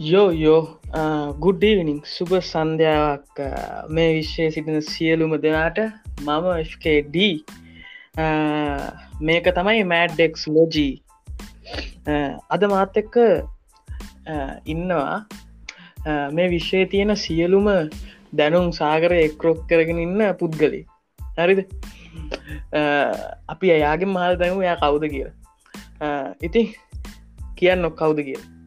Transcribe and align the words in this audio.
යෝ 0.00 0.30
යෝ 0.32 0.60
ගුඩ්ඩීවිනිින් 1.44 1.96
සුබ 2.06 2.32
සන්ධ්‍යාවක් 2.40 3.38
මේ 3.88 4.10
විශ්වය 4.16 4.44
සිටින 4.50 4.82
සියලුම 4.88 5.32
දෙනාට 5.44 5.78
මම 6.24 6.44
FKD 6.64 7.16
මේක 9.20 9.48
තමයි 9.56 9.80
මෑඩ්ඩෙක්ස් 9.92 10.44
ලෝජී 10.48 10.92
අද 12.48 12.66
මාත් 12.72 13.00
එක්ක 13.02 13.18
ඉන්නවා 14.66 15.16
මේ 16.30 16.46
විශ්වය 16.52 16.82
තියෙන 16.92 17.14
සියලුම 17.16 17.66
දැනුම් 18.32 18.68
සාගර 18.72 19.14
එක්රොක් 19.16 19.64
කරගෙන 19.66 19.98
ඉන්න 20.04 20.22
පුද්ගලි 20.42 20.80
හරිද 21.40 21.64
අපි 23.48 23.74
අයාගේ 23.78 24.12
මහල් 24.12 24.38
දැනු 24.44 24.62
යා 24.62 24.78
කවුද 24.84 25.08
කියලා 25.10 26.14
ඉති 26.42 26.64
කියන්න 27.56 27.84
නොක් 27.86 27.98
කවුද 28.02 28.22
කියලා 28.28 28.57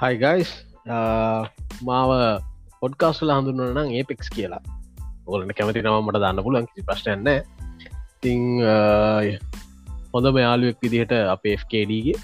හයිගයිස් 0.00 0.50
uh, 0.88 1.42
මාව 1.88 2.10
පොඩ්කාස්ල 2.82 3.32
හඳුන්න 3.34 3.74
නම් 3.74 3.90
ඒපෙක්ස් 3.98 4.28
කියලා. 4.36 4.62
ඔලට 5.26 5.54
කැමති 5.58 5.82
නමට 5.82 6.22
දන්න 6.22 6.44
පුලන් 6.46 6.68
කිසි 6.68 6.86
ප්‍රශ්නයන්න 6.88 7.28
තිං 8.22 8.40
uh, 8.62 9.20
හොඳ 10.14 10.30
මෙයාලුවෙක් 10.38 10.78
විදිහට 10.84 11.14
අප 11.34 11.44
FKඩගේ 11.58 12.16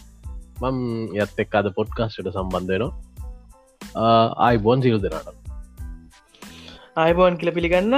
මම් 0.63 0.79
යත් 1.17 1.45
එක් 1.45 1.59
අද 1.61 1.69
පොඩ්කාස්ට 1.77 2.33
සම්බන්ධයනවා 2.37 4.15
ආයි 4.47 4.59
uh, 4.59 4.65
බොන් 4.65 4.83
සිරු 4.83 4.99
දෙනට 5.05 5.37
ආයිබෝන් 6.99 7.37
කියල 7.39 7.51
පිළිගන්න. 7.57 7.95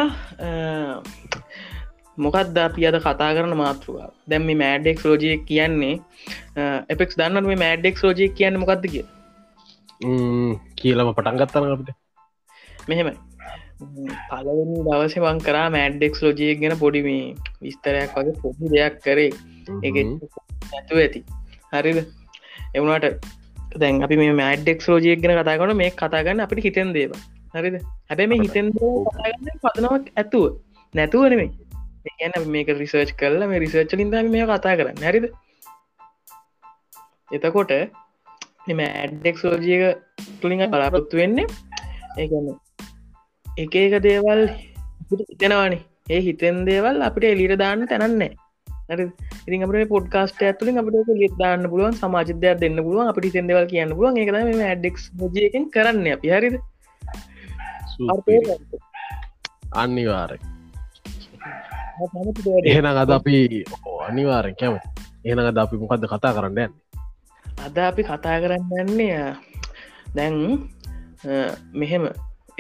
මොකක්ද 2.19 2.59
අපි 2.65 2.87
අද 2.89 2.97
කතා 3.05 3.31
කරන 3.37 3.55
මාතෘවා 3.61 4.09
දැම් 4.31 4.45
මේ 4.49 4.59
මෑඩෙක් 4.63 4.99
රෝජය 5.07 5.31
කියන්නේ 5.51 5.95
එපෙක් 6.95 7.17
දන්න 7.19 7.49
මේ 7.51 7.61
මෑඩෙක් 7.63 8.03
රෝජය 8.05 8.29
කියන්න 8.39 8.61
මොකක්ද 8.63 8.85
කිය 8.95 9.07
කියලම 10.01 11.11
පටන් 11.15 11.41
ගත්තන 11.41 11.73
අපට. 11.73 11.91
මෙහෙම. 12.89 13.11
පලවෙනි 14.31 14.79
දවස 14.87 15.17
මං 15.19 15.39
කරා 15.39 15.67
මෑඩ්ඩෙක්ස් 15.71 16.23
ලෝජියක් 16.23 16.63
ගැන 16.63 16.77
පොඩි 16.79 17.03
මේ 17.03 17.35
විස්තරයක් 17.63 18.17
වගේ 18.17 18.39
පොඩි 18.43 18.73
දෙයක් 18.75 18.97
කරේ. 19.03 19.31
එක 19.83 19.97
ඇතු 20.75 20.95
ඇති. 20.97 21.21
හරිද? 21.73 22.01
එවුණට 22.75 23.29
දැන් 23.77 24.03
අපි 24.03 24.21
මේ 24.23 24.39
මෑඩ්ඩෙක්ස් 24.43 24.89
රෝජියක් 24.89 25.23
ගැන 25.23 25.43
කතාගන 25.43 25.77
මේ 25.77 25.91
කතාගන්න 25.93 26.45
අපිට 26.47 26.65
හිතන් 26.67 26.93
දේව 26.99 27.17
හරිද? 27.55 27.77
හැබැ 28.09 28.27
මේ 28.27 28.43
හිතන් 28.45 28.73
පදනවක් 29.63 30.13
ඇතුව. 30.17 30.45
නැතුවනෙමේ 30.95 31.51
ගැන 32.21 32.51
මේක 32.51 32.69
රිසර්ච් 32.75 33.13
කරල 33.19 33.47
මේ 33.49 33.63
රිසර්ච් 33.65 33.93
ලින්ද 34.01 34.17
මේ 34.35 34.47
කතා 34.51 34.77
කරන්න. 34.79 35.03
හැරිද? 35.03 35.27
එතකොට 37.31 37.73
එම 38.71 38.81
ඇඩ්ඩෙක් 38.85 39.37
සෝජියක 39.39 39.83
තුළින් 40.41 40.65
බලාපොත්තු 40.73 41.21
වෙන්නේ. 41.21 41.47
ඒගන්න 42.19 42.49
එක 43.57 43.75
එක 43.77 43.95
දේවල් 44.09 44.43
හිතෙනවානේ. 45.31 45.83
ඒ 46.11 46.21
හිතෙන් 46.27 46.63
දේවල් 46.69 47.03
අපිට 47.09 47.33
එලිට 47.33 47.59
දාන්න 47.63 47.89
තැනන්නේ 47.91 48.33
ඉතින් 49.47 49.65
අපට 49.65 49.89
පොඩ්කාස්ට 49.89 50.43
ඇතුලින් 50.43 50.81
අපට 50.81 51.11
ලිත් 51.21 51.35
දාන්න 51.39 51.71
පුළුවන් 51.73 51.95
සමාජදයක් 51.95 52.61
දෙන්න 52.63 52.79
පුළුවන් 52.87 53.11
අපට 53.11 53.27
හිතෙන් 53.29 53.51
දෙවල් 53.51 53.67
කියන්න 53.73 53.97
පුළුවන්. 53.97 54.19
එක 54.19 54.31
මේ 54.33 54.69
ඇඩෙක් 54.69 54.97
ජයකෙන් 55.35 55.65
කරන්න 55.75 56.07
අපි. 56.15 56.29
හරිද? 56.31 56.57
අනිවාර 59.73 60.33
එහෙන 62.65 62.87
අද 62.87 63.11
අපි 63.11 63.65
අනිවාරෙන් 64.09 64.55
කැම 64.55 64.75
එහෙන 65.25 65.39
අද 65.41 65.59
අපි 65.59 65.77
මොකක්ද 65.77 66.07
කතා 66.09 66.33
කරන්න 66.37 66.59
යන්න 66.59 66.73
අද 67.67 67.77
අපි 67.91 68.03
කතා 68.11 68.37
කරන්න 68.43 68.73
යන්නේ 68.83 69.19
දැන් 70.17 70.37
මෙහෙම 71.81 72.05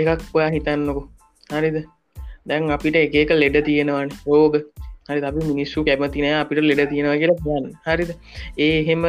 එකක් 0.00 0.21
ඔයා 0.37 0.50
හිතන්නකු. 0.56 1.03
හරිද? 1.53 1.77
දැන් 2.49 2.71
අපිට 2.77 2.97
එක 3.04 3.15
එක 3.22 3.32
ලෙඩ 3.43 3.56
තියෙනවන් 3.69 4.10
රෝග. 4.27 4.54
හරි 5.09 5.21
අපි 5.31 5.41
මිනිස්සු 5.50 5.84
කැමතිනය 5.88 6.32
අපිට 6.41 6.60
ලෙඩ 6.71 6.82
තියෙනවා 6.93 7.21
කියලා 7.22 7.41
ගන්න 7.44 7.71
හරිද? 7.87 8.10
ඒ 8.65 8.72
එහෙම 8.81 9.03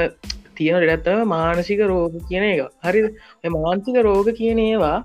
තියෙන 0.57 0.78
ලෙඩත්තව 0.84 1.23
මානසික 1.35 1.81
රෝග 1.91 2.13
කියන 2.29 2.45
එක. 2.51 2.62
හරිද? 2.85 3.07
මාන්සික 3.57 3.97
රෝග 4.07 4.28
කියන 4.40 4.59
ඒවා 4.68 4.97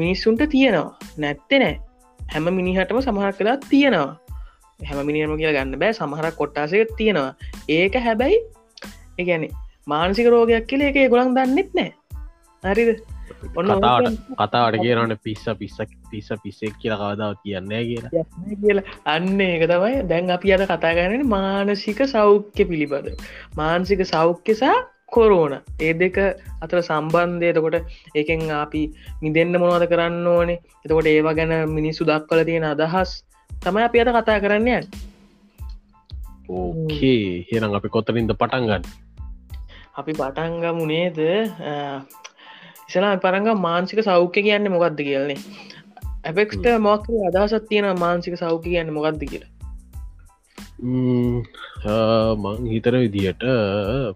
මිනිස්සුන්ට 0.00 0.42
තියෙනවා. 0.54 0.88
නැත්තෙ 1.24 1.56
නෑ. 1.62 1.74
හැම 2.32 2.48
මිනිහටම 2.58 3.00
සමහක් 3.06 3.36
කලා 3.38 3.56
තියෙනවා. 3.70 4.12
හැම 4.88 4.98
මිනිියම 5.08 5.32
කියලා 5.40 5.56
ගන්න 5.56 5.80
බෑ. 5.82 5.92
සමහරක් 6.00 6.34
කොට්ටාසක 6.40 6.94
තියෙනවා. 7.00 7.30
ඒක 7.78 7.94
හැබැයි 8.06 8.38
එකැන 9.18 9.44
මානසික 9.86 10.30
රෝගයක් 10.34 10.66
කියල 10.70 10.88
එක 10.88 10.98
ගොළන් 11.12 11.36
දන්නෙත් 11.36 11.70
නෑ 11.74 11.92
හරිද? 12.64 13.00
ඔන්න 13.56 13.70
කතාවට 14.40 14.80
කියනට 14.82 15.22
පිස්ස 15.22 15.46
පිස්සක් 15.60 15.94
පිස්ස 16.10 16.28
පිස්සෙක් 16.42 16.74
කියල 16.82 16.96
කවදාව 16.96 17.38
කියන්නේ 17.44 17.82
කියලා. 17.84 18.24
කියලා. 18.62 18.84
අන්න 19.06 19.40
ඒක 19.40 19.64
තමයි 19.72 20.02
දැන් 20.10 20.34
අපි 20.36 20.52
අද 20.56 20.66
කතාගරන 20.72 21.24
මානසික 21.28 22.02
සෞඛ්‍ය 22.14 22.68
පිළිබඳ 22.70 23.24
මානසික 23.56 24.04
සෞඛ්‍යසා 24.06 24.76
කොරෝන. 25.14 25.54
ඒ 25.80 25.92
දෙක 25.94 26.18
අතර 26.62 26.82
සම්බන්ධය. 26.82 27.50
එතකොට 27.52 27.76
එකෙන් 28.14 28.50
අපි 28.62 28.82
මිදන්න 29.22 29.60
මොනවද 29.62 29.88
කරන්න 29.92 30.26
ඕනේ? 30.34 30.60
එතකොට 30.84 31.12
ඒවා 31.14 31.36
ගැන 31.40 31.56
මිනිස්සු 31.70 32.08
දක්වල 32.10 32.44
තියෙන 32.50 32.70
අදහස් 32.74 33.12
තමයි 33.62 33.82
අපි 33.88 34.00
අද 34.02 34.10
කතා 34.14 34.38
කරන්නයන් 34.40 34.84
ඕකේ 36.48 37.46
හෙනම් 37.50 37.74
අපි 37.78 37.88
කොත්තරින්ද 37.88 38.32
පටන්ගන්න 38.32 38.84
අපි 39.96 40.12
පටන්ගමු 40.12 40.86
නේද? 40.86 41.18
ඉසලා 42.88 43.16
පරංග 43.16 43.48
මාන්සික 43.58 44.00
සෞඛ්‍ය 44.04 44.40
කියන්න 44.42 44.68
මොකක්ද 44.72 45.00
කියලන්නේ 45.00 45.38
ඇපෙක්ට 46.24 46.66
මොක්ක 46.80 47.06
අදසත් 47.28 47.68
තියෙන 47.68 47.88
මාන්සික 47.98 48.36
සෞඛ්‍ය 48.36 48.72
කියන්න 48.72 48.92
මොකක්ද 48.92 49.22
කියලා. 49.24 49.52
මං 52.36 52.66
හිතර 52.72 52.96
විදියට 52.96 53.46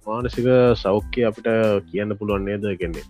මානසික 0.07 0.51
සෞඛ්‍ය 0.77 1.25
අපිට 1.25 1.49
කියන්න 1.91 2.17
පුළුවන් 2.19 2.45
නේද? 2.45 2.67
කෙන්නේ 2.81 3.07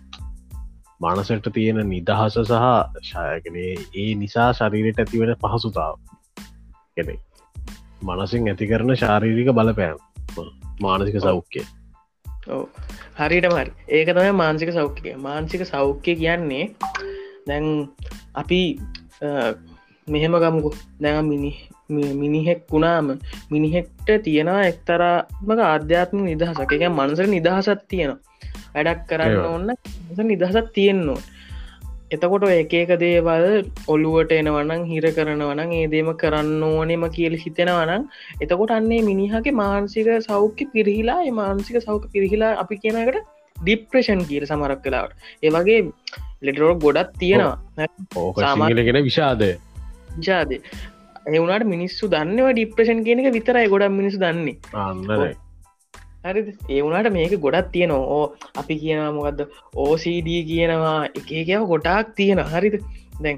මානසට 1.01 1.51
තියෙන 1.53 1.81
නිදහස 1.89 2.39
සහ 2.39 2.65
ශයකනේ 3.09 3.75
ඒ 3.95 4.07
නිසා 4.15 4.49
ශරීරයට 4.53 5.03
ඇතිවෙන 5.03 5.35
පහසුතාව. 5.43 5.99
කෙනෙ 6.95 7.15
මනසින් 8.03 8.49
ඇති 8.49 8.71
කරන 8.71 8.95
ශාරීරික 8.95 9.53
බලපෑම් 9.53 9.97
මානසික 10.81 11.21
සෞඛ්‍යය 11.21 11.67
හරිට 13.19 13.47
මරි 13.47 13.71
ඒක 13.89 14.09
තමයි 14.09 14.31
මාන්සික 14.33 14.71
සෞඛ්‍යය 14.73 15.15
මාන්සික 15.17 15.65
සෞඛ්‍ය 15.65 16.15
කියන්නේ. 16.15 16.65
දැන් 17.47 17.65
අපි 18.35 18.79
මෙහෙම 20.07 20.33
ගමුකු. 20.35 20.71
දැන් 21.01 21.25
මිනි 21.25 21.51
මිනිහෙක් 21.89 22.61
වුණාම 22.71 23.19
මිනිහෙක්ට 23.51 24.09
තියෙනවා 24.23 24.63
එක්තරාමක 24.63 25.59
ආධ්‍යාත්ම 25.63 26.23
නිදහසක. 26.23 26.71
එක 26.71 26.89
මනසර 26.89 27.27
නිදහසත් 27.27 27.87
තියෙනවා. 27.87 28.19
වැඩක් 28.73 29.01
කරන්න 29.09 29.45
ඔන්න 29.45 30.27
නිදහසත් 30.27 30.67
තියෙන්නවා 30.73 31.21
එතකොට 32.11 32.45
එකක 32.45 32.91
දේවල් 33.01 33.45
ඔල්ලුවට 33.87 34.31
එනවනං 34.37 34.81
හිර 34.85 35.05
කරනවනං 35.17 35.69
ඒ 35.71 35.83
දේම 35.93 36.09
කරන්න 36.13 36.63
ඕනෙම 36.69 37.05
කියල 37.09 37.35
හිතෙනවනං 37.43 38.07
එතකොට 38.41 38.73
අන්නේ 38.77 39.01
මිනිහගේ 39.01 39.53
මානසික 39.55 40.09
සෞඛ්‍ය 40.27 40.67
පිරිහිලා 40.73 41.19
මානසික 41.33 41.77
සෞඛ 41.81 42.07
පිරිහිලා 42.11 42.51
අපි 42.63 42.77
කියනකට 42.77 43.21
ඩිප්‍රේෂන් 43.57 44.23
කියල 44.23 44.45
සමරක් 44.45 44.81
කලාවට 44.83 45.15
ඒවගේ 45.41 45.79
ලෙටරෝ 46.41 46.73
ගොඩත් 46.77 47.13
තියෙනවා. 47.19 47.57
සාමාලගෙන 48.41 48.99
විෂාද 49.03 49.43
ජාද 50.19 50.51
එවුණට 51.29 51.67
මිනිස්සු 51.67 52.09
දන්නවා 52.09 52.51
ඩිප්‍රේෂන් 52.51 53.05
කියනක 53.07 53.31
විතරයි 53.33 53.67
ගොඩක් 53.67 53.93
මිනිසු 53.93 54.19
දන්නේ 54.19 54.57
හරි 56.23 56.41
ඒවුණට 56.75 57.13
මේක 57.17 57.33
ගොඩක් 57.45 57.69
තියෙනවා. 57.75 58.09
ඕ 58.15 58.25
අපි 58.61 58.73
කියනවා 58.81 59.11
මොකක්ද 59.17 59.39
ඕCD 59.83 60.29
කියනවා. 60.49 60.97
එකකව 61.19 61.63
ගොටාක් 61.71 62.15
තියෙන 62.17 62.41
හරිද? 62.53 62.75
දැන් 63.23 63.37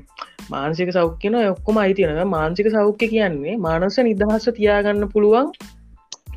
මානසික 0.50 0.90
සෞඛ්‍යන 0.98 1.36
ඔක්කොම 1.42 1.78
අයිතියනව 1.84 2.22
මානසික 2.36 2.68
සෞඛ්‍ය 2.76 3.08
කියන්නේ 3.14 3.56
මානස 3.66 3.98
නිදහස්ස 4.10 4.48
තියාගන්න 4.60 5.08
පුළුවන් 5.14 5.52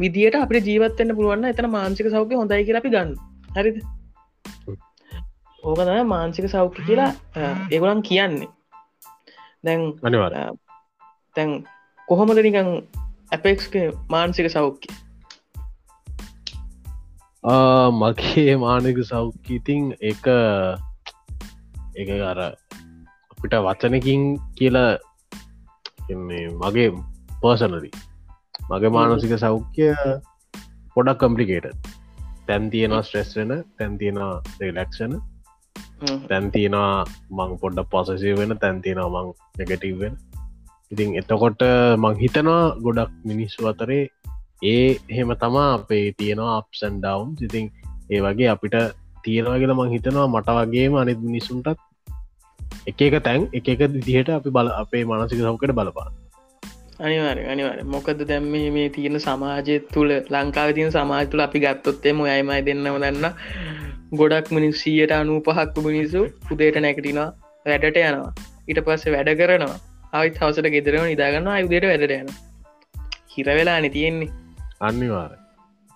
විදිට 0.00 0.36
අපට 0.40 0.68
ජීවත්තන්න 0.70 1.16
පුළුවන්න 1.18 1.50
එතන 1.52 1.70
මානසික 1.76 2.10
සෞඛ්‍ය 2.14 2.40
හොඳයි 2.40 2.64
කියලා 2.66 2.82
අපි 2.84 2.92
ගන්න. 2.94 3.10
හරිද? 3.56 3.78
ඕකතම 5.62 6.12
මානසික 6.14 6.46
සෞඛ්‍ය 6.54 6.86
කියලා 6.88 7.10
ඒගොලන් 7.70 8.02
කියන්නේ. 8.10 8.50
දැන් 9.64 9.80
අනිවාර 10.08 10.34
තැන් 11.36 11.50
කොහොමද 12.08 12.40
නිකං 12.46 12.70
ඇපෙක්ස්ක 13.34 13.74
මානසික 14.14 14.48
සෞඛ්‍ය 14.56 14.88
මගේ 17.46 18.56
මානක 18.56 18.98
සෞඛ්‍යීතින් 19.04 19.94
එක 20.02 20.26
එක 21.94 22.08
අර 22.22 22.38
අපිට 23.30 23.54
වචනකින් 23.66 24.22
කියලා 24.56 24.98
මගේ 26.58 26.88
පර්සනරි 27.42 27.90
මගේ 28.70 28.90
මානසික 28.90 29.38
සෞඛ්‍ය 29.38 29.86
පොඩක් 30.94 31.18
කම්පලිකේට 31.20 31.66
තැන් 32.46 32.70
තියෙනවා 32.70 33.02
ස්ට්‍රෙස් 33.02 33.30
වෙන 33.36 33.52
තැන් 33.78 33.98
තියෙනවා 33.98 34.42
රෙලක්ෂන 34.60 35.14
තැන් 36.28 36.50
තියෙනවා 36.50 37.04
මං 37.30 37.58
පොඩ්ඩ 37.60 37.90
පොසසි 37.90 38.34
වෙන 38.34 38.58
තැන් 38.58 38.82
තියෙනවා 38.82 39.22
මං 39.22 39.34
නැගටීව 39.58 40.00
වෙන. 40.00 40.14
ඉතින් 40.92 41.14
එතකොට 41.14 41.62
මං 41.96 42.14
හිතනවා 42.22 42.62
ගොඩක් 42.84 43.12
මිනිස්සු 43.24 43.68
අතරේ 43.68 44.02
ඒ 44.62 44.98
එහෙම 45.10 45.32
තමා 45.34 45.66
අපේ 45.74 46.04
තියෙනවා 46.12 46.56
අප්සන් 46.56 47.00
ඩවන්් 47.00 47.32
ඉතින් 47.42 47.66
ඒ 48.10 48.20
වගේ 48.20 48.48
අපිට 48.48 48.76
තියෙනවා 49.24 49.58
කියලා 49.58 49.78
මං 49.78 49.90
හිතනවා 49.90 50.26
මට 50.26 50.56
වගේම 50.58 50.96
අනිත් 50.96 51.20
මිනිසුන්ටත් 51.20 51.80
එක 52.86 53.00
එක 53.00 53.16
තැන් 53.22 53.48
එක 53.52 53.68
එක 53.68 53.82
දිදිහට 53.88 54.30
අපි 54.30 54.50
බල 54.50 54.70
අපේ 54.74 55.04
මනසික 55.04 55.40
සෞකට 55.40 55.72
බලපා 55.72 56.08
අනිවාර 57.00 57.38
අනිවාර 57.46 57.78
මොකද 57.86 58.20
දැම්ම 58.24 58.52
මේ 58.72 58.88
තියෙන 58.88 59.20
සමාජය 59.20 59.76
තුළ 59.92 60.12
ලංකාව 60.32 60.70
තියන 60.72 60.90
සමාජ 60.90 61.24
තුළ 61.26 61.40
අපි 61.40 61.58
ගත්තොත්තේම 61.60 62.24
අයමයි 62.28 62.62
දෙන්නම 62.62 62.96
දන්න 62.96 63.26
ගොඩක් 64.12 64.48
මිනිස්සීයට 64.50 65.12
අනු 65.12 65.40
පහක්කු 65.40 65.82
මිනිස්සු 65.82 66.20
උදේට 66.52 66.76
නැකටිනවා 66.78 67.28
වැඩට 67.66 67.98
යනවා. 67.98 68.32
ඊට 68.68 68.80
පස්සේ 68.80 69.12
වැඩ 69.12 69.30
කරනවා. 69.36 69.78
ආවිත් 70.12 70.38
හවසට 70.38 70.70
ගෙදරම 70.70 71.06
නිදාගන්න 71.06 71.48
අයුදයට 71.48 71.86
වැඩට 71.86 72.12
යන 72.12 72.28
හිරවෙලා 73.34 73.78
න 73.80 73.90
තියෙන්නේ. 73.90 74.30
අනිවාර 74.80 75.32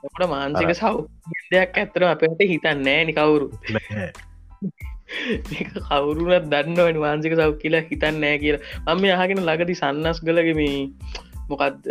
ට 0.02 0.28
මාන්සික 0.32 0.72
සව් 0.72 0.96
දෙයක් 1.52 1.78
ඇත්තර 1.82 2.04
අපට 2.08 2.42
හිතන්න 2.52 2.78
නෑනි 2.88 3.12
කවුරු. 3.18 3.46
කවුරුනත් 5.88 6.46
දන්නවන 6.52 6.98
මාන්සික 7.04 7.36
සව් 7.36 7.52
කියලා 7.62 7.84
හිතන්න 7.90 8.20
නෑ 8.24 8.38
කියලා. 8.44 8.62
අම්ම 8.86 9.04
අහගෙන 9.16 9.44
ලගති 9.48 9.76
සන්නස් 9.82 10.22
කලගම 10.24 10.62
මොකක්ද 11.50 11.90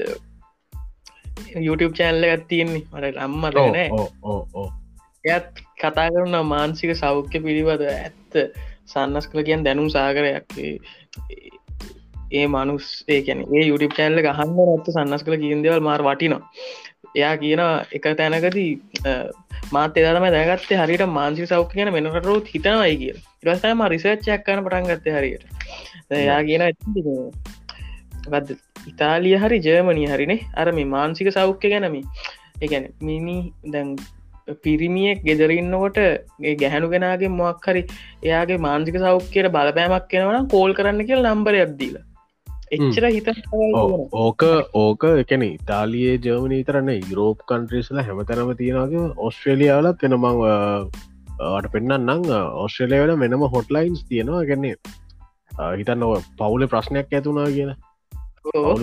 YouTube 1.67 1.93
චැනල්ල 1.99 2.27
එකත් 2.29 2.47
තියෙන්නේ. 2.49 2.83
මට 2.93 3.17
අම්ම 3.27 3.41
නෑ. 3.41 3.87
එයත් 5.25 5.63
කතා 5.81 6.09
කරන 6.15 6.35
මාන්සික 6.53 6.95
සෞඛ්‍ය 7.03 7.43
පිළිබඳ 7.45 7.85
ඇත්ත. 7.93 8.33
සන්නස් 8.89 9.25
කළ 9.29 9.45
කියන් 9.47 9.65
දැනුම් 9.65 9.89
සාකරයක් 9.93 10.49
ඒ 12.31 12.45
මනුස් 12.47 12.87
ඒකැන 13.07 13.41
ඒ 13.47 13.63
YouTube 13.69 13.95
චැනල්ල 13.97 14.21
ගහන්න 14.27 14.59
රත්ත 14.67 14.93
සන්නස් 14.93 15.25
කළ 15.25 15.41
කියන්දවල් 15.43 15.85
මාර් 15.87 16.01
වටිනවා. 16.07 16.41
එයා 17.15 17.35
කියන 17.43 17.61
එක 17.97 18.05
තැනකදී 18.19 18.71
මාත 19.71 19.97
එදම 19.97 20.27
දැගත්තේ 20.35 20.81
හරිට 20.81 21.05
මාන්සි 21.17 21.47
සෞඛ 21.51 21.73
කියන 21.75 21.91
මෙනකටරුත් 21.95 22.51
හිතනවයි 22.53 22.97
කිය 23.01 23.13
ඉරස්තම 23.43 23.85
රිසර්ච්චයක් 23.93 24.45
කන 24.45 24.63
පටන්ගත්ත 24.65 25.07
හරියට. 25.17 25.45
එයා 26.11 26.41
කියන 26.43 26.63
ගද 28.27 28.57
ඉතාලිය 28.87 29.35
හරි 29.43 29.57
ජර්මණී 29.65 30.11
හරිනේ 30.13 30.45
අර 30.55 30.67
මේ 30.71 30.91
මාන්සික 30.95 31.29
සෞඛ්‍ය 31.39 31.73
ගැනමි 31.73 32.01
එකැන 32.61 32.85
මිනි 33.01 33.37
දැන් 33.73 33.95
පිරිමියෙක් 34.63 35.23
ගෙදරන්නකොට 35.23 35.99
ගැහැනු 36.61 36.91
ගෙනගේ 36.93 37.31
මොක් 37.31 37.65
හරි 37.65 37.83
එයාගේ 38.23 38.59
මාන්සික 38.67 38.97
සෞඛ්‍යයට 39.05 39.51
බලපෑමක් 39.55 40.07
කෙනවන 40.13 40.47
කෝල් 40.53 40.73
කරන්න 40.73 41.07
කියල 41.09 41.25
නම්බරයක් 41.25 41.73
දීලා. 41.81 42.08
එච්චර 42.71 43.05
හිත 43.09 43.29
ඕක 44.21 44.43
ඕක 44.79 45.03
එකන 45.11 45.43
ඉතාලියේ 45.45 46.17
ජර්මනී 46.25 46.65
තරන්න 46.67 46.89
යුරෝප් 47.09 47.39
කන්ට්‍රීස්ල 47.49 48.01
හැමතැනම 48.07 48.51
තියෙනගේ 48.59 49.05
ඔස්ට්‍රේලියාවලත් 49.27 50.03
වෙන 50.05 50.15
මං 50.17 50.35
ට 51.57 51.71
පෙන්න්නම් 51.73 52.25
ඔස්ට්‍රේලියවල 52.63 53.13
මෙනම 53.23 53.45
හොට්ලයින්ස් 53.53 54.01
තියෙනවා. 54.09 54.41
ගැන්නේ 54.49 54.75
හිතන්න 55.79 56.03
පවුල 56.39 56.67
ප්‍රශ්නයක් 56.73 57.15
ඇතුනා 57.19 57.47
කියන 57.55 57.71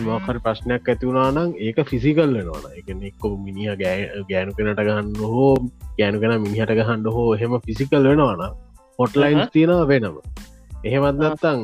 මකර 0.06 0.38
ප්‍රශ්නයක් 0.46 0.88
ඇතිවුණා 0.88 1.28
නම් 1.30 1.52
ඒක 1.66 1.78
ෆිසිකල් 1.90 2.34
වෙනවාන 2.38 2.66
එක 2.80 2.88
එක්කො 3.10 3.30
මිනිිය 3.44 3.76
ගෑනු 3.82 4.56
කෙනට 4.56 4.82
ගන්න 4.88 5.12
හෝ 5.34 5.52
ගෑනු 5.98 6.22
කෙන 6.22 6.34
මිනිහට 6.46 6.74
ගහන්ඩ 6.80 7.12
හෝ 7.16 7.28
හෙම 7.42 7.54
ෆිසිකල් 7.68 8.08
වෙනවාන 8.10 8.42
හොට්ලයින්ස් 8.98 9.54
තියෙනවා 9.54 9.86
වෙනම. 9.92 10.18
එහෙමත්නත්තං 10.84 11.62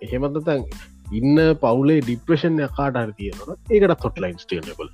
එහෙමත්තතන් 0.00 0.64
ඉන්න 1.10 1.38
පවුලේ 1.62 2.00
ඩිප්‍රේෂන් 2.00 2.60
කාට 2.76 3.00
හර 3.02 3.12
තියෙනවා 3.12 3.56
ඒකට 3.70 4.02
තොට්ලයින්ස් 4.02 4.44
ටියනබල 4.44 4.90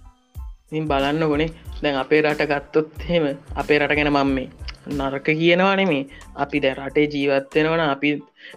බලන්න 0.87 1.27
ගොනේ 1.29 1.51
දැන් 1.83 1.99
අපේ 2.03 2.23
රට 2.23 2.49
ගත්තොත් 2.53 3.09
හෙම 3.09 3.27
අපේ 3.55 3.79
රට 3.79 3.99
ගැන 3.99 4.13
මම් 4.13 4.33
මේ 4.35 4.49
නරක 4.91 5.29
කියනවා 5.33 5.75
නෙමේ 5.77 6.03
අපි 6.37 6.63
දැ 6.63 6.75
රටේ 6.77 7.07
ජීවත්වෙනවන 7.15 7.83
අපි 7.87 8.11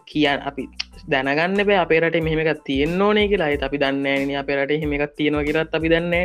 කියන් 0.05 0.45
අපි 0.49 0.67
දැනගන්න 1.09 1.65
බෑ 1.67 1.79
අපේ 1.83 1.99
රට 2.01 2.23
මෙහෙමක් 2.23 2.63
තියෙන් 2.63 3.01
ඕනේ 3.01 3.27
කියලා. 3.27 3.51
අපි 3.67 3.81
දන්න 3.83 4.35
අපේ 4.35 4.57
රට 4.57 4.81
හෙමක් 4.83 5.15
තියෙනවා 5.17 5.45
කියරත් 5.47 5.75
අපි 5.75 5.91
දන්න 5.93 6.15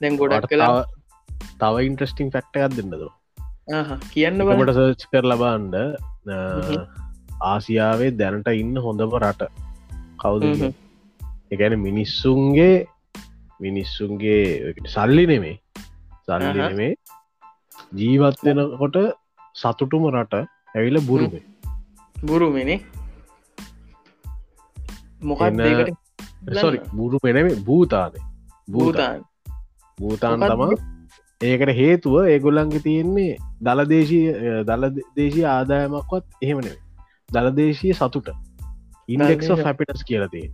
දැන් 0.00 0.16
ගොඩක් 0.16 0.48
කලා 0.50 0.70
තව 1.60 1.84
ඉන්ට්‍රස්ටිං 1.88 2.30
ෆක්ටයක් 2.30 2.76
දෙන්නද 2.76 2.94
කියන්න 4.10 4.46
බට 4.46 4.76
සර්ච් 4.76 5.08
කර 5.12 5.24
ලබන්ඩ 5.24 5.76
ආසියාවේ 7.42 8.12
දැනට 8.18 8.54
ඉන්න 8.54 8.74
හොඳම 8.86 9.18
රට 9.20 9.50
කවුද 10.18 10.42
එකැන 11.52 11.74
මිනිස්සුන්ගේ 11.78 12.74
මිනිස්සුන්ගේ 13.60 14.74
සල්ලි 14.86 15.24
නෙමේ 15.26 15.56
සල්ලි 16.26 16.60
නෙමේ 16.60 16.92
ජීවත්වෙනකොට 17.92 18.96
සතුටුම 19.54 20.04
රට 20.12 20.34
ඇවිල 20.74 20.98
බුරුමේ. 21.00 21.42
බුරුමනේ. 22.22 22.78
මොකක් 25.22 25.42
සොරි 26.60 26.78
බුරු 26.92 27.18
පෙනෙේ 27.18 27.56
භූතාද 27.66 28.14
භූතාන්. 28.68 29.20
භූතාන්. 29.98 30.40
තමා 30.42 30.70
ඒකට 31.40 31.74
හේතුව 31.74 32.16
ඒගොල්ලන්ගේ 32.26 32.84
තියෙන්නේ 32.86 33.32
දළදේශී 33.60 34.24
දළ 34.68 34.88
දේශී 35.16 35.46
ආදායමක්වත් 35.48 36.24
එහෙමනේ 36.42 36.76
දළදේශී 37.28 37.94
සතුට. 37.94 38.28
ඉන්ඩෙක්ස් 39.08 39.48
හැපිටස් 39.60 40.04
කියලතිය 40.04 40.46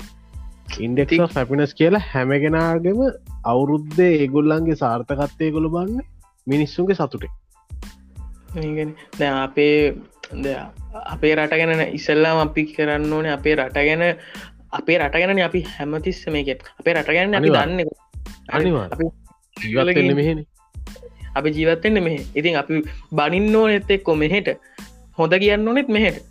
ඉන්ඩෙක්ස් 0.76 1.34
හැපිනස් 1.36 1.72
කියලා 1.80 2.04
හැමගෙනගම 2.12 3.00
අවුරුද්ධ 3.44 4.00
ඒගොල්ලන්ගේ 4.04 4.78
සාර්ථකත්තය 4.82 5.50
කොළ 5.56 5.68
බන්න 5.74 6.00
මිනිස්සුන්ගේ 6.46 6.98
සතුටේ. 7.00 7.30
දැ 9.18 9.30
අපේ 9.46 9.94
අපේ 11.14 11.34
රට 11.36 11.58
ගැන 11.60 11.82
ඉසල්ලාම 11.98 12.42
අපි 12.44 12.64
කරන්න 12.74 13.12
ඕනේ 13.12 13.34
අපේ 13.38 13.56
රට 13.56 13.86
ගැන 13.88 14.04
අපේ 14.72 14.98
රට 14.98 15.22
ගැන 15.22 15.42
අපි 15.48 15.64
හැමතිස්ස 15.74 16.22
මේක 16.36 16.62
අපේ 16.80 16.94
රට 16.94 17.16
ගැන 17.18 17.34
අපි 17.34 17.54
දන්න. 17.56 17.80
අනිවා 18.50 18.87
මෙහෙන. 20.20 20.46
අපි 21.37 21.48
ජීවත්තෙන්න්න 21.50 22.02
මෙහ. 22.04 22.16
ඉතින් 22.34 22.60
අපි 22.62 22.82
බනින්න 23.12 23.56
ඕන 23.56 23.70
එත් 23.70 23.90
එක්කො 23.90 24.14
මෙහෙට. 24.14 24.54
හොඳ 25.18 25.32
කියන්න 25.42 25.68
ඕනෙත් 25.68 25.88
මෙහෙට. 25.88 26.22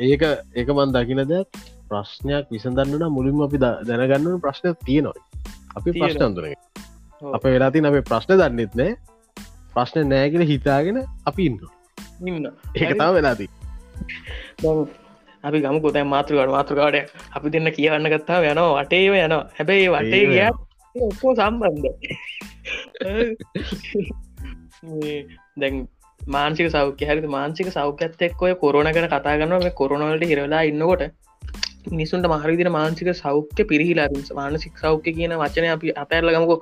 ඒක 0.00 0.22
ඒක 0.56 0.68
මන් 0.70 0.92
දකින 0.94 1.22
දෙයක් 1.28 1.48
ප්‍රශ්නයක් 1.92 2.52
විසඳන්නන 2.56 3.08
මුලින්ම 3.16 3.40
අපි 3.48 3.62
දැනගන්න 3.64 4.42
ප්‍රශ්නයක් 4.44 4.76
තියෙනවා. 4.88 5.24
අපි 5.78 5.88
ප්‍රශ්න 6.00 6.24
අඳුරේ 6.28 6.54
අප 7.36 7.44
වෙලාතින් 7.46 7.88
අපේ 7.90 8.04
ප්‍රශ්න 8.10 8.32
දන්නෙත් 8.40 8.74
නෑ. 8.80 8.92
ප්‍රශ්න 9.74 10.08
නෑගෙන 10.12 10.42
හිතාගෙන 10.50 10.98
අපි 11.30 11.42
ඉන්න 11.50 11.56
ඒකතාව 12.80 13.12
වෙලාදී 13.18 13.50
අපි 15.44 15.58
ගම 15.62 15.78
කොතයි 15.84 16.04
මාතෘකාට 16.14 16.52
මාතෘකාඩ 16.56 16.96
අපි 17.36 17.46
දෙන්න 17.54 17.68
කියන්න 17.78 18.10
ගත්තා 18.12 18.40
යනවා 18.50 18.74
වටේ 18.76 19.06
යනවා. 19.06 19.42
හැබැයි 19.56 19.88
වටේ 19.94 20.24
ගිය 20.32 20.42
ඔක්කෝ 20.94 21.32
සම්බන්ධ 21.38 21.88
දැන් 25.60 25.74
මාන්සික 26.20 26.68
සෞඛ්‍ය 26.74 27.04
හරි 27.08 27.30
මාන්සික 27.36 27.68
සෞඛ්‍යත් 27.76 28.22
එක් 28.28 28.42
ඔය 28.46 28.54
කොරන 28.62 28.92
කන 28.96 29.08
කතා 29.14 29.36
ගන්නව 29.40 29.60
මේ 29.66 29.78
කොරනවලට 29.80 30.24
හිරවෙලා 30.32 30.62
ඉන්නකොට 30.70 31.02
මිනිසුන්ට 31.90 32.26
මහරවිදින 32.26 32.70
මාන්සික 32.70 33.10
සෞඛ්‍ය 33.14 33.62
පිරිහිලා 33.64 34.08
මානසික 34.34 34.74
සෞඛ්‍ය 34.78 35.12
කියන 35.12 35.34
වචනය 35.34 35.68
අපි 35.68 35.94
අතඇරලගමකෝ 35.94 36.58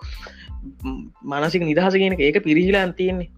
මනසික 1.23 1.62
නිදහස 1.62 1.95
කියන 1.95 2.17
ඒක 2.21 2.39
පිරිහිලා 2.45 2.87
තියන්නේ. 2.93 3.31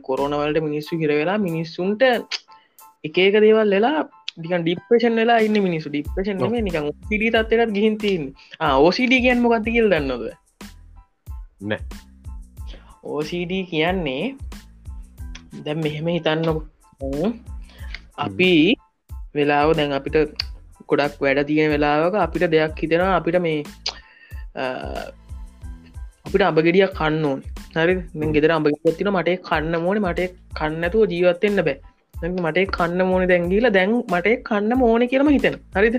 කොරනවලට 0.00 0.62
මිනිස්සු 0.62 0.98
හිරවෙලා 0.98 1.38
මිනිස්සුන්ට 1.38 2.02
එක 3.04 3.16
එක 3.18 3.36
දේවල් 3.40 3.70
වෙලා 3.70 4.00
ඩිකන් 4.38 4.62
ඩිප්‍රේෂන් 4.62 5.16
වෙලා 5.16 5.38
ඉන්න 5.38 5.58
මිනිසු 5.58 5.90
ඩිප්‍රේෂන් 5.90 6.38
ම 6.40 6.54
නිකන් 6.60 6.86
පිඩි 7.08 7.28
තත්වයටත් 7.30 7.74
ගිහින් 7.76 7.96
තින් 7.98 8.22
ඕසිඩ 8.60 9.12
කියන් 9.16 9.42
මොකක්ද 9.44 9.66
කියල් 9.66 9.90
දන්නද 9.90 10.24
ඕසිඩ 13.04 13.52
කියන්නේ 13.70 14.24
දැම් 15.64 15.82
මෙහෙම 15.84 16.08
හිතන්න 16.08 16.48
අපි 18.18 18.52
වෙලාව 19.34 19.74
දැන් 19.74 19.92
අපිට 19.92 20.16
ගොඩක් 20.92 21.18
වැඩ 21.24 21.42
තියෙන 21.50 21.72
වෙලාවක 21.74 22.16
අපිට 22.26 22.46
දෙයක් 22.54 22.80
හිතෙනවා 22.84 23.16
අපිට 23.18 23.38
මේ 23.46 23.58
අපිට 26.26 26.44
අබගෙඩිය 26.50 26.86
කන්න 26.98 27.24
ඕන. 27.30 27.40
හරි 27.76 27.94
ගෙදර 28.34 28.52
අඹගතින 28.56 29.10
මට 29.14 29.38
කන්න 29.48 29.74
මෝන 29.84 29.98
මට 30.04 30.28
කන්නතුව 30.58 31.02
ජීවත්තෙන්න්න 31.12 31.62
බෑ. 31.68 31.76
මට 32.14 32.66
කන්න 32.76 33.00
මෝන 33.10 33.24
දැන්ගීල 33.30 33.68
දැන් 33.76 33.94
මට 34.12 34.36
කන්න 34.48 34.72
මෝන 34.82 35.04
කියරම 35.12 35.30
හිතෙන 35.36 35.56
හරිද? 35.76 35.96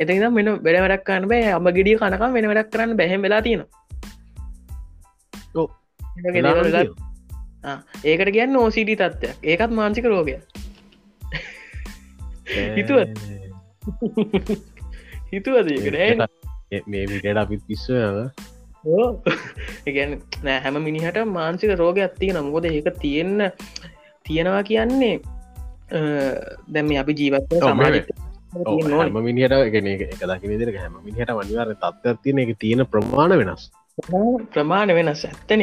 එතනිද 0.00 0.26
මෙන 0.36 0.50
වැඩ 0.66 0.78
වැඩක් 0.84 1.04
කන්න 1.08 1.28
බෑ. 1.32 1.52
අම 1.58 1.66
ගෙඩිය 1.78 1.96
කනකම් 2.02 2.36
වෙන 2.36 2.48
වැඩක් 2.50 2.70
කරන්න 2.74 2.96
බැහෙම 3.00 3.26
වෙලා 3.26 3.42
තියෙන 3.46 3.64
ඒකට 8.04 8.30
කියන්න 8.36 8.56
ඕසිඩි 8.62 8.96
තත්ත්වයක්. 9.00 9.36
ඒකත් 9.50 9.72
මාංසික 9.78 10.10
රෝගය 10.12 10.36
හිතුවත්? 12.76 13.10
හිතුවදකට 15.30 16.84
මේ 16.86 17.04
විට 17.06 17.26
අපිත් 17.36 17.62
පිස්ස 17.68 17.86
ඒගැන 19.86 20.12
නෑ 20.42 20.58
හැම 20.60 20.80
මිනිහට 20.82 21.20
මාන්සික 21.28 21.72
රෝගයක් 21.76 22.18
තියෙන 22.18 22.40
මොකද 22.46 22.68
ඒක 22.70 22.90
තියෙන්න 23.00 23.50
තියෙනවා 24.26 24.62
කියන්නේ 24.62 25.14
දැම 26.68 26.92
අපි 26.96 27.12
ජීවත් 27.14 27.54
හැම 27.54 29.16
මිනිහට 29.20 29.56
ගෙන 29.70 29.86
එක 29.86 30.04
දකි 30.22 30.46
විදිර 30.48 30.74
හැම 30.76 31.00
මිනිහට 31.02 31.32
වනිවාර 31.32 31.72
තත්ව 31.76 32.14
තියෙන 32.22 32.44
එක 32.44 32.52
තියෙන 32.58 32.86
ප්‍රමාණ 32.86 33.36
වෙනස් 33.36 33.64
ප්‍රමාණ 34.54 34.94
වෙනස් 34.98 35.24
ඇත්තන. 35.24 35.62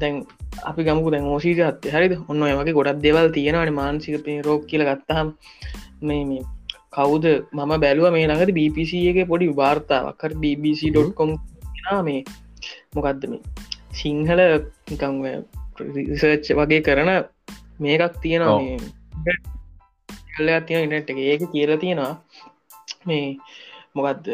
දැන් 0.00 0.16
අපි 0.64 0.84
ගමු 0.84 1.10
දැන් 1.10 1.24
ෝසීජත් 1.24 1.86
හරිද? 1.94 2.14
ඔන්න 2.28 2.44
වගේ 2.60 2.76
ගොඩක් 2.78 3.02
දෙවල් 3.02 3.30
තියෙනවන 3.32 3.72
මාන්සික 3.74 4.28
රෝග 4.44 4.66
කියල 4.66 4.84
ගත්තහම් 4.84 5.28
මේ 6.02 6.42
කවුද 6.92 7.26
මම 7.52 7.72
බැලුව 7.80 8.12
මේ 8.12 8.26
නඟද 8.26 8.52
BBC 8.52 8.92
එක 9.10 9.28
පොඩි 9.28 9.48
වාර්තාවක්කර 9.60 10.32
BBC.කොම් 10.34 11.30
මේ. 12.04 12.24
මොකක්ද 12.94 13.24
මේ? 13.28 13.42
සිංහල 13.92 14.40
රිසර්ච් 16.08 16.46
වගේ 16.58 16.80
කරන 16.80 17.10
මේකක් 17.80 18.14
තියෙනවා 18.22 18.58
කල්ල 20.34 20.50
තියෙන 20.66 20.82
ඉනට් 20.86 21.10
එක. 21.12 21.18
ඒක 21.18 21.42
කියලා 21.52 21.76
තියෙනවා. 21.76 22.14
මේ 23.06 23.26
මොකක්ද 23.96 24.26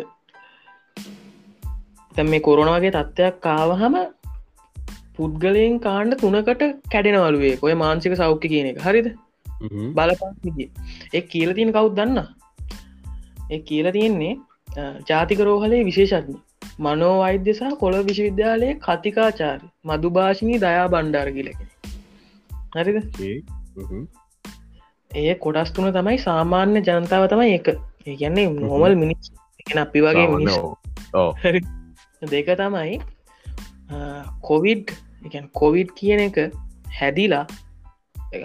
තැම් 2.19 2.31
මේ 2.35 2.45
කොරනවාගේ 2.47 2.91
තත්ත්වයක් 2.91 3.37
කාවහම 3.41 3.97
පුද්ගලයෙන් 5.17 5.79
කාණ්ඩ 5.79 6.21
තුනකට 6.21 6.63
කැඩෙනවලුවේ 6.93 7.55
ඔය 7.63 7.75
මාන්සික 7.83 8.17
සෞඛ්‍ය 8.17 8.51
කියන 8.55 8.69
එක. 8.73 8.83
හරිද? 8.87 9.09
බලපා 9.97 10.33
ඒ 11.15 11.23
කියල 11.33 11.53
තියෙන 11.53 11.73
කවුත් 11.73 11.97
දන්න? 11.97 12.19
ඒ 13.53 13.61
කියල 13.61 13.91
තියෙන්නේ 13.91 14.35
ජාතික 15.11 15.41
රෝහලේ 15.41 15.83
විශේෂඥ. 15.85 16.37
මනෝ 16.81 17.15
වෛද්‍ය 17.21 17.55
සහ 17.55 17.79
කොළ 17.81 17.99
විශ්වවිද්‍යාලයේ 18.03 18.75
කතිකාචාර 18.87 19.59
මදු 19.85 20.11
භාෂණී 20.11 20.61
දයා 20.67 20.87
බණ්ඩාර 20.89 21.31
කියලකෙන 21.33 21.69
හරිද? 22.77 22.99
ඒ 25.11 25.35
කොටස් 25.45 25.73
තුන 25.73 25.91
තමයි 25.93 26.19
සාමාන්‍ය 26.19 26.79
ජනතාව 26.83 27.27
තමයි 27.33 27.57
එක. 27.59 27.75
ඒ 28.07 28.17
කියන්නේ 28.17 28.47
නොමල් 28.61 29.03
මිනිස් 29.03 29.35
අපි 29.79 30.07
වගේ 30.07 30.29
මිනිස් 30.29 30.55
දෙක 32.23 32.51
තමයි 32.59 32.99
කොවිඩ් 34.43 34.91
කොවිඩ් 35.53 35.91
කියන 35.95 36.21
එක 36.21 36.39
හැදිලා 37.01 37.47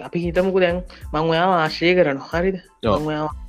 අපි 0.04 0.18
හිතමුකු 0.24 0.60
දැන් 0.60 0.80
මං 1.12 1.30
ඔයා 1.32 1.48
ආශ්‍රය 1.56 1.94
කරන 1.94 2.20
හරිද? 2.30 2.56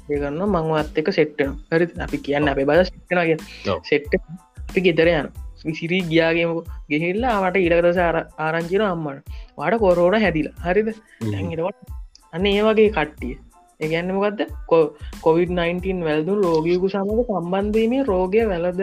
කරන්න 0.08 0.42
මංවත් 0.46 1.00
එක 1.02 1.10
සෙට්ටන 1.18 1.56
හරි 1.72 1.88
අපි 2.00 2.18
කියන්න 2.26 2.52
අපේ 2.52 2.68
බල 2.70 2.84
සිට්නගේ 2.84 3.38
සෙට්ට 3.90 4.14
අපි 4.70 4.86
ගෙදර 4.88 5.10
යන 5.14 5.30
විසිරී 5.66 6.04
ගියාගේම 6.12 6.52
ගෙහිල්ලා 6.90 7.38
වට 7.44 7.66
ඉලකදස 7.68 8.00
ආරංචින 8.38 8.84
අම්මට. 8.86 9.24
වාට 9.58 9.80
කොරෝට 9.80 10.22
හැදිලා. 10.26 10.56
හරිද? 10.66 10.90
ඇඟටවට 11.24 11.80
අන්න 12.34 12.46
ඒ 12.46 12.62
වගේ 12.68 12.92
කට්ටිය. 12.98 13.36
ඒගැන්නමකක්ද 13.82 14.42
කොවිD-19 15.24 16.06
වැල්දු 16.08 16.36
රෝගයකු 16.44 16.88
සමඟ 16.94 17.26
සම්බන්ධීමේ 17.30 18.08
රෝගය 18.12 18.46
වැලද 18.52 18.82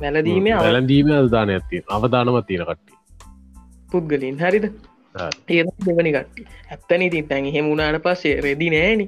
වැලදීමේ 0.00 0.54
අවලදීම 0.60 1.12
අල්දාන 1.18 1.52
ඇති 1.56 1.82
අවධානම 1.88 2.40
තියෙන 2.46 2.66
කට්ටිය. 2.66 2.96
පුද්ගලින්. 3.92 4.38
හරිද? 4.38 4.66
ඒ 5.50 5.62
දෙවනි 5.86 6.12
කට්ටි 6.16 6.48
ඇත්තන 6.70 7.02
ඉතින් 7.02 7.28
තැන් 7.28 7.52
හෙමුණට 7.54 8.02
පස්සේ 8.04 8.40
රෙදි 8.46 8.70
නෑන. 8.70 9.06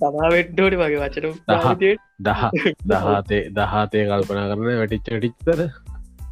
තමාවෙට්ඩෝට 0.00 0.76
වගේ 0.80 1.00
වචන 1.02 1.26
දහ 2.26 2.42
දහතේ 2.90 3.42
දහතේ 3.56 4.04
කල්පනා 4.10 4.46
කරන 4.50 4.68
වැටිච්ච 4.80 5.08
ටිච්තර 5.08 5.60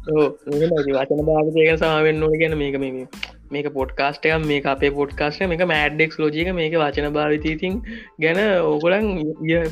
වචන 0.07 1.23
භාගතයක 1.23 1.79
සාවෙන් 1.79 2.19
නොන 2.19 2.35
ගැන 2.39 2.55
මේක 2.57 2.77
මේ 2.77 3.07
මේක 3.51 3.67
පොට්කාස්ටය 3.73 4.33
මේ 4.43 4.61
අපේ 4.65 4.91
පොට්කාස්ට 4.91 5.43
මේක 5.45 5.63
මෑඩ්ඩෙක් 5.65 6.17
ලෝජික 6.19 6.51
මේක 6.53 6.75
වචන 6.75 7.09
භාවිතීතින් 7.13 7.81
ගැන 8.19 8.39
ඕගොලන් 8.63 9.09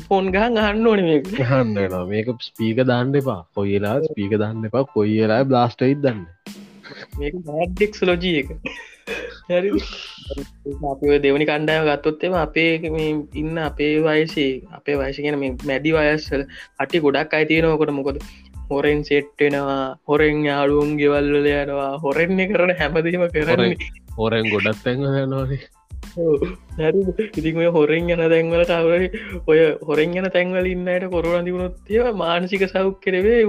ෆෝන් 0.08 0.32
ගහන් 0.32 0.58
අහන්න 0.58 0.86
ඕන 0.86 1.04
මේ 1.04 1.22
හන්න 1.44 1.96
මේක 2.08 2.34
ස්පීක 2.40 2.84
දාන්න 2.84 3.14
එපා. 3.14 3.40
කොයිලා 3.54 3.96
ස්පීක 4.02 4.36
දාන්න 4.38 4.68
එපා. 4.70 4.84
කොයිලා 4.92 5.40
බ්ලාස්ටයිත් 5.44 6.04
දන්න. 6.04 6.20
මේක 7.18 7.40
මෑඩ්ඩෙක්ස් 7.46 8.02
ලෝජී 8.02 8.36
එක. 8.42 8.48
අප 9.48 11.02
දෙවනි 11.22 11.46
කණ්ඩාව 11.46 11.84
ගත්තොත්තෙම 11.88 12.32
අපේ 12.36 12.70
ඉන්න 13.34 13.58
අපේ 13.60 13.92
වයසේ 14.00 14.48
අපේ 14.72 14.96
වයසගෙන 14.98 15.38
මැඩි 15.62 15.92
වයස්සල 15.92 16.42
අටි 16.78 17.02
ගොඩක් 17.04 17.36
අයිතියෙනවකොට 17.38 17.92
මොකද 17.92 18.18
හොරෙන් 18.70 19.00
සෙට්ටෙනවා 19.08 19.80
හොරෙන් 20.08 20.44
යාලුවන් 20.48 20.92
ගෙවල්වල 21.00 21.48
යනවා 21.52 21.92
හොරෙන්නේ 22.04 22.48
කරන 22.50 22.72
හැමදීම 22.80 23.26
කරන්නේ. 23.34 23.76
හොරෙන් 24.18 24.46
ගොඩත් 24.52 24.84
තැන් 24.84 25.04
නොනේ 25.34 25.60
හැරි. 26.78 27.00
ඉතින් 27.38 27.60
ඔය 27.62 27.68
හොරෙන් 27.76 28.10
යන 28.14 28.22
තැන්වල 28.32 28.64
කවර 28.70 29.02
ඔය 29.52 29.60
හොරෙන් 29.88 30.16
යන 30.20 30.30
තැන්වල 30.36 30.72
ඉන්නයට 30.72 31.06
කොරුණ 31.14 31.46
දිකුණොත්තිය 31.48 32.02
මානසික 32.22 32.66
සෞක් 32.74 32.98
කරවේ 33.04 33.42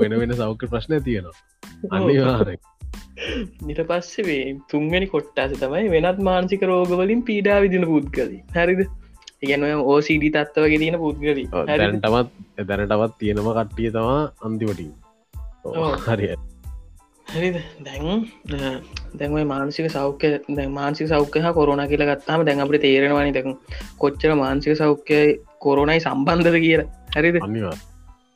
වෙන 0.00 0.18
වෙන 0.20 0.36
සෞඛ්‍ය 0.42 0.66
ප්‍රශ්න 0.72 1.00
තියෙනවා. 1.08 1.36
අනිවාරෙක් 1.90 2.60
නිට 3.66 3.80
පස්සේ 3.90 4.40
තුන්ගනි 4.70 5.06
කොට්ටාස 5.06 5.54
තමයි 5.62 5.92
වෙනත් 5.94 6.20
මානසික 6.28 6.62
රෝගවලින් 6.70 7.22
පීඩා 7.28 7.58
විදින 7.64 7.86
පුද්ගලී 7.92 8.42
හරිද 8.56 8.82
ඉගැන 9.42 9.64
ඕසිඩි 9.84 10.30
තත්වගේ 10.30 10.78
තියෙන 10.78 11.00
පුද්ගලී 11.02 11.48
දැනටමත් 11.72 12.66
දැනටවත් 12.70 13.18
තියෙනම 13.18 13.52
කට්ටිය 13.58 13.90
තමා 13.90 14.22
අන්තිමටින් 14.40 14.92
හරි 16.06 16.34
හරිද? 17.26 17.56
දැන් 17.84 18.26
දැන්වයි 19.18 19.44
මානසික 19.44 19.88
සෞඛ්‍ය 19.90 20.28
දැ 20.48 20.66
මානසික 20.68 21.08
සෞඛ්‍ය 21.08 21.40
කොරුණ 21.54 21.84
කියල 21.88 22.04
ගත්තාම 22.10 22.44
දැන් 22.46 22.60
අපට 22.60 22.82
තේරෙනවානි 22.84 23.32
දැක 23.32 23.48
කොච්චර 23.98 24.34
මානසික 24.34 24.76
සෞඛ්‍යය 24.76 25.40
කොරුණයි 25.58 26.00
සම්බන්ධද 26.00 26.58
කියලා. 26.64 26.88
හරිද? 27.16 27.36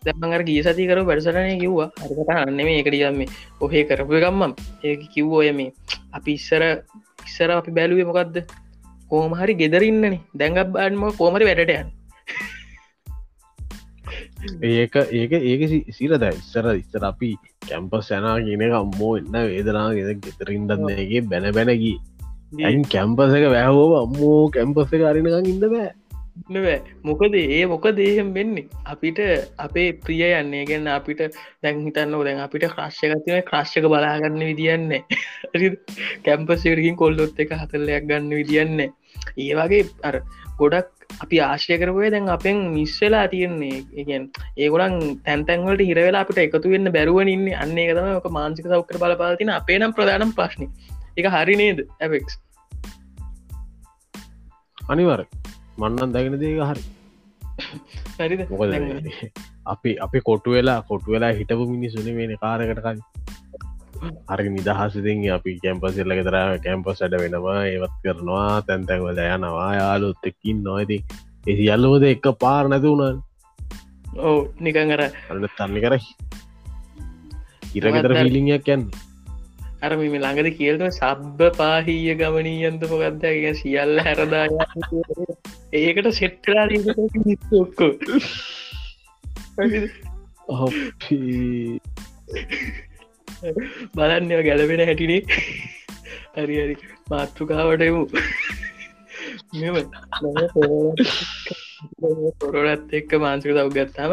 දැමඟර 0.02 0.42
ගිය 0.48 0.62
සතිකර 0.62 1.00
වැඩසටනය 1.04 1.56
කිව්වා. 1.62 1.88
අරකට 2.02 2.30
අන්නෙම 2.36 2.68
ඒකටියම්ම 2.68 3.20
ඔහේ 3.60 3.84
කරපු 3.88 4.22
ගම්මම්. 4.24 4.52
ඒ 4.84 4.96
කිව්වෝය 5.14 5.52
මේ 5.52 5.72
අපි 6.12 6.38
ඉස්සර 6.40 6.62
ඉස්සර 7.26 7.50
අපි 7.50 7.76
බැලුවේ 7.78 8.08
මොකක්ද 8.10 8.36
කෝම 9.10 9.32
හරි 9.34 9.54
ගෙදරන්නනේ 9.54 10.18
දැඟක් 10.34 10.72
බාන්ම 10.72 11.04
කෝමරි 11.12 11.48
වැඩටයන් 11.48 11.88
ඒක 14.64 14.94
ඒක 15.12 15.32
ඒක 15.32 15.62
සිරද 15.90 16.24
ඉස්සර 16.30 16.66
ඉස්සර 16.74 17.04
අපි 17.04 17.30
කැම්පස් 17.62 18.10
යනා 18.12 18.36
කියනක 18.40 18.74
අම්මෝ 18.74 19.12
එන්න 19.20 19.38
වේදනා 19.44 19.88
ගෙද 19.92 20.10
ගෙතරින්දන්නගේ 20.20 21.22
බැන 21.24 21.48
බැනගී 21.52 21.96
ඇයින් 22.60 22.84
කැම්පස 22.86 23.32
එක 23.32 23.46
වැෑහෝව 23.48 23.94
අම්මෝ 24.00 24.40
කැම්පස 24.50 24.92
එක 24.92 25.02
අරිනකං 25.04 25.50
ඉන්න 25.52 25.64
බෑ 25.64 25.88
නෑ 26.54 26.78
මොකද 27.02 27.34
ඒ 27.34 27.60
මොක 27.66 27.86
දේහෙම් 27.98 28.32
වෙන්නේ? 28.34 28.68
අපිට 28.86 29.20
අපේ 29.58 29.88
ප්‍රිය 30.04 30.22
යන්නේ. 30.30 30.64
ගැන්න 30.70 30.88
අපිට 30.88 31.20
දැන් 31.62 31.84
හිතන්න 31.86 32.16
දැන් 32.26 32.42
අපිට 32.46 32.66
ක්‍රශ්යකතින 32.74 33.42
ක්‍රශ්ක 33.50 33.88
බලාගන්න 33.92 34.42
විදින්නේ 34.50 35.02
කැම්පසේරකින් 36.26 36.96
කොල්ලොත් 36.96 37.40
එක 37.44 37.54
හතල්ලයක් 37.60 38.10
ගන්න 38.10 38.36
විදින්න 38.40 38.80
ඒ 38.82 39.52
වගේ 39.60 39.82
අර 40.02 40.20
ගොඩක් 40.60 40.92
අපි 41.24 41.40
ආශ්‍රය 41.40 41.78
කරපුය 41.80 42.10
දැන් 42.10 42.28
අපෙන් 42.36 42.60
මිස්වෙලා 42.76 43.26
තියෙන්නේ. 43.28 43.84
ඒගෙන් 43.98 44.28
ඒගොලන් 44.58 44.96
තැන්තැන්වලට 45.26 45.88
හිරවෙලා 45.90 46.24
අපිට 46.26 46.42
එකතු 46.44 46.74
වෙන්න 46.74 46.92
බැරුවන් 46.96 47.32
ඉන්න. 47.34 47.48
අන්න 47.62 47.78
එකතම 47.78 48.12
එක 48.12 48.28
මාන්සික 48.38 48.68
සෞකර 48.74 49.00
බලපාතින 49.02 49.56
අපේ 49.58 49.78
නම් 49.80 49.96
ප්‍රධානම් 49.98 50.36
ප්‍රශ්න. 50.38 50.68
එක 51.18 51.26
හරි 51.34 51.54
නේද 51.56 51.78
ඇපෙක්ස් 52.04 52.34
අනිවර 54.88 55.20
මන්නන් 55.78 56.14
දැගෙන 56.14 56.38
දේක 56.40 56.60
හරි. 56.70 56.82
මොකද 58.50 58.72
අපි 59.66 59.90
අපි 59.98 60.18
කොටු 60.28 60.56
වෙලා 60.56 60.78
කොටු 60.90 61.14
වෙලා 61.14 61.32
හිටපු 61.38 61.64
මිනිසුන 61.74 62.08
වෙන 62.18 62.32
කාරකටකයි 62.42 63.00
හරි 64.30 64.48
නිදහසතින් 64.56 65.22
අපි 65.36 65.52
කැම්පසිල්ල 65.62 66.16
ගෙතර 66.18 66.36
කැම්පස් 66.64 67.00
ඇඩ 67.02 67.16
වෙනවා 67.22 67.60
ඒවත් 67.66 67.94
කරනවා 68.02 68.50
තැන්තැන්වල 68.68 69.22
යනවා. 69.28 69.70
යාලුත් 69.80 70.28
එක්කින් 70.30 70.58
නොයිති 70.68 70.98
එසි 71.46 71.66
අල්ලවද 71.74 72.04
එක 72.12 72.26
පාර 72.44 72.64
නැති 72.72 72.92
වුණන් 72.92 73.18
ඕ 74.20 74.38
නිකං 74.60 74.92
අන්න 74.92 75.48
තන්නි 75.58 75.80
කරයි 75.84 76.02
ඉරගෙතර 77.76 78.12
පිලිියක් 78.16 78.64
කියන්නේ 78.68 79.04
අර 79.82 79.92
මෙම 79.96 80.14
ළඟද 80.14 80.48
කියල්ට 80.58 80.84
සබ්බ 80.90 81.48
පාහිය 81.56 82.14
ගමනීයන්ත 82.14 82.82
මොකක්දගේ 82.90 83.52
සියල්ල 83.54 83.94
හැරදා 84.00 84.46
ඒකට 85.78 86.10
සෙට්ටලා 86.12 86.66
ඔක්කෝ 87.54 87.90
බලන්න 93.94 94.30
ගැලපෙන 94.42 94.82
හැටිනේ. 94.82 95.22
හරි 96.36 96.56
හරි. 96.56 96.76
මාතෘකාවටමු 97.10 98.02
පොරොලත් 102.40 102.92
එක්ක 102.98 103.10
මාන්සික 103.20 103.52
දව් 103.52 103.68
ගත්තාම 103.76 104.12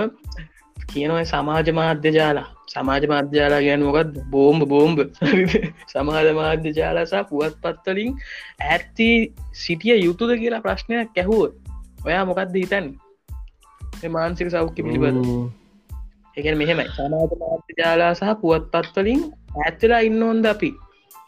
කියනවයි 0.89 1.25
සමාජ 1.25 1.67
මාධ්‍ය 1.71 2.11
ජාලා 2.11 2.47
සමාජ 2.73 3.03
මාධ්‍යාලා 3.13 3.61
ගැන 3.65 3.81
මොකත් 3.87 4.13
බෝම්බ 4.33 4.61
බෝම්බ. 4.73 4.99
සමාජ 5.93 6.27
මාධ්‍ය 6.39 6.71
ජාලසා 6.79 7.23
පුවත් 7.31 7.55
පත්වලින් 7.63 8.13
ඇත්ති 8.73 9.09
සිටිය 9.63 9.97
යුතුද 10.05 10.31
කියලා 10.43 10.63
ප්‍රශ්නයක් 10.65 11.11
කැහුවොත් 11.17 11.53
ඔයා 12.07 12.23
මොකක්ද 12.29 12.55
හිතන් 12.61 12.87
මාන්සික 14.15 14.49
සෞඛ්‍ය 14.55 14.81
පිළිබඳ. 14.85 15.19
එක 16.37 16.45
මෙහෙමයි. 16.61 16.87
සමාජ 16.97 17.37
මාධ්‍ය 17.43 17.73
ජාලා 17.81 18.11
සහ 18.19 18.33
පුවත් 18.41 18.65
පත්වලින් 18.73 19.21
ඇත්තලා 19.65 20.01
ඉන්න 20.07 20.25
ඕොන්ද 20.27 20.45
අපි? 20.53 20.71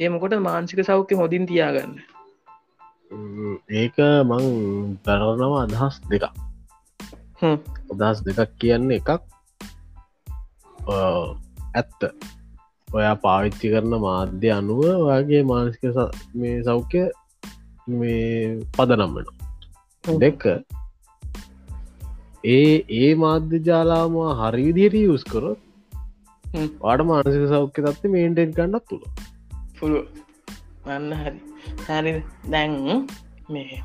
ඒමකොට 0.01 0.35
මාන්සික 0.49 0.81
සෞඛ්‍ය 0.89 1.15
හොදින් 1.21 1.45
තියාගන්න? 1.51 1.93
ඒක 3.81 3.97
මං 4.29 4.43
දරනවා 5.05 5.63
අදහස් 5.65 6.01
දෙකක්. 6.09 6.25
අදහස් 7.93 8.19
දෙකක් 8.25 8.51
කියන්නේ 8.59 8.99
එකක් 9.01 9.34
ඇත්ත. 10.87 12.01
ඔයා 12.87 13.15
පාවිච්චි 13.15 13.71
කරන 13.71 13.93
මාධ්‍ය 13.99 14.49
අනුව 14.49 14.81
ඔයාගේ 14.85 15.43
මානසික 15.43 15.83
මේ 16.35 16.63
සෞඛ්‍ය 16.63 17.03
මේ 17.87 18.59
පදනම් 18.77 19.11
වෙන 19.15 19.27
දෙක 20.19 20.43
ඒ 22.43 22.75
ඒ 22.97 23.11
මාධ්‍ය 23.15 23.59
ජාලාම 23.59 24.17
හරිදියට 24.41 24.99
යස් 25.01 25.23
කරොත් 25.23 25.59
වාඩ 26.81 27.01
මානසික 27.01 27.47
සෞඛ්‍ය 27.49 27.81
තත්ව 27.81 28.11
මේන්ටෙන් 28.11 28.51
ගන්නත් 28.51 28.85
තුළ 28.89 29.03
පුළුව 29.79 30.05
වන්න 30.85 31.13
හරි. 31.13 31.39
හරි. 31.87 32.23
දැන් 32.49 33.07
මේ 33.49 33.83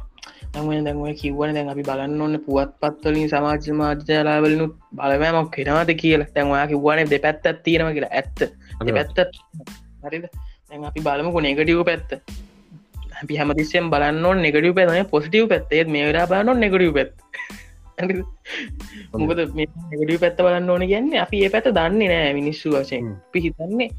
තම 0.52 0.70
දැන්ව 0.86 1.06
කිවන 1.20 1.54
දැන් 1.56 1.70
අපි 1.72 1.82
බලන්න 1.82 2.22
ඔන්න 2.26 2.36
පුවත් 2.46 2.72
පත්වලින් 2.82 3.28
සමාජ 3.32 3.66
මාජ්‍යලාවලනු 3.80 4.66
බලවෑමක් 4.92 5.50
කෙනවාද 5.56 5.90
කියලා. 6.02 6.30
තැන්වා 6.34 6.66
කිව්වානේ 6.66 7.10
දෙ 7.12 7.18
පැත්තත් 7.26 7.64
තියෙනව 7.64 7.92
කියලා. 7.96 8.12
ඇත්ත. 8.12 8.38
පැත්තත් 8.98 9.18
හරිද? 10.04 10.26
දැන් 10.68 10.84
අපි 10.90 11.00
බලමුකු 11.06 11.44
නෙගටියව 11.46 11.82
පැත්ත. 11.90 12.10
අපි 13.22 13.34
හැමතිස්සෙන් 13.36 13.90
බලන්න 13.94 14.44
නෙගටිය 14.46 14.74
පැන 14.74 15.06
පොසිටියව 15.06 15.48
පැත්තේ. 15.54 15.84
මේ 15.94 16.06
වෙලා 16.08 16.26
බලන්න 16.32 16.60
නෙගටිය 16.64 16.92
පැත් 16.98 17.12
මොකද 19.20 19.40
නෙගටිය 19.58 20.18
පැත්ත 20.18 20.38
බලන්න 20.44 20.70
ඕන 20.70 20.84
ගැන්නේ 20.92 21.20
අපි 21.24 21.44
ඒ 21.44 21.50
පැත 21.54 21.66
දන්නේ 21.78 22.08
නෑ 22.12 22.32
මිනිස්සු 22.38 22.74
වශයෙන්. 22.74 23.10
පිහිතන්නේ 23.32 23.90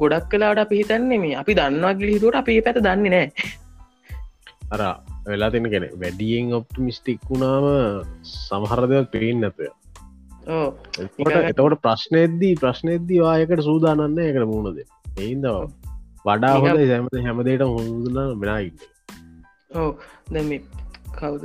ගොඩක් 0.00 0.28
කලාට 0.30 0.62
අපි 0.64 0.82
හිතන්නේ 0.82 1.18
මේ 1.24 1.34
අපි 1.42 1.56
දන්නවා 1.58 1.94
ගිලිහිතුවට 2.00 2.40
අපි 2.42 2.60
පැත 2.66 2.78
දන්නේ 2.86 3.12
නෑ 3.14 3.28
අර 4.74 4.82
වෙලා 5.26 5.50
තින 5.50 5.68
කෙන 5.70 5.86
වැඩියෙන් 5.96 6.54
ඔප්ටිමිස්ටික් 6.54 7.20
වුණාම 7.30 7.66
සමහරදයක් 8.30 9.10
පේෙන් 9.12 9.40
නැතය 9.40 9.68
එතවට 11.42 11.80
ප්‍රශ්නයද්දී 11.82 12.54
ප්‍රශ්නයද්දී 12.56 13.20
වායකට 13.20 13.62
සූදානන්න 13.62 14.20
එකට 14.20 14.46
මුණද 14.46 14.82
එයින්දව 15.18 15.56
වඩා 16.24 16.54
හොඳ 16.58 16.86
සැමත 16.86 17.18
හැමදේට 17.20 17.66
හොඳන 17.68 18.20
මෙනයින්න 18.38 18.86
ඕ 19.76 19.90
දැම 20.28 20.52
කවුද? 21.12 21.44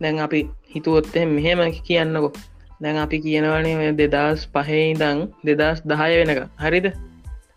දැන් 0.00 0.18
අපි 0.18 0.40
හිතුවොත්තේ 0.74 1.24
මෙහෙම 1.28 1.60
කියන්නකො. 1.82 2.30
දැන් 2.80 2.96
අපි 2.98 3.20
කියනවනේ 3.20 3.92
දෙදස් 3.94 4.46
පහහිදං 4.54 5.20
දෙදස් 5.44 5.82
දහය 5.84 6.10
වෙනක 6.20 6.40
හරිද? 6.58 6.86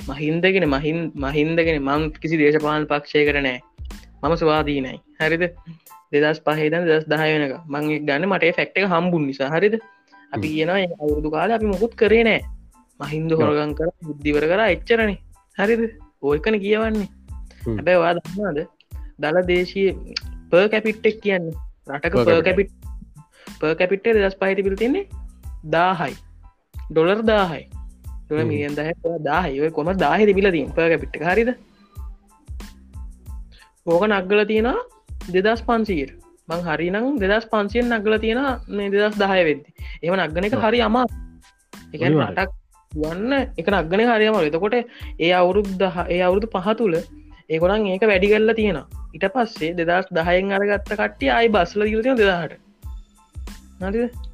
මහින්දගෙන 0.10 0.68
මහින් 0.70 1.00
මහින්දගෙන 1.18 1.82
මං 1.82 2.12
කිසි 2.14 2.38
දේශපාල 2.38 2.86
පක්ෂය 2.86 3.26
කරනෑ 3.28 3.58
මම 4.24 4.36
ස්වාදීනයි 4.36 4.98
හරිද? 5.20 5.44
දෙදස් 6.14 6.40
පහහිදන් 6.46 6.84
දස් 6.90 7.06
දහය 7.12 7.30
වෙනක 7.34 7.56
මං 7.74 7.84
ගන්න 8.08 8.28
මට 8.30 8.56
ෆෙක්ට 8.60 8.80
එක 8.80 8.88
හම්බුන් 8.94 9.24
නිසා. 9.30 9.50
හරිද? 9.56 9.76
අපි 10.34 10.48
කියන 10.54 10.72
අවුරදු 10.74 11.30
කාල 11.36 11.52
අපි 11.52 11.72
මොකුත් 11.74 11.94
කරේ 12.02 12.24
නෑ. 12.24 12.42
මහින්දු 13.00 13.40
හොරගන් 13.42 13.74
කර 13.80 13.90
බුද්ධිවර 14.08 14.46
කර 14.52 14.62
එච්චරණ 14.66 15.14
හරිද? 15.58 15.82
ඕයකන 16.24 16.60
කියවන්නේ. 16.66 17.08
හැබැයි 17.68 18.02
වා 18.04 18.14
දන්නවාද? 18.18 18.60
දල 19.20 19.38
දේශය 19.52 19.86
පර් 20.52 20.68
කැපිට්ටෙක් 20.74 21.22
කියන්නේ. 21.22 21.56
රටක 21.90 22.16
පර් 22.28 22.44
කැපිට් 22.48 22.72
පර් 23.62 23.74
කැපිට්ටේ 23.82 24.18
දස් 24.18 24.38
පහිති 24.42 24.68
පිල් 24.68 24.78
තින්නේ 24.84 25.06
දාහයි. 25.76 26.14
ඩොලර් 26.92 27.22
දාහයි. 27.32 27.64
ඩොල 28.26 28.44
මිලියන් 28.52 28.76
දහ 28.76 29.18
දාහය. 29.30 29.72
කොම 29.78 29.92
දාහ 30.06 30.20
තිබිල 30.30 30.52
තින් 30.58 30.72
පර් 30.78 30.88
කැපිට් 30.94 31.26
හරිද 31.32 31.52
ඕක 33.88 34.04
නක්ගල 34.04 34.42
තියෙන 34.46 34.70
දෙදස් 35.30 35.62
පන්සීර 35.64 36.10
මං 36.50 36.62
හරිනම් 36.66 37.06
දෙදස් 37.20 37.46
පන්සියෙන් 37.48 37.88
නගල 37.92 38.18
තියෙන 38.20 38.40
දෙදස් 38.92 39.16
දහය 39.16 39.42
වෙද්දි. 39.48 39.70
එම 40.04 40.14
නක්ගන 40.16 40.48
එක 40.48 40.56
හරි 40.58 40.82
අමා 40.82 41.06
එක 41.94 42.02
රටක් 42.04 42.52
වන්න 42.92 43.34
එක 43.58 43.68
නක්ගන 43.68 44.04
හරියම 44.10 44.38
එතකොට 44.42 44.76
ඒ 44.76 45.32
අවුරුද් 45.34 45.70
දහ 45.78 45.98
ඒ 46.06 46.22
අවුරුදු 46.22 46.48
පහ 46.50 46.68
තුළ 46.78 46.96
ඒකොනම් 47.50 47.88
ඒක 47.88 48.04
වැඩි 48.04 48.32
කල්ල 48.32 48.54
තියෙන 48.54 48.80
ඉට 49.14 49.28
පස්සේ 49.34 49.76
දෙදස් 49.80 50.08
දහයෙන් 50.12 50.52
අරගත්ත 50.52 50.92
කට්ටිය 50.94 51.32
අයි 51.32 51.50
බස්ල 51.50 51.88
ගිලතිය 51.88 52.16
දෙදාහට 52.16 52.60
නතිද 53.82 54.27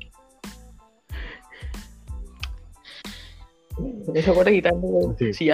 එසකොට 4.13 4.49
හිතන්න 4.49 5.33
සිය 5.33 5.51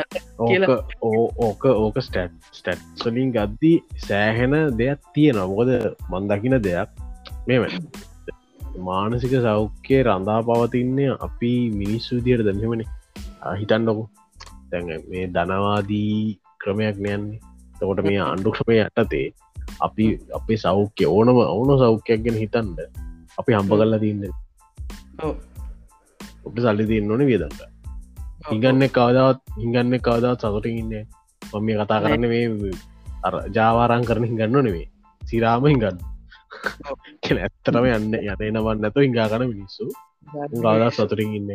ඕක 1.39 1.63
ඕක 1.65 1.97
ස්ටට් 1.99 2.33
ස්ටට් 2.51 3.01
සලින් 3.01 3.31
ගද්දී 3.31 3.77
සෑහෙන 4.05 4.55
දෙයක් 4.77 5.09
තියෙන 5.13 5.39
මොකද 5.45 5.71
මන්දකින 6.11 6.57
දෙයක් 6.59 6.89
මෙම 7.47 7.67
මානසික 8.79 9.35
සෞඛ්‍යය 9.39 10.01
රඳා 10.03 10.39
පවතින්නේ 10.43 11.17
අපි 11.19 11.51
මිනිස්සු 11.73 12.19
දියට 12.25 12.45
දැමෙමන 12.45 12.83
හිතන්නකු 13.55 14.03
තැන් 14.71 14.91
මේ 15.09 15.25
ධනවාදී 15.29 16.39
ක්‍රමයක් 16.57 16.97
නයන්නේ 16.99 17.39
තකොට 17.75 18.03
මේ 18.05 18.21
අන්ඩුක්ෂමය 18.25 18.79
යටතේ 18.79 19.27
අපි 19.79 20.05
අපේ 20.33 20.57
සෞඛ්‍ය 20.57 21.05
ඕනම 21.07 21.39
ඕන 21.45 21.75
සෞඛ්‍යයක් 21.79 22.23
ගැන 22.25 22.39
හිතන්ඩ 22.43 22.79
අපි 23.37 23.51
හම්ප 23.53 23.71
කරලා 23.73 24.03
තින්න 24.05 24.23
ඔට 26.45 26.57
සල්ලි 26.59 26.85
තින්න 26.87 27.11
ඕන 27.11 27.25
වියදන්න 27.25 27.78
හිගන්න 28.41 28.83
කවදාවත් 28.89 29.41
හිගන්න 29.57 29.97
කවදාවත් 29.99 30.39
සතුටින් 30.41 30.77
ඉන්න. 30.77 30.93
මම 31.41 31.65
මේ 31.65 31.77
කතා 31.79 31.99
කරන්න 32.01 32.27
මේ 32.27 32.45
ජාවාරං 33.51 34.05
කරන 34.05 34.25
හිගන්න 34.25 34.57
නෙවේ 34.59 34.87
සිරාම 35.21 35.65
හිගන්න 35.65 35.97
කෙන 37.23 37.37
ඇත්තරම 37.37 37.87
යන්න 37.87 38.13
යන 38.15 38.45
නවන් 38.49 38.81
නැතු 38.81 39.05
හිඟා 39.05 39.27
කන 39.31 39.45
මිනිස්සු. 39.47 39.87
ගවදා 40.55 40.91
සතුරින් 40.91 41.33
ඉන්න. 41.33 41.51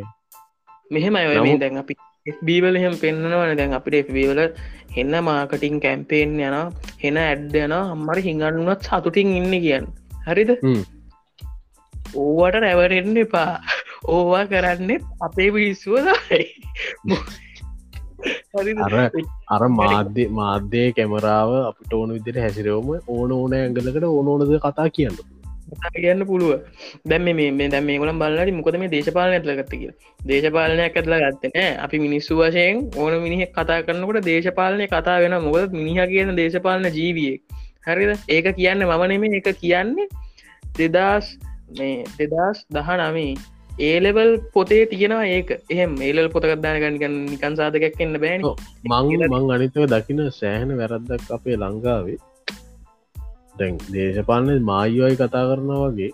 මෙහෙම 0.91 1.15
අය 1.15 1.57
දැන් 1.57 1.77
අපි 1.77 1.95
බීවල 2.41 2.75
එහෙම 2.75 2.95
පෙන්න්නනවන 2.97 3.57
දැන් 3.57 3.73
අපිට 3.73 4.11
එවල 4.23 4.41
හෙන්න 4.95 5.15
මාකටින් 5.21 5.79
කැම්පේෙන් 5.79 6.37
යන 6.39 6.57
හෙන 7.03 7.17
ඇඩ් 7.19 7.55
යන 7.55 7.75
අම්මර 7.75 8.21
හිඟන්නුවත් 8.27 8.89
සතුටින් 8.89 9.35
ඉන්න 9.39 9.55
කියන්න. 9.57 9.87
හරිද? 10.27 10.51
ඕවට 12.15 12.61
රැවරෙන්න්න 12.63 13.17
එපා 13.17 13.49
ඕවා 14.07 14.45
කරන්න 14.45 14.91
අපේ 15.21 15.49
පිස්සුව 15.51 15.95
අර 19.49 19.63
මාධ්‍ය 19.69 20.27
මාධ්‍යය 20.31 20.89
කැමරාව 20.91 21.49
අපිට 21.61 21.93
ඕන 21.93 22.13
විදිර 22.13 22.37
හැසිරවම 22.39 22.91
ඕන 23.07 23.31
ඕන 23.31 23.53
ඇගලකට 23.53 24.03
ඕන 24.03 24.27
ඕනද 24.27 24.53
කතා 24.59 24.89
කියන්න 24.89 25.17
කියන්න 25.95 26.25
පුළුව 26.25 26.61
දැම 27.05 27.29
මේ 27.31 27.69
දැම 27.69 27.85
මේ 27.85 27.97
ගොලම් 27.97 28.19
බලට 28.19 28.53
මොකද 28.53 28.77
මේ 28.77 28.87
දේශපාලන 28.87 29.33
ඇත්ලගත්ත 29.33 29.71
කිය 29.71 29.91
දේශපාලනයක් 30.27 30.97
ඇත්ලා 30.97 31.19
ගත්තන 31.19 31.79
අපි 31.79 31.99
මිනිස්සු 31.99 32.37
වශයෙන් 32.37 32.83
ඕන 32.95 33.17
මිනිහෙක් 33.21 33.51
කතා 33.53 33.79
කරන්නකොට 33.81 34.21
දේශපාලනය 34.23 34.87
කතා 34.87 35.17
වෙන 35.19 35.37
මොකද 35.39 35.73
මිනිහ 35.73 36.05
කියන 36.05 36.35
දේශපාලන 36.35 36.87
ජීවියෙක් 36.89 37.41
හරිද? 37.87 38.11
ඒක 38.29 38.47
කියන්න 38.55 38.85
මම 38.85 39.03
නෙමේ 39.07 39.37
එක 39.37 39.49
කියන්නේ 39.55 40.07
දෙදස් 40.77 41.27
මේ 41.79 42.05
දෙදස් 42.19 42.65
දහ 42.71 42.89
නමේ 42.99 43.35
ඒලෙවල් 43.79 44.31
පොතේ 44.53 44.85
තියෙනවා 44.85 45.25
ඒක. 45.27 45.49
එහෙම 45.69 45.95
ඒලල් 46.01 46.29
පොතකක්දාන 46.29 46.77
ගනිකන් 46.83 47.15
නිකන් 47.31 47.55
සාධකයක් 47.59 47.99
එන්න 47.99 48.19
බෑන. 48.23 48.41
මං 48.85 49.25
මං 49.31 49.53
අනිතව 49.55 49.87
දකින 49.87 50.21
සෑහන 50.31 50.75
වැරද්දක් 50.81 51.33
අපේ 51.37 51.57
ලංකාවේ 51.57 52.17
දැන් 53.59 53.79
දේශපාලන 53.93 54.63
මායෝයි 54.63 55.15
කතා 55.15 55.45
කරන 55.49 55.71
වගේ 55.73 56.11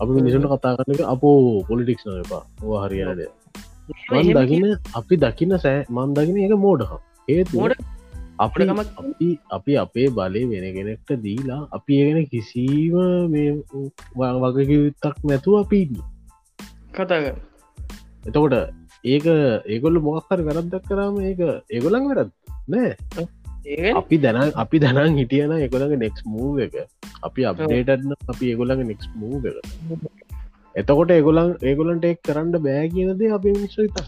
අපි 0.00 0.10
මිනිසුට 0.18 0.48
කතා 0.54 0.76
කරන 0.78 1.04
අපෝ 1.14 1.64
පොලිටික්ස් 1.68 2.06
න 2.06 2.24
එපා. 2.24 2.42
ඕ 2.64 2.80
හරියනද 2.84 3.22
මන් 4.10 4.34
දකින 4.38 4.66
අපි 4.94 5.22
දකින්න 5.24 5.58
සෑ 5.58 5.86
මන් 5.90 6.18
දකින 6.18 6.42
එක 6.46 6.58
මෝඩහ 6.66 6.98
ඒත් 7.28 7.54
මෝඩ 7.54 7.78
අපිම 8.38 8.70
අපි 8.76 9.28
අපි 9.50 9.72
අපේ 9.76 10.10
බලය 10.10 10.44
වෙන 10.50 10.66
කෙනෙක්ට 10.76 11.10
දීලා 11.24 11.62
අපි 11.72 11.98
ඒගෙන 12.00 12.30
කිසිීම 12.32 12.96
මේ 13.32 13.50
වගකිවිත්තක් 14.44 15.16
නැතුව 15.24 15.60
අපින්න 15.62 15.98
කතාග 16.98 17.26
එතකොට 18.24 18.54
ඒක 19.06 19.26
ඒගොල්ල 19.66 20.00
මොක්හර 20.02 20.40
වැරද්දක් 20.42 20.88
කරම 20.88 21.18
ඒක 21.22 21.42
ඒගොලන් 21.70 22.08
වැරත් 22.10 22.32
නෑ. 22.68 22.90
අපි 23.94 24.18
දැන 24.18 24.52
අපි 24.54 24.78
දැනන් 24.78 25.18
හිටියන 25.20 25.54
එකොළඟ 25.58 25.98
නෙක්ස් 25.98 26.24
මූ 26.26 26.52
එක. 26.58 26.78
අපි 27.22 27.48
අප්ඩේටන්න 27.50 28.16
අපි 28.28 28.52
ඒගොලඟ 28.52 28.84
නෙක්ස් 28.86 29.10
මූ 29.16 29.40
එක. 29.42 29.56
එතකොට 30.74 31.10
ඒගොලන් 31.10 31.56
ඒගොලන්ට 31.62 32.04
එක් 32.04 32.22
කරන්න 32.22 32.62
බෑ 32.62 32.86
කියනදේ 32.94 33.34
අපි 33.34 33.54
හිත 33.56 34.00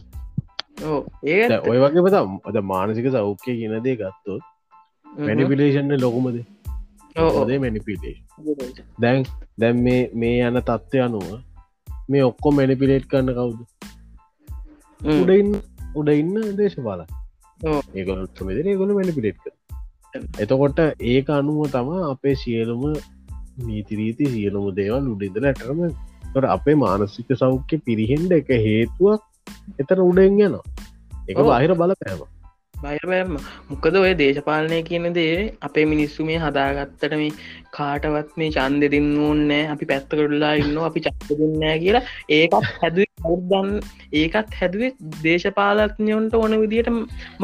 ඒ 1.25 1.59
ඔය 1.65 1.79
වගේ 1.79 2.05
පතම් 2.07 2.39
අද 2.45 2.57
මානසික 2.65 3.11
සෞඛ්‍ය 3.13 3.57
කියනදේ 3.59 3.97
ගත්තොත් 3.97 4.43
මැනිපිලේෂන්න 5.21 6.01
ලොකුමද 6.01 6.41
ඕදේ 7.17 7.59
මැනිපිලේෂන් 7.59 8.83
දැන් 8.99 9.25
දැන් 9.59 9.83
මේ 9.83 10.03
මේ 10.15 10.43
යන 10.47 10.61
තත්ත්වය 10.63 11.03
අනුව 11.07 11.29
මේ 12.11 12.25
ඔක්කො 12.25 12.51
මැනිපිලේට් 12.51 13.07
කරන්න 13.07 13.35
කවුද? 13.35 13.61
උඩඉන්න 15.01 15.55
උඩ 15.97 16.11
ඉන්න 16.15 16.37
දේශපාල 16.59 17.07
ඔව්. 17.61 17.81
ඒගොල 17.95 18.27
මෙදර 18.49 18.71
ගොල 18.77 18.93
මැනිපිලේට් 18.99 19.51
එතකොට 20.39 20.81
ඒක 21.07 21.31
අනුව 21.31 21.61
තම 21.69 21.91
අපේ 22.05 22.35
සියලුම 22.35 22.85
නීතිරීති 23.67 24.33
සියලුම 24.35 24.69
දේවල් 24.75 25.11
උඩිදල 25.15 25.47
ඇටරම 25.47 25.83
තොට 26.33 26.49
අපේ 26.49 26.77
මානසික 26.77 27.33
සෞඛ්‍ය 27.37 27.83
පිරිහෙන්ඩ 27.87 28.33
එක 28.33 28.53
හේතුවක් 28.67 29.23
එතන 29.79 30.01
උඩෙන් 30.01 30.39
යනවා. 30.41 30.63
එක. 31.29 31.37
බාහිර 31.41 31.75
බල 31.75 31.95
පෑම 32.03 32.40
බයරපෑම 32.83 33.33
මොකද 33.71 33.97
ඔය 34.01 34.13
දේශපාලනය 34.21 34.79
කියන 34.89 35.07
දේ 35.19 35.35
අපේ 35.69 35.85
මිනිස්සු 35.93 36.27
මේ 36.29 36.39
හදාගත්තට 36.45 37.17
මේ 37.23 37.33
කාටවත් 37.77 38.31
මේ 38.41 38.51
චන්ද 38.57 38.91
දෙන්න 38.95 39.11
ඕන්නෑ 39.27 39.69
අපි 39.75 39.91
පැත්තකටලා 39.91 40.53
ඉන්න 40.63 40.81
අපි 40.89 41.05
චක්ක 41.07 41.39
දෙන්නෑ 41.41 41.77
කියලා. 41.85 42.05
ඒකත් 42.31 42.71
හැදුව 42.81 43.27
අවුදන් 43.27 43.71
ඒකත් 44.23 44.57
හැදුවේ 44.61 44.93
දේශපාලත්ඥයොන්ට 45.27 46.41
ඕන 46.41 46.59
විදියට 46.65 46.91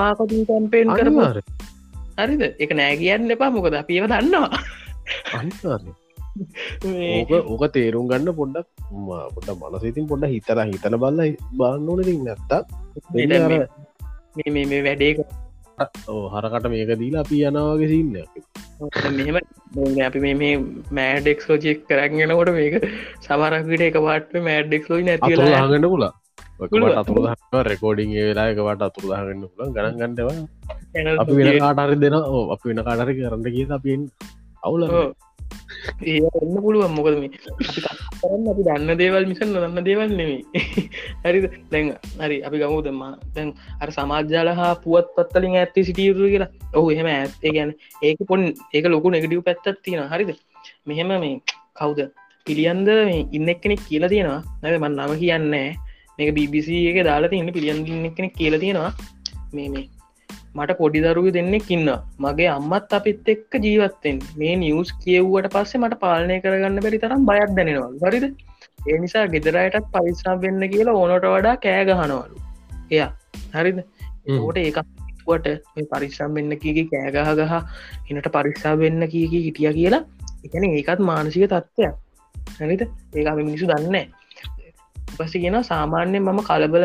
මාකතින් 0.01 0.49
කැම්පේෙන් 0.51 0.94
කරම 0.94 1.20
අනිවාර්ය 1.20 1.44
හරිද? 2.18 2.42
එක 2.59 2.70
නෑ 2.81 2.99
කියන්න 3.03 3.37
එපා. 3.37 3.53
මොකද 3.53 3.81
අපිව 3.83 4.09
දන්නවා. 4.09 4.51
ඕක 6.87 7.33
ඕක 7.53 7.64
තේරුම් 7.75 8.09
ගන්න 8.11 8.37
පොඩ්ඩක් 8.40 8.68
පොඩ්ඩ 9.35 9.59
මනසිතින් 9.62 10.09
පොඩ්ඩ 10.11 10.33
හිතර 10.35 10.61
හිතන 10.64 10.96
බල්ල 11.03 11.20
බන්න 11.61 11.90
ඕන 11.90 12.07
ති 12.09 12.16
නැත්තක් 12.20 12.72
දැන් 13.12 13.68
මේ- 14.37 14.66
මේ 14.66 14.83
වැඩේ 14.83 15.12
හරකට 16.35 16.66
මේක 16.68 16.90
දීලා 17.01 17.22
අපි 17.22 17.37
යනවාගේ 17.44 17.88
සින්න 17.88 18.12
මෙහෙම 19.16 19.38
මේ 19.88 20.05
අපි 20.07 20.20
මේ 20.35 20.53
මෑඩෙක්ස් 20.92 21.49
ලෝජෙක් 21.49 21.83
කරගෙනකොට 21.88 22.53
මේක 22.55 22.75
සමරක්විට 23.22 23.85
එක 23.88 23.99
පාට 24.03 24.33
මෑඩෙක්ස් 24.42 24.88
ලෝයි 24.90 25.05
අතුර 25.09 25.29
නැතිලා 25.33 25.51
දාගන්න 25.59 25.88
පුලා 25.90 26.12
රෙකෝඩිං 27.64 28.11
වෙලා 28.20 28.46
එකවට 28.53 28.83
අතුර 28.83 29.05
දාගන්න 29.11 29.44
පුලන් 29.51 29.75
ගණන් 29.75 29.99
ගන්නව 30.01 30.29
අපි 31.18 31.37
වෙන 31.40 31.59
කාටරි 31.61 31.96
දෙන 32.03 32.16
ඕ 32.20 32.42
අපි 32.51 32.66
වෙන 32.70 32.83
කාටරි 32.85 33.16
කරන්න 33.18 33.46
කිය 33.49 33.66
අපින් 33.72 34.01
අවුල 34.62 34.83
ඒ 36.03 36.19
එන්න 36.41 36.57
පුළුවන්. 36.65 36.93
මොකද 36.97 37.17
මේ 37.23 37.31
අපි 37.51 37.65
කතා 37.67 37.95
කරන්න 38.21 38.51
අපි 38.53 38.67
දන්න 38.69 39.01
දේවල් 39.03 39.27
මිසන් 39.31 39.53
නොදන්න 39.55 39.87
දේවල් 39.89 40.11
නෙමේ 40.21 40.43
හරි 41.25 41.41
දැන් 41.73 41.91
හරි 42.21 42.39
අපි 42.49 42.61
ගමුදම 42.63 43.01
දැන් 43.37 43.49
අර 43.83 43.89
සමාජ්‍යාල 43.91 44.51
හා 44.61 44.73
පුවත් 44.85 45.09
පත්තලින් 45.17 45.57
ඇත්තේ 45.57 45.87
සිටියරු 45.89 46.31
කියලා? 46.33 46.51
ඔහු 46.75 46.91
එහෙම 46.91 47.09
ඇත්තේ 47.15 47.55
ගැන 47.57 47.73
ඒක 48.03 48.23
පොන් 48.29 48.47
ඒක 48.75 48.87
ලොකු 48.87 49.15
නෙගඩිය් 49.17 49.43
පැත්තත් 49.49 49.83
තියෙන 49.83 50.07
හරිද? 50.13 50.31
මෙහෙම 50.87 51.13
මේ 51.17 51.35
කවුද? 51.81 52.01
පිළියන්ද 52.47 52.89
මේ 53.09 53.27
ඉන්න 53.33 53.51
කෙනෙක් 53.63 53.83
කියලා 53.89 54.13
තියෙනවා. 54.13 54.41
නැව 54.63 54.81
මන් 54.83 54.97
නම 54.99 55.13
කියන්නේ 55.19 55.69
මේක 56.19 56.31
BBC 56.35 56.69
එක 56.91 56.99
දාලා 57.05 57.33
තින්න 57.33 57.53
පිළියන්දින්න 57.53 58.15
කෙනෙක් 58.17 58.35
කියලා 58.35 58.63
තියෙනවා. 58.65 58.93
මේ 59.55 59.69
මේ 59.69 59.87
මට 60.57 60.77
පොඩි 60.81 61.01
දරුව 61.05 61.27
දෙන්නෙක් 61.37 61.69
ඉන්න 61.77 61.88
මගේ 62.25 62.49
අම්මත් 62.57 62.92
අපිත් 62.99 63.29
එක්ක 63.35 63.55
ජීවත්තෙන් 63.64 64.19
මේ 64.40 64.55
නිියවස් 64.62 64.90
කියව්වට 65.03 65.49
පස්සේ 65.55 65.81
මට 65.83 65.99
පාලනය 66.05 66.37
කරගන්න 66.45 66.83
බැරි 66.85 67.01
තරම් 67.03 67.25
බයක් 67.31 67.53
දැනෙනවා. 67.59 67.90
හරිද? 68.05 68.27
ඒ 68.88 68.99
නිසා 69.05 69.25
ගෙදරයටත් 69.35 69.88
පරිස්සම් 69.95 70.37
වෙන්න 70.45 70.62
කියලා 70.73 70.97
ඕනට 71.01 71.27
වඩා 71.35 71.57
කෑගහනවලු 71.64 72.42
එයා. 72.90 73.11
හරිද? 73.57 73.81
ඕට 74.37 74.61
ඒකවට 74.62 75.49
පරිස්සම් 75.92 76.38
වෙන්න 76.38 76.59
කියකි 76.62 76.85
කෑගහ 76.92 77.33
ගහ 77.40 77.55
එනට 78.11 78.31
පරික්ෂා 78.37 78.75
වෙන්න 78.85 79.09
කියකි 79.14 79.42
හිටිය 79.47 79.73
කියලා. 79.81 80.05
එකන 80.47 80.69
ඒකත් 80.71 81.03
මානසික 81.11 81.49
තත්ත්වයක්. 81.49 81.95
හරිද? 82.61 82.87
ඒක 83.14 83.35
මිනිසු 83.40 83.73
දන්න 83.73 84.07
පස 85.16 85.33
කියෙන 85.35 85.59
සාමාන්‍යයෙන් 85.64 86.25
මම 86.25 86.40
කලබල 86.49 86.85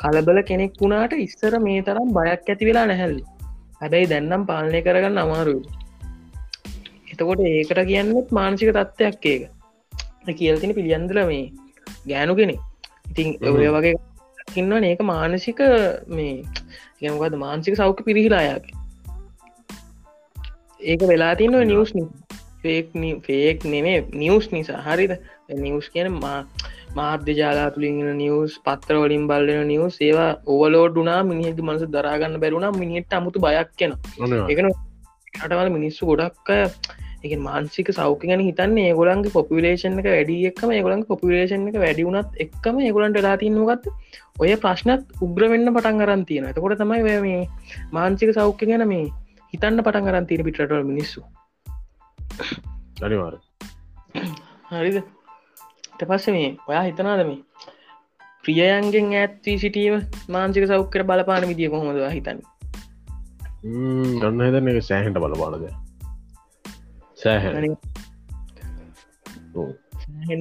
කලබල 0.00 0.40
කෙනෙක් 0.42 0.80
වුණාට 0.80 1.14
ඉස්සර 1.18 1.54
මේ 1.58 1.82
තරම් 1.82 2.08
බයක් 2.16 2.48
ඇති 2.48 2.68
වෙලා 2.68 2.86
නැහැල්ල 2.86 3.20
හැබැයි 3.80 4.10
දැන්නම් 4.12 4.42
පාලනය 4.46 4.80
කරගන්න 4.80 5.18
අමාරු 5.18 5.56
එතකොට 7.12 7.40
ඒකට 7.44 7.80
කියන්නෙත් 7.84 8.28
මානසික 8.32 8.70
තත්ත්වයක් 8.72 9.26
ඒක. 9.26 9.42
කියල්තින 10.32 10.74
පිළියන්දල 10.74 11.20
මේ 11.26 11.52
ගෑනු 12.06 12.34
කෙනෙ 12.36 12.56
ඉතින්. 13.10 13.28
ඔය 13.42 13.68
වගේ 13.68 13.94
ඉන්නවන 14.56 14.84
ඒක 14.84 15.02
මානසික 15.04 15.60
මේ 16.08 16.44
යමකද 17.02 17.36
මානසික 17.36 17.76
සෞඛ්‍ය 17.76 18.06
පිරිහිලායාගේ 18.08 18.76
ඒක 20.82 21.00
වෙලා 21.02 21.34
තින්න 21.34 21.56
නිවස් 21.64 21.92
ෆේක් 22.62 22.92
ෆේක් 23.22 23.64
නෙමේ 23.64 23.98
නිවස් 24.14 24.50
නිසා. 24.52 24.80
හරිද? 24.80 25.12
නිවස් 25.56 25.88
කියන 25.88 26.12
මා 26.14 26.38
මාධ්‍ය 26.96 27.34
ජාලා 27.34 27.68
තුළින් 27.74 27.98
නිවස් 28.16 28.54
පත්තර 28.64 28.96
වලින් 29.02 29.26
බල්ලන 29.26 29.66
නිවස් 29.66 29.98
ඒවා 30.00 30.30
ඕවලෝඩුනා 30.46 31.20
මිනිහෙදි 31.24 31.62
මනස 31.62 31.84
දරාගන්න 31.88 32.40
බැරුණා 32.40 32.72
මිනිට 32.74 33.12
අමුතු 33.12 33.44
බයක් 33.44 33.70
කියන 33.76 33.94
එකන 34.48 34.70
අටවල 35.34 35.70
මිනිස්සු 35.70 36.08
ගොඩක් 36.10 36.50
අය 36.50 36.64
එක 37.22 37.32
මාන්සික 37.38 37.88
සෞඛ 37.92 38.22
ගැන 38.22 38.42
හිතන්න 38.42 38.76
ඒගොලන්ගේ 38.80 39.34
පොපිලේෂන් 39.36 39.98
එක 40.02 40.08
වැඩිය 40.08 40.48
එක්ම 40.50 40.70
ඒගොලන් 40.72 41.02
පොපිලේෂන් 41.04 41.68
එක 41.70 41.78
වැඩියුනත් 41.84 42.38
එක්කම 42.44 42.80
ඒගොලන්ට 42.80 43.20
ලාතින්නගත් 43.20 43.88
ඔය 44.40 44.52
ප්‍රශ්නත් 44.64 45.04
උග්‍ර 45.26 45.44
වෙන්න 45.52 45.74
පටන් 45.74 46.04
අරන් 46.06 46.24
තියෙන 46.24 46.48
එතකොට 46.50 46.78
තමයි 46.82 47.18
මේ 47.26 47.42
මාන්සික 47.92 48.32
සෞඛ්‍ය 48.32 48.70
ගැන 48.72 48.86
මේ 48.88 49.06
හිතන්න 49.52 49.84
පටන් 49.84 50.10
අරන් 50.10 50.26
තියෙන 50.26 50.46
පිටරටවල 50.48 50.84
මිනිස්සු. 50.86 51.24
අනිවාර 53.02 53.34
හරිද 54.70 55.02
ට 56.00 56.08
පස්ස 56.08 56.32
මේ 56.34 56.48
ඔයා 56.68 56.82
හිතනාද 56.82 57.22
මේ 57.26 57.38
ප්‍රියයන්ගෙන් 58.44 59.08
ඇත්වී 59.16 59.56
සිටීම 59.58 59.96
මාන්සික 60.28 60.64
සෞඛ්‍යර 60.68 61.02
බලපාන 61.04 61.46
විදිිය 61.50 61.70
කොහොමද 61.72 61.98
හිතන්න? 62.14 62.38
ගන්න 64.20 64.44
හිතන 64.46 64.70
එක 64.72 64.78
සෑහන්ට 64.86 65.20
බලපානද 65.24 65.66
සෑහැ 67.18 67.64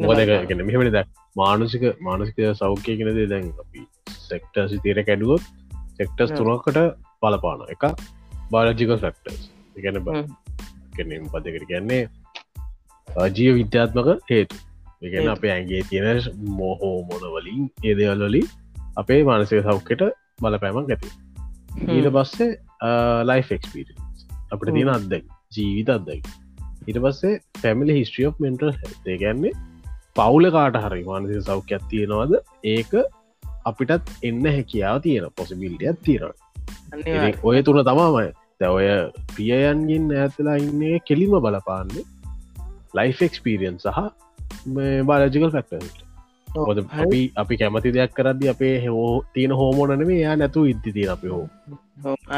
මොදගෙන 0.04 0.64
මෙහමනි 0.70 0.94
ද 0.96 1.04
මානසික 1.36 1.84
මානසික 2.02 2.40
සෞඛ්‍යය 2.62 2.96
කෙනදේ 3.02 3.28
දැන් 3.34 3.52
අපි 3.66 3.84
සෙක්ටර්සි 4.22 4.80
තීර 4.86 5.04
කැඩුවොත් 5.04 5.44
සෙක්ටර්ස් 5.98 6.32
හ්ම්. 6.32 6.38
තුනකට 6.40 6.80
බලපාන 7.22 7.68
එක. 7.76 7.84
බාලජික 8.52 8.96
ෆෙක්ටර්ස් 9.04 9.44
එකන 9.78 10.00
හ්ම්. 10.00 10.24
කෙනම් 10.96 11.30
පදකට 11.36 11.70
කියන්නේ? 11.74 12.02
ජීව 13.36 13.54
විද්‍යාත්මක 13.60 14.10
හේතු 14.32 14.66
එකන. 15.02 15.30
අපේ 15.36 15.52
ඇන්ගේ 15.56 15.84
තියෙන 15.90 16.22
මෝහෝ 16.60 16.98
මොන 17.10 17.24
වලින් 17.36 17.64
ඒදවල් 17.84 18.26
වලින් 18.28 18.48
අපේ 18.98 19.22
මානසික 19.30 19.64
සෞඛ්‍යයට 19.70 20.04
බලපෑමක් 20.42 20.92
ඇති. 20.96 21.10
ඊට 21.96 22.10
පස්සේ 22.16 22.52
ලයිෆ 23.30 23.52
එක්ස්පිරස් 23.58 24.28
අපට 24.54 24.74
තියෙන 24.76 24.92
අත්දැක් 24.98 25.26
ජීවිත 25.56 25.90
අත්දැක් 25.96 26.28
ඊට 26.88 27.00
පස්සේ 27.06 27.40
පැමිලි 27.62 28.00
හිස්ට්‍රිය 28.00 28.34
මෙන්ටල් 28.46 28.74
ඒගැන්නේ 29.14 29.56
පවුල 30.18 30.52
කාට 30.58 30.78
හරි 30.86 31.04
මානසික 31.08 31.48
සෞඛ්‍යයක් 31.48 31.84
තියෙනවද? 31.94 32.36
ඒක 32.76 32.92
අපිටත් 33.70 34.14
එන්න 34.28 34.46
හැකියාව 34.58 35.02
තියෙන 35.06 35.26
පොසිබිල්ටියක් 35.40 35.98
තියෙනවා. 36.06 36.36
ඔය 37.50 37.64
තුළ 37.68 37.84
තමාමයි 37.90 38.32
දැ 38.62 38.70
ඔය 38.78 38.88
ප්‍රියයන්ගෙන් 39.36 40.10
ඇතලා 40.24 40.58
ඉන්නේ 40.64 41.00
කෙලිම 41.10 41.36
බලපාන්නේ. 41.46 42.06
ලයිෆ 42.98 43.22
එක්ස්පිරියන් 43.28 43.78
සහ 43.80 44.00
බාලජිකල් 45.10 45.52
හරි. 45.58 45.90
අපි 47.04 47.22
අපි 47.42 47.54
කැමති 47.60 47.94
දෙයක් 47.96 48.14
කරදදි 48.18 48.50
අපේ 48.54 48.76
හෝ 48.88 49.24
තියෙන 49.34 49.54
හෝමෝනනේ 49.60 50.20
යා 50.22 50.36
නැතු 50.42 50.66
ඉද්දි 50.72 50.94
තියෙන 50.96 51.12
අපි 51.16 51.28
හෝ. 51.28 51.48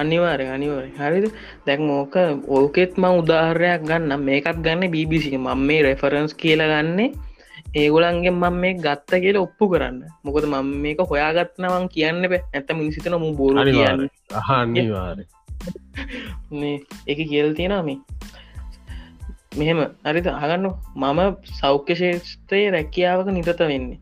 අනිවාරය 0.01 0.45
අනිවර 0.55 0.85
හරිද? 0.99 1.25
දැන් 1.65 1.89
ඕක 1.89 2.15
ඕකෙත් 2.57 2.93
ම 3.01 3.05
උදාහරයක් 3.21 3.81
ගන්න 3.89 4.23
මේකත් 4.27 4.57
ගන්න 4.65 4.91
BBC 4.93 5.25
මම 5.37 5.59
මේ 5.67 5.81
රෙෆරන්ස් 5.85 6.33
කියල 6.41 6.61
ගන්නේ 6.71 7.11
ඒගොලන්ගේ 7.75 8.33
මම 8.33 8.55
මේ 8.63 8.73
ගත්ත 8.85 9.11
කියල 9.23 9.37
ඔප්පු 9.45 9.69
කරන්න. 9.73 10.01
මොකද 10.25 10.45
මම 10.51 10.67
මේක 10.83 10.99
හොයාගත්නවන් 11.11 11.85
කියන්න 11.93 12.23
බෑ. 12.31 12.41
ඇත 12.55 12.69
මිනිසිතන 12.79 13.15
මු 13.23 13.29
බෝල 13.39 13.57
කියන්න. 13.75 14.09
අහන්නවාර 14.39 15.19
එක 17.07 17.19
කියල් 17.29 17.53
තියෙනවා 17.59 17.83
මේ 17.87 17.99
මෙහෙම. 19.51 19.79
අරිද 20.05 20.27
අගන්න 20.27 20.67
මම 20.95 21.19
සෞඛ්‍ය 21.59 21.95
ශේෂත්‍රයේ 21.95 22.71
රැකියාවක 22.71 23.27
නිරත 23.27 23.59
වෙන්නේ. 23.59 23.99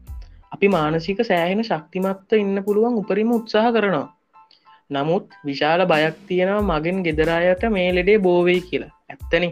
අපි 0.51 0.67
මානසික 0.67 1.19
සෑහෙන 1.25 1.63
ශක්තිමත්ත 1.63 2.33
ඉන්න 2.33 2.63
පුළුවන් 2.63 2.99
උපරිම 3.01 3.31
උත්සාහ 3.31 3.71
කරනවා. 3.71 4.07
නමුත් 4.91 5.25
විශාල 5.45 5.81
බයක් 5.85 6.15
තියෙනවා 6.27 6.61
මගෙන් 6.61 7.03
ගෙදරායට 7.03 7.63
මේ 7.69 7.89
ලෙඩේ 7.95 8.17
බෝවෙයි 8.17 8.61
කියලා. 8.61 8.91
ඇත්තන. 9.09 9.45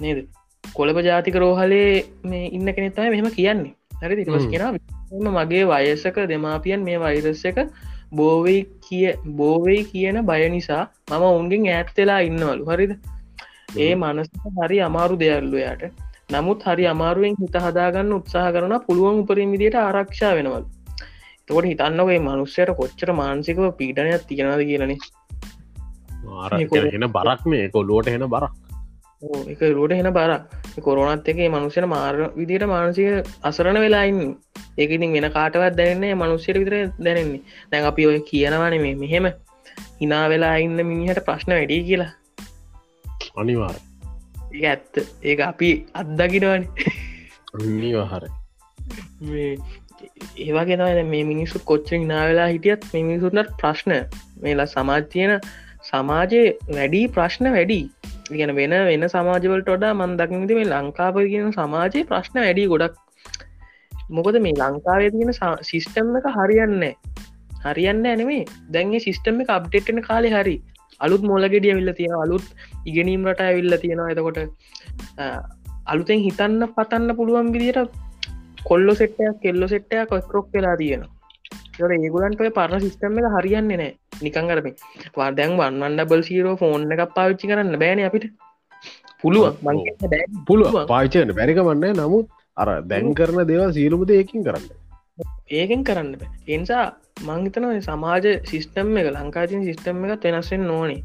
නේද? 0.00 0.18
කොළප 0.64 0.98
ජාතික 1.00 1.36
රෝහලේ 1.36 1.90
මේ 2.24 2.46
ඉන්න 2.52 2.74
කෙනෙත්තම 2.74 3.10
මෙහෙම 3.10 3.30
කියන්නේ. 3.30 3.74
හරි 4.02 4.24
හ්ම්. 4.24 4.50
කියෙන 5.10 5.30
මගේ 5.32 5.64
වයසක 5.64 6.18
දෙමාපියන් 6.28 6.82
මේ 6.82 6.98
වෛරස්ස 7.00 7.44
එක 7.44 7.58
බෝවෙයි 8.12 8.60
කිය 8.88 9.12
බෝවෙයි 9.36 9.84
කියන 9.84 10.18
බය 10.26 10.42
නිසා 10.48 10.82
මම 11.10 11.22
ඔවුන්ගෙන් 11.22 11.68
ඈත්වෙලා 11.68 12.20
ඉන්නවලු. 12.20 12.64
හරිද 12.64 12.92
ඒ 13.68 13.94
මනස 13.94 14.28
හරි 14.58 14.78
අමාරු 14.80 15.16
දෙයල්ලුයට 15.18 15.82
නමුත් 16.30 16.62
හරි 16.64 16.84
අමාරුවෙන් 16.86 17.34
හිත 17.38 17.56
හදාගන්න 17.58 18.12
උත්සාහ 18.14 18.46
කරන 18.50 18.74
පුළුවන් 18.86 19.18
උපරින් 19.22 19.50
විදියට 19.50 19.76
ආරක්ෂා 19.78 20.30
වෙනවල් 20.34 20.64
තකොට 21.48 21.66
හිතන්නගේ 21.66 22.18
මනුස්සයට 22.20 22.70
කොච්චර 22.74 23.10
මාන්සිකව 23.14 23.60
පීඩනයක් 23.72 24.24
තියෙනද 24.28 24.62
කියලන. 24.62 24.92
හෙන 26.88 27.06
බරක් 27.10 27.42
මේ 27.46 27.68
කොල්ලුවට 27.68 28.08
හෙන 28.08 28.24
බරක්. 28.26 28.52
එක 29.48 29.60
රෝට 29.70 29.92
හෙන 29.92 30.10
බර 30.10 30.32
කොරනත් 30.80 31.28
එක 31.28 31.40
මනුෂ්‍යන 31.48 31.88
මාර 31.88 32.16
විදියට 32.36 32.66
මානසික 32.66 33.28
අසරණ 33.42 33.80
වෙලායින්න 33.80 34.36
ඒකඉතින් 34.78 35.12
වෙන 35.12 35.28
කාටවත් 35.30 35.76
දැනන්නේ 35.76 36.14
මනුස්සයට 36.14 36.60
විතර 36.62 36.76
දැනෙන්නේ. 37.00 37.42
දැන් 37.70 37.84
අපි 37.84 38.06
ඔය 38.06 38.20
කියනවන 38.22 38.78
මේ 38.78 38.94
මෙහෙම. 38.96 39.28
හිනා 40.00 40.24
වෙලා 40.28 40.56
ඉන්න 40.58 40.80
මිනිහට 40.84 41.24
ප්‍රශ්න 41.26 41.52
වැඩි 41.52 41.84
කියලා 41.84 42.12
අනිවාර 43.38 43.76
ඒ 44.54 44.66
ඇත්ත. 44.66 44.94
ඒක 45.22 45.40
අපි 45.42 45.70
අත්දකිනවන. 45.94 46.64
අනිවාහර 47.56 48.24
ඒවාගේ 50.38 50.76
තම 50.76 51.10
මේ 51.10 51.24
මිනිස්සු 51.24 51.64
කොච්චර 51.64 52.00
නාවෙලා 52.04 52.48
හිටියත් 52.48 52.86
මිනිසුන්නට 52.94 53.50
ප්‍රශ්න. 53.60 53.94
මේලා 54.42 54.66
සමාජ 54.66 55.02
තියෙන 55.12 55.34
සමාජයේ 55.82 56.46
වැඩි 56.70 57.02
ප්‍රශ්න 57.08 57.50
වැඩි. 57.52 57.80
ගැන 58.30 58.54
වෙන 58.56 58.74
වෙන 58.82 59.04
සමාජවලට 59.08 59.68
ොඩා 59.68 59.92
මන්දකිනති 59.94 60.58
මේ 60.60 60.70
ලංකාව 60.72 61.20
කියන 61.24 61.52
සමාජයේ 61.52 62.08
ප්‍රශ්න 62.10 62.40
වැඩි 62.40 62.66
ගොඩක්. 62.74 62.96
මොකද 64.10 64.40
මේ 64.40 64.54
ලංකාවේ 64.54 65.10
තියෙන 65.10 65.32
සිිස්ටම් 65.62 66.16
එක 66.18 66.28
හරියන්න 66.36 66.84
හරියන්න 67.64 68.06
ඇනේ 68.06 68.40
දැන්ගේ 68.72 69.00
සිිස්ටම් 69.00 69.42
එක 69.44 69.50
අප්ඩේට්න 69.50 70.00
කාලෙ 70.02 70.30
හරි 70.30 70.56
අලුත් 71.00 71.22
මොලගෙඩිය 71.22 71.74
විල්ල 71.78 71.92
තියෙන 71.92 72.16
අලුත් 72.24 72.46
ඉගෙනීම් 72.86 73.28
රට 73.28 73.48
ඇවිල්ල 73.48 73.76
තියෙනවා. 73.84 74.10
එතකොට 74.10 74.38
අලුතෙන් 75.86 76.24
හිතන්න 76.26 76.66
පතන්න 76.76 77.16
පුළුවන් 77.16 77.52
විදිට 77.54 77.94
කොල්ලො 78.64 78.94
සෙට්ටයක් 78.94 79.38
කෙල්ලො 79.42 79.68
සෙට්ටයක් 79.68 80.10
කොස්රොක් 80.10 80.48
වෙලා 80.54 80.76
තියෙනවා. 80.76 81.14
ඒගුලන්ට 81.98 82.42
පරණ 82.58 82.84
සිිස්ටම් 82.84 83.18
එක 83.20 83.30
හරියන්නේ 83.36 83.78
නෑ 83.80 83.92
නිකං 84.22 84.50
කරම 84.50 84.68
වාදැන් 85.16 85.56
one one 85.60 85.96
double 85.96 86.22
zero 86.28 86.56
phone 86.56 86.92
එක 86.92 87.02
පාවිච්චි 87.16 87.50
කරන්න 87.50 87.78
බෑන 87.82 88.04
අපිට. 88.08 88.26
පුළුවන්. 89.22 89.54
පුළුව 90.46 90.76
පාචයන 90.86 91.32
බැරිකමන්න 91.38 91.86
නමුත් 92.00 92.28
අර 92.56 92.68
දැන් 92.92 93.14
කරන 93.14 93.40
දේව 93.50 93.64
සීලුමද 93.72 94.10
ඒකින් 94.10 94.44
කරන්න. 94.44 94.66
ඒකෙන් 95.50 95.82
කරන්න 95.84 96.10
එනිසා 96.48 96.84
මංහිතන 97.20 97.64
සමාජ 97.80 98.26
සිිස්ටම් 98.44 98.96
එක 98.96 99.08
ලංකාතින් 99.12 99.64
සිිස්ටම් 99.64 100.04
එක 100.06 100.24
වෙනස්සෙන් 100.24 100.70
ඕනේ. 100.70 101.02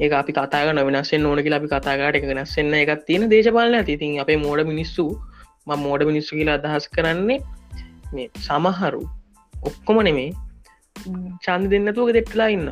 ඒ 0.00 0.10
අපි 0.12 0.32
කතාගන 0.32 0.80
වෙනස්සෙන් 0.88 1.26
ඕනක 1.26 1.48
අපි 1.50 1.68
කතාගට 1.68 2.18
එක 2.18 2.26
වෙනස්සෙන්න 2.30 2.74
එකක් 2.74 3.04
තියෙන 3.06 3.30
දේශපාලන 3.30 3.74
ඇතිතින් 3.74 4.20
අපේ 4.20 4.36
මෝඩ 4.36 4.66
මිනිස්සු 4.66 5.04
ම 5.66 5.72
මෝඩ 5.78 6.06
මිනිස්සු 6.10 6.36
කියලා 6.36 6.56
අදහස් 6.60 6.88
කරන්නේ 6.88 7.38
මේ 8.12 8.28
සමහරු 8.38 9.02
ඔක්කොම 9.54 10.00
නෙමේ 10.02 10.30
චන්ද 11.44 11.70
දෙන්නතුක 11.72 12.12
දෙට්ලා 12.12 12.48
ඉන්න 12.56 12.68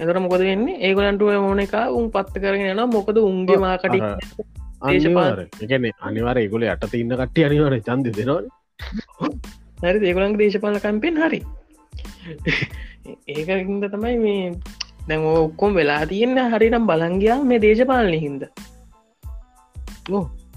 එතර 0.00 0.18
මොකද 0.20 0.40
වෙන්නේ? 0.40 0.76
ඒගලන්ටුව 0.80 1.30
ඕන 1.40 1.64
එක 1.64 1.74
උන් 1.98 2.10
පත්ත 2.10 2.42
කරගෙන 2.42 2.72
යන 2.74 2.82
මොකද 2.90 3.18
උන්ගේ 3.22 3.58
මාකට 3.58 3.84
එකන 5.62 5.86
අනිවාර 6.02 6.38
ඒගොල 6.38 6.66
යට 6.66 6.94
ඉන්න 6.94 7.14
කට්ටිය 7.20 7.46
අනිවාර 7.48 7.78
චන්ද 7.80 8.16
දෙනවා 8.18 8.42
හරි 9.84 10.08
ඒගොලන් 10.10 10.36
දේශපාල 10.42 10.76
කම්පෙන් 10.78 11.22
හරි 11.24 11.40
ඒකහින්ද 13.34 13.86
තමයි 13.88 14.16
මේ 14.18 14.42
දැන් 15.08 15.26
ඔක්කොම් 15.32 15.74
වෙලා 15.74 16.02
තියෙන්න 16.06 16.38
හරිනම් 16.52 16.86
බලංගයා 16.86 17.38
මේ 17.44 17.60
දේශපාලනය 17.60 18.18
හින්ද. 18.20 18.42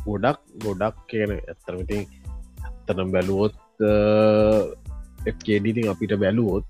ගොඩක් 0.06 0.42
ගොඩක් 0.64 0.98
කියන 1.08 1.32
ඇත්තරමතින් 1.36 2.04
ඇත්තනම් 2.66 3.12
බැලුවොත් 3.12 3.56
එක්කේඩිතින් 5.26 5.90
අපිට 5.90 6.14
බැලුවොත් 6.20 6.66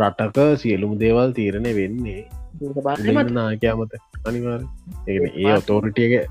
රටක 0.00 0.38
සියලුම් 0.56 0.92
දේවල් 0.98 1.32
තීරණය 1.32 1.72
වෙන්නේ 1.74 2.22
නාකයාමත 3.30 3.96
අනිවාර 4.24 4.62
ඒ 5.06 5.52
ඔතෝරිටියගේ 5.54 6.24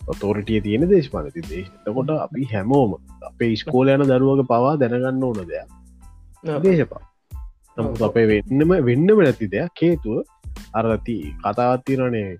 ඔතෝරිටිය 0.00 0.60
තියෙන 0.60 0.88
දේශපාලති 0.88 1.46
දේශතකොට 1.48 2.14
අපි 2.16 2.46
හැමෝම 2.52 2.94
අපේ 3.22 3.52
ස්කෝල 3.56 3.88
යන 3.88 4.06
දරුවක 4.06 4.46
පවා 4.46 4.76
දැනගන්න 4.76 5.24
ඕන 5.24 5.42
දෙයක් 5.44 5.68
දේශපා. 6.62 7.02
නමුත් 7.76 8.02
අපේ 8.02 8.26
වෙන්නම 8.26 8.72
වෙන්නම 8.82 9.18
නැති 9.18 9.46
දෙයක් 9.48 9.82
හේතුව 9.82 10.18
අරති 10.74 11.16
කතාවත්තිරනේ 11.42 12.30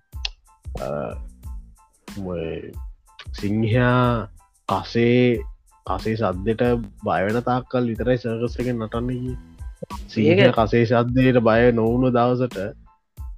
සිංහයා 3.37 4.29
කසේ 4.69 5.21
කසේ 5.87 6.17
සද්දට 6.17 6.63
බයවෙන 7.05 7.39
තාක්කල් 7.43 7.91
විතරයි 7.91 8.19
සර්කස් 8.19 8.57
එක 8.59 8.73
නටන්න 8.73 9.11
සීහ 10.09 10.41
කසේ 10.53 10.85
සද්දයට 10.85 11.41
බය 11.41 11.63
නොවුණු 11.73 12.11
දවසට 12.11 12.59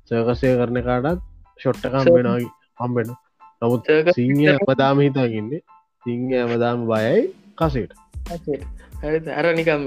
සර්කසය 0.07 0.53
කරන 0.57 0.79
කාටත් 0.83 1.25
ෂොට්ටකම් 1.61 2.07
වෙනගේ 2.09 2.47
හම්බෙන 2.79 3.11
නමුත් 3.63 3.91
සිංහ 4.15 4.43
ඇමදාම 4.47 5.01
හිතාගන්නේ 5.01 5.65
සිංහ 6.07 6.31
ඇමදාම 6.35 6.87
බයයි 6.87 7.25
කසේට. 7.57 7.93
ඇරනිකම් 9.03 9.83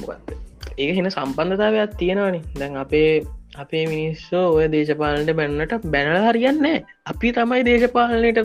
මොකක්ද 0.00 0.36
ඒක 0.76 0.96
හෙන 0.96 1.10
සම්බන්ධතාවයක් 1.10 1.98
තියෙනවානි. 1.98 2.40
දැන් 2.54 2.76
අපේ 2.76 3.10
අපේ 3.56 3.84
මිනිස්සෝ 3.86 4.46
ඔය 4.54 4.66
දේශපාලනට 4.72 5.32
බැන්නට 5.38 5.72
බැනල 5.92 6.18
හරියන්න 6.26 6.66
අපි 7.06 7.32
තමයි 7.32 7.62
දේශපාලනයට 7.64 8.40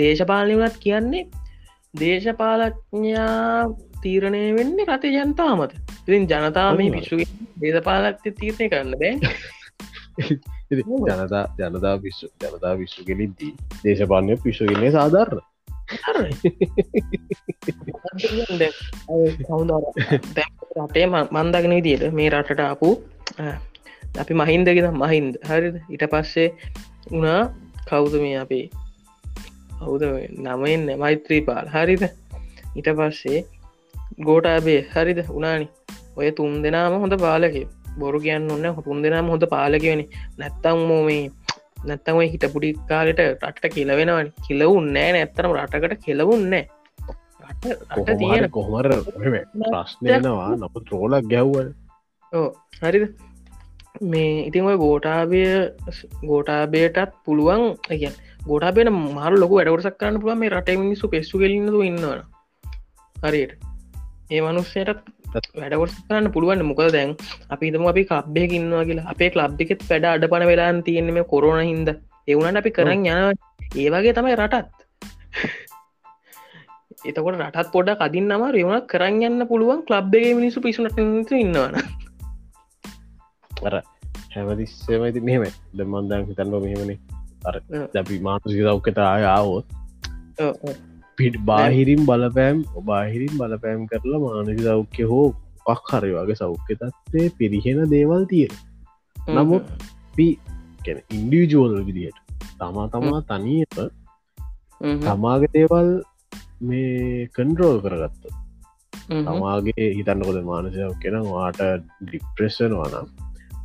දේශපාලනය 0.00 0.54
වනත් 0.56 0.78
කියන්නේ 0.80 1.24
දේශපාලඥා 1.94 3.66
තීරණය 4.02 4.42
වෙන්න 4.58 4.78
රතේ 4.88 5.12
ජනතාමත 5.16 5.76
ඉතින් 6.00 6.28
ජනතාව 6.30 6.80
මේ 6.80 6.94
පිස්සු 6.96 7.20
දේශපාලක්ති 7.60 8.36
තීරණය 8.40 8.70
කරන්න 8.70 8.94
බෑ. 9.00 9.14
ජනතා 11.08 11.44
ජනතා 11.58 11.96
විශ්ව 12.02 12.28
ජනතා 12.42 12.74
විශ්වගෙනදී 12.80 13.52
දේශපාලනය 13.84 14.38
පිශ්වගෙන්නේ 14.44 14.94
සාධාරණ 14.98 15.44
රටේ 20.76 21.06
මන්දගෙන 21.06 21.70
විදියට 21.70 22.04
මේ 22.12 22.30
රටට 22.30 22.60
අපපු 22.60 22.88
අපි 24.18 24.34
මහින්දගෙන 24.34 24.88
මහින්ද 24.94 25.34
හරිද 25.42 25.76
ඉට 25.90 26.04
පස්සේ 26.10 26.48
උනා 27.12 27.40
කවුද 27.86 28.14
මේ 28.20 28.36
අපේ 28.36 28.64
හවුද 29.80 30.02
නමෙන් 30.38 30.82
මෛත්‍රී 30.98 31.42
පාල් 31.42 31.66
හරිද 31.68 32.02
ඉට 32.76 32.88
පස්සේ 32.94 33.40
ගෝටාබේ 34.20 34.80
හරිද 34.92 35.20
උනානි 35.30 35.66
ඔය 36.16 36.28
තුන් 36.30 36.52
දෙනාම 36.62 37.00
හොඳ 37.00 37.14
පාලක 37.18 37.56
බොරු 37.98 38.18
කියන්න 38.20 38.50
ඔන්න 38.50 38.66
හොතුන් 38.74 39.02
දෙනාම 39.02 39.26
හොඳ 39.28 39.44
පාලකවෙන 39.46 40.02
නැත්තම් 40.38 40.78
මෝමේ 40.86 41.24
නැත්තම 41.84 42.22
හිට 42.26 42.46
පුඩි 42.52 42.72
කාලට 42.88 43.20
රට්ට 43.24 43.74
කියලවෙනවන 43.74 44.32
කිලවුන් 44.46 44.88
නෑ. 44.92 45.12
නැත්තරම 45.12 45.54
රටකට 45.56 46.02
කෙලවුන්නෑ 46.06 46.64
තියෙන 47.62 48.50
කොහමර 48.50 48.88
ප්‍රශ්නයනවා 49.64 50.50
නොප 50.56 50.76
රෝලක් 50.90 51.28
ගැව්ව 51.28 51.56
ඕ 52.32 52.48
හරිද? 52.82 53.06
මේ 54.02 54.46
ඉතින් 54.48 54.68
ඔය 54.70 54.76
ගෝටාබය 54.76 55.42
ගෝටාබයටත් 56.22 57.18
පුළුවන් 57.24 57.64
ඇ 57.90 58.12
ගොඩාබෙන 58.46 58.92
මාරු 58.92 59.40
ලොක 59.40 59.52
වැඩවරසක් 59.52 59.98
කරන්න 60.00 60.20
පුළුව 60.20 60.40
මේ 60.40 60.50
රට 60.50 60.78
මිනිස්සු 60.78 61.08
පෙස්සු 61.08 61.38
කෙලින්නතු 61.38 61.82
ඉන්නවන 61.82 62.22
හරියට. 63.16 63.52
ඒ 64.30 64.40
මනුස්සයට 64.40 65.00
වැඩවරස 65.34 65.96
කරන්න 66.00 66.30
පුළුවන් 66.32 66.62
මොකද 66.70 66.92
දැන් 66.96 67.10
අපි 67.50 67.72
තම 67.74 67.86
අපි 67.92 68.04
කබ්බය 68.10 68.44
ඉන්නවා 68.58 68.84
කියලා. 68.88 69.10
අපේ 69.10 69.30
ලබ්ිකෙත් 69.34 69.82
වැඩ 69.90 70.06
අඩ 70.12 70.26
පන 70.32 70.46
වෙලාන් 70.50 70.82
තියෙනෙම 70.82 71.18
කොරුණ 71.32 71.62
හින්ද. 71.62 71.88
එවුණට 72.28 72.60
අපි 72.60 72.70
කරන්න 72.70 73.06
යන 73.08 73.36
ඒවගේ 73.76 74.14
තමයි 74.14 74.36
රටත්. 74.36 74.68
එතකොට 77.04 77.36
රටත් 77.38 77.68
පොඩ 77.72 77.90
කදින් 78.02 78.30
නම 78.30 78.46
රවුණක් 78.52 78.86
කරන්න 78.92 79.26
යන්න 79.28 79.48
පුළුවන් 79.50 79.82
ලබ්බගේ 79.90 80.38
මිනිසු 80.38 80.64
පිසුනට 80.64 80.98
ඉන්නවන 81.00 81.76
අර 83.62 83.74
හැමතිස්සේමයිති 84.34 85.20
මෙහෙම 85.20 85.44
දමන්දන් 85.74 86.26
හිතන්න 86.30 86.56
මෙහෙමනේ. 86.62 86.98
අර 87.44 87.56
දැපි 87.94 88.22
සෞඛ්‍යත 88.22 88.98
ආය 89.00 89.24
ආවොත් 89.26 89.66
පිට 91.18 91.36
බාහිරින් 91.40 92.02
බලපෑම් 92.06 92.62
බාහිරින් 92.82 93.34
බලපෑම් 93.36 93.82
කරලා 93.86 94.20
මානක 94.20 94.60
සෞඛ්‍ය 94.60 95.04
හෝ 95.04 95.26
පක් 95.66 95.88
හරි 95.92 96.12
වගේ 96.12 96.36
සෞඛ්‍ය 96.36 96.76
තත්වේ 96.76 97.26
පිරිහෙන 97.38 97.82
දේවල් 97.90 98.24
තියෙන 98.26 98.54
නමුත් 99.16 99.66
පි 100.16 100.28
ඉන්ඩිවිජුවල් 101.10 101.76
විදියට 101.84 102.18
තමා 102.58 102.86
තමා 102.88 103.20
තනීම 103.22 103.84
තමාගේ 105.02 105.52
දේවල් 105.52 105.90
මේ 106.60 107.28
කන්ඩරෝල් 107.32 107.78
කරගත්ත 107.80 108.24
තමාගේ 109.20 109.88
හිතන්නකොද 109.96 110.40
මානසයක් 110.44 110.98
කෙන 111.00 111.20
වාට 111.28 111.62
ඩිප්‍රෙස්සන 112.02 112.74
වනම් 112.74 113.08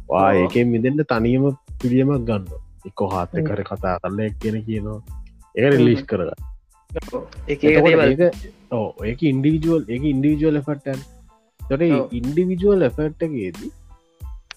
වා 0.09 0.29
ඒකෙන් 0.35 0.67
මිදෙන්ට 0.67 1.05
තනියම 1.07 1.45
පිළියමක් 1.81 2.23
ගන්න 2.25 2.45
එක්කො 2.85 3.09
හාත්ත 3.09 3.35
කර 3.41 3.61
කතා 3.63 3.97
කරල 3.99 4.19
එක් 4.19 4.39
කියෙන 4.39 4.63
කියනවා. 4.63 4.99
ඒ 5.55 5.69
රිලිස් 5.69 6.03
කරග 6.03 6.29
ඕ 6.29 6.58
ඒක 9.05 9.21
ඉන්ඩිවිජුවල් 9.23 9.83
එක 9.87 10.03
ඉන්ඩිවිජුවල් 10.05 10.55
එෆටන් 10.55 11.01
තොට 11.59 11.83
ඉන්ඩිවිජුවල් 12.13 12.81
එෆට්ටගේදී 12.81 13.71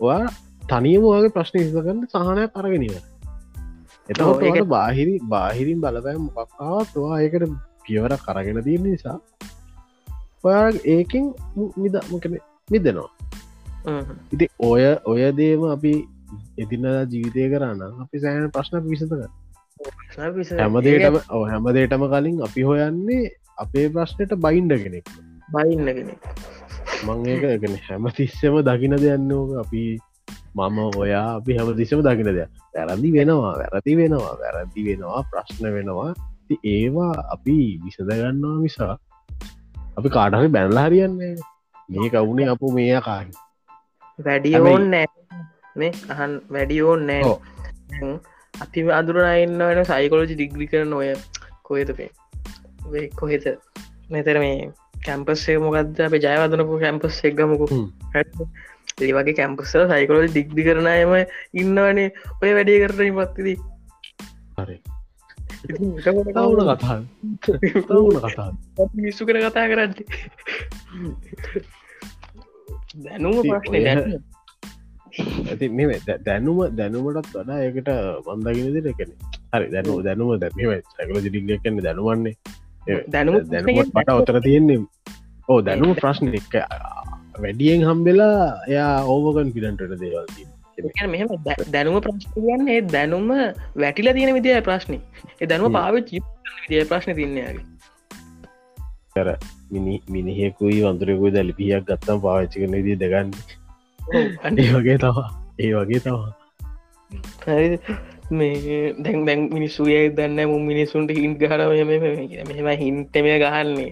වා 0.00 0.20
තනියම 0.62 1.04
වගේ 1.06 1.32
ප්‍රශ්න 1.32 1.58
ඉසකන්න 1.60 2.06
සහනයක් 2.06 2.56
අරගෙනව 2.56 2.94
එතකොට 4.08 4.68
බාහිරි 4.68 5.14
බාහිරින් 5.26 5.80
බලපෑම් 5.80 6.22
මොකක්කාත්වා 6.28 7.20
ඒකට 7.20 7.52
පියවර 7.84 8.16
කරගෙන 8.18 8.62
තියන්න 8.62 8.86
නිසා 8.86 9.18
ඔයා 10.44 10.70
ඒකින් 10.86 11.28
මිදමකන 11.76 12.38
මිදනවා. 12.70 13.10
ඉති 14.32 14.46
ඔය 14.60 14.82
ඔය 15.04 15.22
දේම 15.34 15.68
අපි 15.68 15.94
එතින්නදා 16.58 17.06
ජීවිතය 17.06 17.48
කරන්න 17.50 18.02
අපි 18.02 18.16
සෑන 18.18 18.50
ප්‍රශ්න 18.50 18.84
පිසතක 18.84 19.41
හැමදේටම 20.16 21.16
හැමදේටම 21.50 22.04
කලින් 22.14 22.40
අපි 22.48 22.62
හොයන්නේ 22.68 23.22
අපේ 23.58 23.86
ප්‍රශ්නයට 23.94 24.32
බයින්ඩ 24.46 24.72
කෙනෙක්. 24.84 25.06
බයින්න 25.54 25.86
කෙනෙක්. 25.98 26.20
මං 27.06 27.26
ඒකගෙන 27.26 27.76
හැම 27.86 28.10
තිස්සම 28.18 28.58
දකින 28.68 28.96
දෙයන්නෝක 29.04 29.54
අපි 29.64 29.84
මම 30.56 30.78
ඔයා 31.02 31.28
අපි 31.38 31.58
හැම 31.58 31.72
තිස්සම 31.80 32.02
දකින 32.08 32.28
දෙයක්. 32.38 32.50
වැරදි 32.74 33.08
වෙනවා 33.16 33.54
වැරදි 33.60 33.96
වෙනවා 34.00 34.34
වැරදි 34.42 34.80
වෙනවා 34.88 35.22
ප්‍රශ්න 35.30 35.72
වෙනවා. 35.76 36.12
ඒවා 36.64 37.14
අපි 37.34 37.56
විසඳගන්නවා 37.84 38.56
මිසා 38.64 38.94
අපි 39.98 40.08
කාටහරි 40.16 40.48
බැනලා 40.56 40.86
හරියන්නේ 40.88 41.34
මේ 41.88 42.10
කවුනේ 42.14 42.48
අප 42.52 42.62
මේ 42.76 43.00
කාහි 43.06 43.32
වැඩියෝන් 44.18 44.84
නෑ. 44.90 45.06
අහන් 46.12 46.32
වැඩියෝන් 46.54 47.06
නෑ 47.06 47.22
අපි 48.54 48.86
අදුරනන්න 48.92 49.58
වෙන 49.62 49.84
සයිකොලජි 49.84 50.34
ඩිග්‍රි 50.34 50.66
කරන 50.66 50.92
ඔය 50.92 51.10
කොහෙතපේ 51.62 52.10
කොහෙත 53.16 53.44
මෙතර 54.10 54.38
මේ 54.38 54.70
කැම්පස්සේ 55.06 55.58
මොකක්ද 55.58 56.00
අප 56.06 56.16
ජයවදනපු 56.18 56.80
කැම්පස් 56.80 57.20
එක්ගමකු 57.24 57.66
ඒ 59.00 59.12
වගේ 59.12 59.34
කැම්පස්ස 59.34 59.74
සයිකොලජි 59.92 60.30
ඩිග්ඩි 60.30 60.66
කරනයම 60.68 61.14
ඉන්නවනේ. 61.54 62.08
ඔය 62.42 62.50
වැඩිය 62.56 62.80
කරන 62.82 63.14
පත්තිදී 63.18 63.58
හරි. 64.58 64.76
කවුන 65.62 66.60
කතා 66.70 66.98
කතා 68.26 68.88
මිස්සු 68.96 69.26
කර 69.26 69.38
කතා 69.40 69.66
කරන්න 69.70 69.92
දැනුම 72.98 73.36
ප්‍රශ්න 73.42 73.74
ඇති 75.12 75.68
මෙ 75.70 75.86
දැනුම 76.26 76.58
දැනුමටත් 76.76 77.30
වඩා 77.34 77.60
ඒකට 77.66 77.90
බන්දගෙන 78.26 78.74
දෙරකෙන 78.78 79.12
හරි 79.52 79.68
දැනු 79.70 80.00
දැනුම 80.02 80.34
දැම 80.38 80.60
සැකල 80.88 81.20
ජිඩිග 81.26 81.50
කන්න 81.58 81.82
දැනුවන්නේ. 81.82 82.34
දැනුම 83.08 83.40
දැනුමට 83.46 83.92
පට 83.94 84.18
ඔතර 84.20 84.40
තියෙන්නේ. 84.40 84.80
ඕ 85.48 85.60
දැනුම 85.62 85.92
ප්‍රශ්න 85.94 86.34
එක 86.38 86.54
වැඩියෙන් 87.38 87.84
හම්බෙලා 87.88 88.40
එයා 88.68 88.94
ඕවකන් 89.06 89.52
පිඩන්ටට 89.54 89.94
දේවල්තිී 90.00 90.46
මෙහම 91.06 91.28
දැනුම 91.72 91.96
ප්‍රශ්නයන්න 92.00 92.70
දැනුම 92.88 93.32
වැටිල 93.76 94.12
තියෙන 94.12 94.34
විදිය 94.34 94.60
ප්‍රශ්නය 94.68 94.98
ඒ 95.40 95.46
දැනුව 95.46 95.74
පාවිච්චි 95.78 96.22
විදිය 96.60 96.84
ප්‍රශ්න 96.90 97.16
තින්නයාගේ 97.18 97.66
කර 99.16 99.28
මිනි 99.70 99.96
මිනිහෙකුයි 100.08 100.80
වන්තුරකුයි 100.86 101.34
දැලිපියක් 101.36 101.88
ගත්තම් 101.88 102.22
පාවිච්චි 102.26 102.64
කන 102.64 102.78
දී 102.78 102.96
දගන්න 102.96 103.30
අඩේ 104.42 104.70
වගේ 104.70 104.98
තවා 104.98 105.28
ඒ 105.58 105.72
වගේ 105.74 106.00
තවා 106.00 106.30
මේ 108.32 108.94
දැන් 108.98 109.26
දැන් 109.26 109.40
මිනිස්සුය 109.52 109.98
දන්න 110.16 110.48
මු 110.48 110.58
මිනිසුන්ට 110.60 111.12
හින් 111.12 111.36
ගහර 111.36 111.60
මෙම 111.82 112.70
හින්ටම 112.78 113.28
ගහන්නේ. 113.36 113.90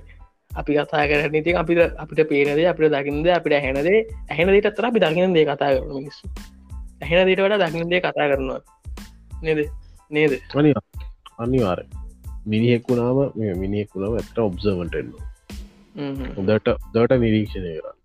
අපි 0.50 0.72
කතා 0.74 1.04
කරන 1.08 1.44
ති 1.44 1.54
අපිට 1.54 1.80
අපිට 1.96 2.20
පේනදේ 2.28 2.66
අපිට 2.66 2.92
දකිින්ද 2.92 3.28
අපිට 3.30 3.54
හැනදේ 3.58 4.00
ඇහෙන 4.30 4.48
දේට 4.48 4.70
අතර 4.72 4.84
අපි 4.86 5.00
දකින 5.00 5.34
දේ 5.34 5.44
කතා 5.44 5.70
කරන 5.74 5.94
මිනිස්සු. 5.94 6.24
ඇහෙන 7.02 7.26
දීට 7.26 7.44
වඩා 7.44 7.60
දකිින්දේ 7.64 8.00
කතා 8.00 8.28
කරනවා. 8.30 8.60
නේද? 9.42 9.60
නේද? 10.10 10.32
අනිවාර 11.38 11.80
මිනිහෙක්කුණාම 12.46 13.18
මිනිහෙක්කුණාව 13.56 14.14
ඇත 14.14 14.38
ඔබ්සවටන්න 14.40 15.08
හොදට 16.36 16.68
දට 16.94 17.18
නිරීක්ෂණය 17.18 17.72
කර 17.76 17.99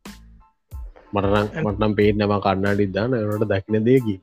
මටනම් 1.13 1.47
මටනම් 1.63 1.93
පේට 1.93 2.17
නම 2.17 2.33
කන්නාඩි 2.39 2.91
දාන්න 2.95 3.15
එනට 3.15 3.47
දකින 3.51 3.85
දේකි 3.87 4.15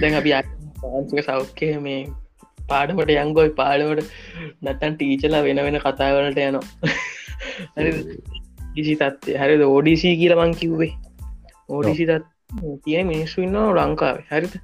දැන් 0.00 0.14
අපි 0.20 0.30
ආංසික 0.34 1.20
සෞඛ්‍යය 1.24 1.74
මේ 1.80 2.00
පාඩමට 2.68 3.12
යංගොයි 3.16 3.50
පාඩවට 3.60 4.08
නැත්තන් 4.62 4.94
ටීචලා 4.94 5.42
වෙන 5.42 5.60
වෙන 5.66 5.78
කතාවලට 5.80 6.40
යනවා. 6.40 6.64
කිසි 8.74 8.94
තත්ේ 8.96 9.36
හරිද? 9.40 9.62
ඕඩිසි 9.64 10.16
කියලමං 10.16 10.54
කිව්වේ. 10.54 10.92
ඕඩිසි 11.68 12.08
තත් 12.10 12.24
තිය 12.84 13.04
මිනිස්සු 13.04 13.38
ඉන්න 13.42 13.60
ලංකාව. 13.76 14.18
හරිත 14.30 14.56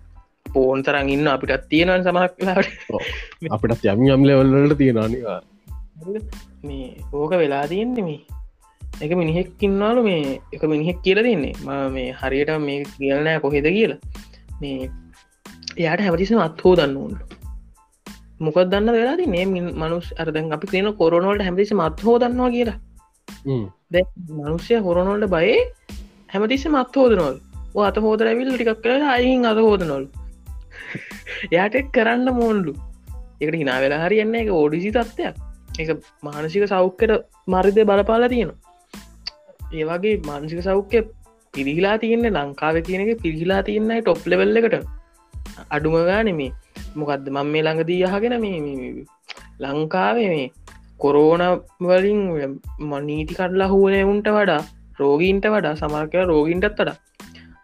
පෝන් 0.47 0.83
තරන් 0.83 1.09
ඉන්න 1.09 1.29
අපිටත් 1.29 1.69
තියෙනවන් 1.71 2.05
සමහක් 2.05 2.33
වෙලාට 2.41 2.69
අපිටත් 3.51 3.89
යම් 3.93 4.05
යම් 4.09 4.29
ලෙවල්ලට 4.29 4.79
තියෙනනිවා 4.79 5.41
මේ 6.63 6.87
ඕක 7.13 7.35
වෙලා 7.43 7.67
තියෙන්නේ 7.69 8.05
මේ. 8.05 8.21
එක 9.01 9.13
මිනිහෙක් 9.13 9.63
ඉන්නලු 9.63 10.03
මේ. 10.03 10.41
එක 10.53 10.63
මිනිහෙක් 10.65 11.03
කියල 11.03 11.23
දෙන්නේ. 11.23 11.55
ම 11.61 11.93
මේ 11.93 12.09
හරියට 12.13 12.53
මේ 12.61 12.81
කියලනෑ 12.95 13.41
කොහෙද 13.41 13.69
කියලා. 13.69 14.01
මේ 14.61 14.91
එයාට 15.79 16.01
හැමතිසම 16.01 16.39
අත්හෝ 16.39 16.75
දන්න 16.77 16.97
ඕන්න 16.97 17.17
මොකක් 18.41 18.59
දන්න 18.65 18.93
වෙලා 18.93 19.17
නේ 19.17 19.45
මනුස් 19.75 20.09
අරදැන් 20.19 20.53
අපි 20.53 20.67
කියන 20.67 20.89
කොරනවලට 20.95 21.45
හැමතිසි 21.47 21.75
මත් 21.75 22.05
හෝ 22.07 22.17
දන්නවා 22.19 22.51
කියලා. 22.51 22.79
දැ 23.93 24.05
මනුෂ්‍ය 24.31 24.81
හොරනොල්ට 24.87 25.29
බයේ 25.31 25.61
හැමතිස්ස 26.35 26.67
මත් 26.67 26.97
හෝදනොල් 26.97 27.37
අත 27.87 27.97
හෝද 27.97 28.21
ඇවිල් 28.23 28.51
ටිකක් 28.55 28.83
කල 28.85 29.07
අයිහින් 29.15 29.47
අද 29.47 29.59
හෝදනොල් 29.67 30.05
එයාට 31.53 31.77
කරන්න 31.95 32.29
මෝන්ලු. 32.41 32.75
එකට 33.41 33.57
හිනා 33.57 33.79
වෙලා 33.85 34.03
හරියන්න 34.05 34.35
එක 34.35 34.53
ඕඩිසි 34.53 34.91
තත්ත්වයක් 34.91 35.37
එක 35.79 35.91
මානසික 36.23 36.65
සෞඛ්‍යට 36.69 37.13
මරිදය 37.49 37.85
බලපාලා 37.85 38.29
තියෙනවා. 38.29 38.59
ඒවගේ 39.73 40.17
මානසික 40.27 40.61
සෞඛ්‍ය 40.63 40.99
පිරිහිලා 41.55 41.97
තියන්නේ 41.99 42.31
ලංකාව 42.31 42.77
තියෙනක 42.83 43.23
පිරිහිලා 43.23 43.63
තියන්නයි 43.63 44.03
ටොප් 44.03 44.27
ලෙවල්ල 44.27 44.61
එකට. 44.61 44.77
අඩුම 45.71 45.97
ගානෙමේ 46.11 46.53
මොකක්ද 46.97 47.27
මං 47.29 47.49
මේ 47.53 47.63
ළඟදී 47.63 48.01
යහගෙන 48.07 48.37
මේ 48.41 48.59
ලංකාවේ 49.63 50.29
මේ 50.35 50.49
කොරෝන 50.99 51.43
වලින් 51.83 52.21
මනීති 52.91 53.39
කඩලා 53.39 53.71
හුවන 53.73 53.97
උන්ට 54.05 54.29
වඩා 54.37 54.61
රෝගීන්ට 54.99 55.47
වඩා 55.55 55.75
සමාර්කය 55.75 56.27
රෝගීන්ටත් 56.27 56.69
වඩා 56.73 56.97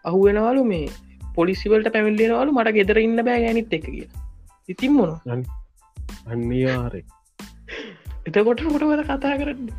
අහුවෙනවලු 0.03 0.63
මේ 0.63 0.87
පොලිසිවලට 1.35 1.93
පැමිල්ලෙනවලු 1.93 2.51
මට 2.51 2.75
ගෙදර 2.77 2.99
ඉන්න 3.05 3.23
බෑ 3.27 3.39
ගැනිත් 3.45 3.73
එක 3.73 3.85
කිය 3.85 4.07
ඉතින් 4.69 4.93
මොන 4.93 5.45
අන්නවාරය 6.27 7.01
එතකොට 8.29 8.63
කොටවල 8.63 9.03
කතා 9.03 9.35
කරන්න? 9.35 9.69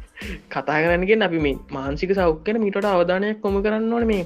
කතා 0.49 0.79
කරන්නගෙන් 0.83 1.23
අපි 1.23 1.39
මේ 1.39 1.59
මාන්සික 1.71 2.13
සෞඛ්‍යන 2.15 2.61
මිට 2.61 2.79
අවධානයක් 2.85 3.41
කොම 3.41 3.59
කරන්න 3.63 3.93
ඕන. 3.93 4.07
මේ 4.07 4.25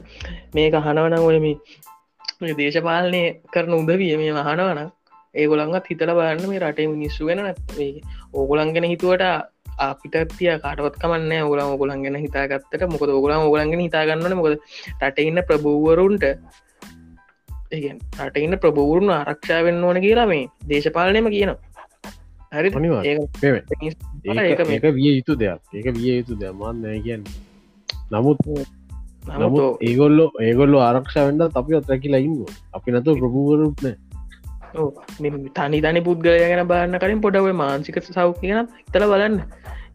මේක 0.55 0.77
හනවන 0.81 1.17
ඔය 1.21 1.39
මේ 1.41 2.55
දේශපාලනය 2.55 3.23
කරන 3.53 3.75
උදවිය 3.75 4.15
මේ 4.17 4.33
මහනවන 4.35 4.81
ඒගොළන්ගත් 5.35 5.91
හිතල 5.91 6.13
බලන්න 6.13 6.51
මේ 6.51 6.61
රටේ 6.61 6.89
මිනිස්සු 6.89 7.27
වෙන 7.27 7.41
ඕගොලන්ගෙන 8.33 8.87
හිතුවට 8.87 9.25
අපිට 9.79 10.17
තිය 10.33 10.51
කාටවත් 10.59 10.99
කමන්න 10.99 11.45
ඔගලන් 11.45 11.65
ඔගොලන් 11.67 12.05
ගැන 12.05 12.19
හිතාගත්තට 12.19 12.85
මොකද 12.89 13.11
ඔගලන් 13.11 13.41
ඔගලන්ගෙන 13.43 13.85
හිතාගන්නන 13.87 14.37
මොකද 14.39 14.55
රටඉන්න 15.01 15.43
ප්‍රභූවරුන්ට 15.49 16.27
රටඉන්න 18.21 18.59
ප්‍රභූරුණ 18.59 19.13
ආරක්ෂාවෙන් 19.13 19.85
ඕන 19.85 20.01
කියලා 20.01 20.27
මේ 20.27 20.45
දේශපාලනයම 20.69 21.29
කියනවා. 21.29 21.74
හරි. 22.55 22.69
ඒක 24.71 24.87
විය 24.95 25.11
යුතු 25.19 25.37
දෙයක්. 25.43 25.61
ඒක 25.75 25.87
විය 25.97 26.11
යුතු 26.19 26.39
දෙයක්මන් 26.41 26.83
නෑ 26.83 26.99
කියන්න. 27.07 27.29
නමුත් 28.11 28.41
නමුත් 29.35 29.83
ඒගොල්ලො 29.83 30.27
ඒගොල්ලො 30.41 30.81
ආරක්ෂාවෙන්ට 30.81 31.61
අපි 31.61 31.79
අත්රැකිලා 31.81 32.25
ඉන්න 32.27 32.41
අපි 32.73 32.97
නතු 32.97 33.17
ප්‍රභූවරුත්න 33.21 33.95
තනි 35.55 35.81
තනි 35.81 36.01
පුද්ගලය 36.01 36.37
ගැන 36.43 36.67
බාන්න 36.67 36.99
කලින් 36.99 37.21
පොඩව 37.21 37.49
මාන්සික 37.55 37.99
සෞඛ්‍ය 38.11 38.51
ගැන 38.51 38.69
තල 38.93 39.07
බලන්න. 39.13 39.37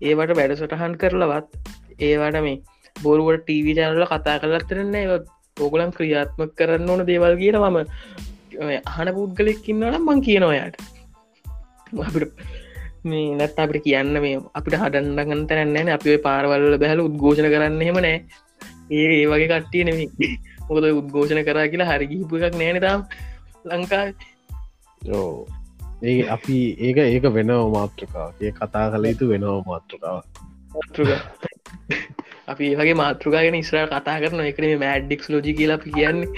ඒවට 0.02 0.36
වැඩසටහන් 0.36 0.94
කරලවත් 0.96 1.48
ඒවට 2.02 2.40
මේ 2.42 2.58
බොරුවට 2.96 3.44
ටීවි 3.44 3.76
චැනල 3.76 4.06
කතා 4.06 4.38
කරලත්තරන්න 4.40 4.96
ඒ 4.96 5.20
ඕගලන් 5.58 5.92
ක්‍රියාත්මක 5.92 6.56
කරන්න 6.56 6.90
ඕන 6.90 7.04
දේවල් 7.10 7.36
කියන 7.42 7.58
මම 7.60 7.78
අහන 8.92 9.12
පුද්ගලෙක්කින්නට 9.18 10.00
මං 10.00 10.22
කියනවයාට 10.22 10.80
අපිට 12.00 12.34
මේ 13.04 13.36
නැත් 13.36 13.60
අපිට 13.60 13.84
කියන්න 13.84 14.22
මේ 14.22 14.40
අපිට 14.54 14.78
හඩන්නගන්න 14.78 15.44
තැනන්න 15.48 15.90
අපි 15.90 16.18
පාරවල්ල 16.20 16.78
බැහල 16.78 17.02
උද්ඝෝෂණ 17.02 17.52
කරන්න 17.52 17.82
හෙම 17.82 18.00
නෑ 18.00 18.18
ඒ 18.92 19.06
ඒ 19.14 19.26
වගේ 19.26 19.50
කට්ටිය 19.52 19.84
නෙමේ 19.84 20.34
මොකද 20.68 20.90
උද්ඝෝෂණ 20.92 21.46
කරා 21.46 21.68
කියලා 21.68 21.92
හරිගිහිපු 21.92 22.42
එකක් 22.42 22.56
නෑනතාම් 22.56 23.08
ලංකා 23.66 24.04
යෝ 25.02 25.30
ඒ 26.04 26.20
අපි 26.30 26.58
ඒක 26.80 26.98
ඒක 27.06 27.26
වෙනව 27.34 27.64
මාතෘකා 27.72 28.28
ඒ 28.42 28.52
කතා 28.54 28.86
කළ 28.92 29.06
යුතු 29.06 29.32
වෙනව 29.32 29.56
මාතෘකාව 29.66 30.18
අපි 32.48 32.66
ඒගේ 32.74 32.96
මාතෘකාගෙන 32.96 33.56
ඉස්රා 33.56 33.88
කතා 33.90 34.18
කරන 34.22 34.44
එකන 34.44 34.68
මෑඩ්ඩික්ස් 34.80 35.28
ලෝජි 35.30 35.54
කියලා 35.54 35.78
අපි 35.80 35.90
කියන්නේ. 35.92 36.30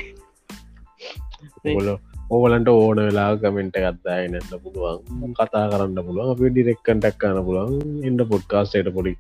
ඔල 1.73 1.89
ඕවලන්ට 2.31 2.69
ඕන 2.73 2.99
වෙලා 3.07 3.31
කමෙන්ට 3.41 3.77
ගත්තාය 3.85 4.29
නැන්න 4.33 4.61
පුළුවන්. 4.63 5.33
කතා 5.39 5.65
කරන්න 5.71 6.05
පුළුවන්. 6.07 6.31
අපි 6.33 6.53
ඩිරෙක්කන්ටක් 6.53 7.19
කන්න 7.21 7.43
පුළුවන්. 7.47 7.73
එන්න 8.07 8.23
පොඩ්කාස්ටේට 8.31 8.93
පොඩි 8.97 9.13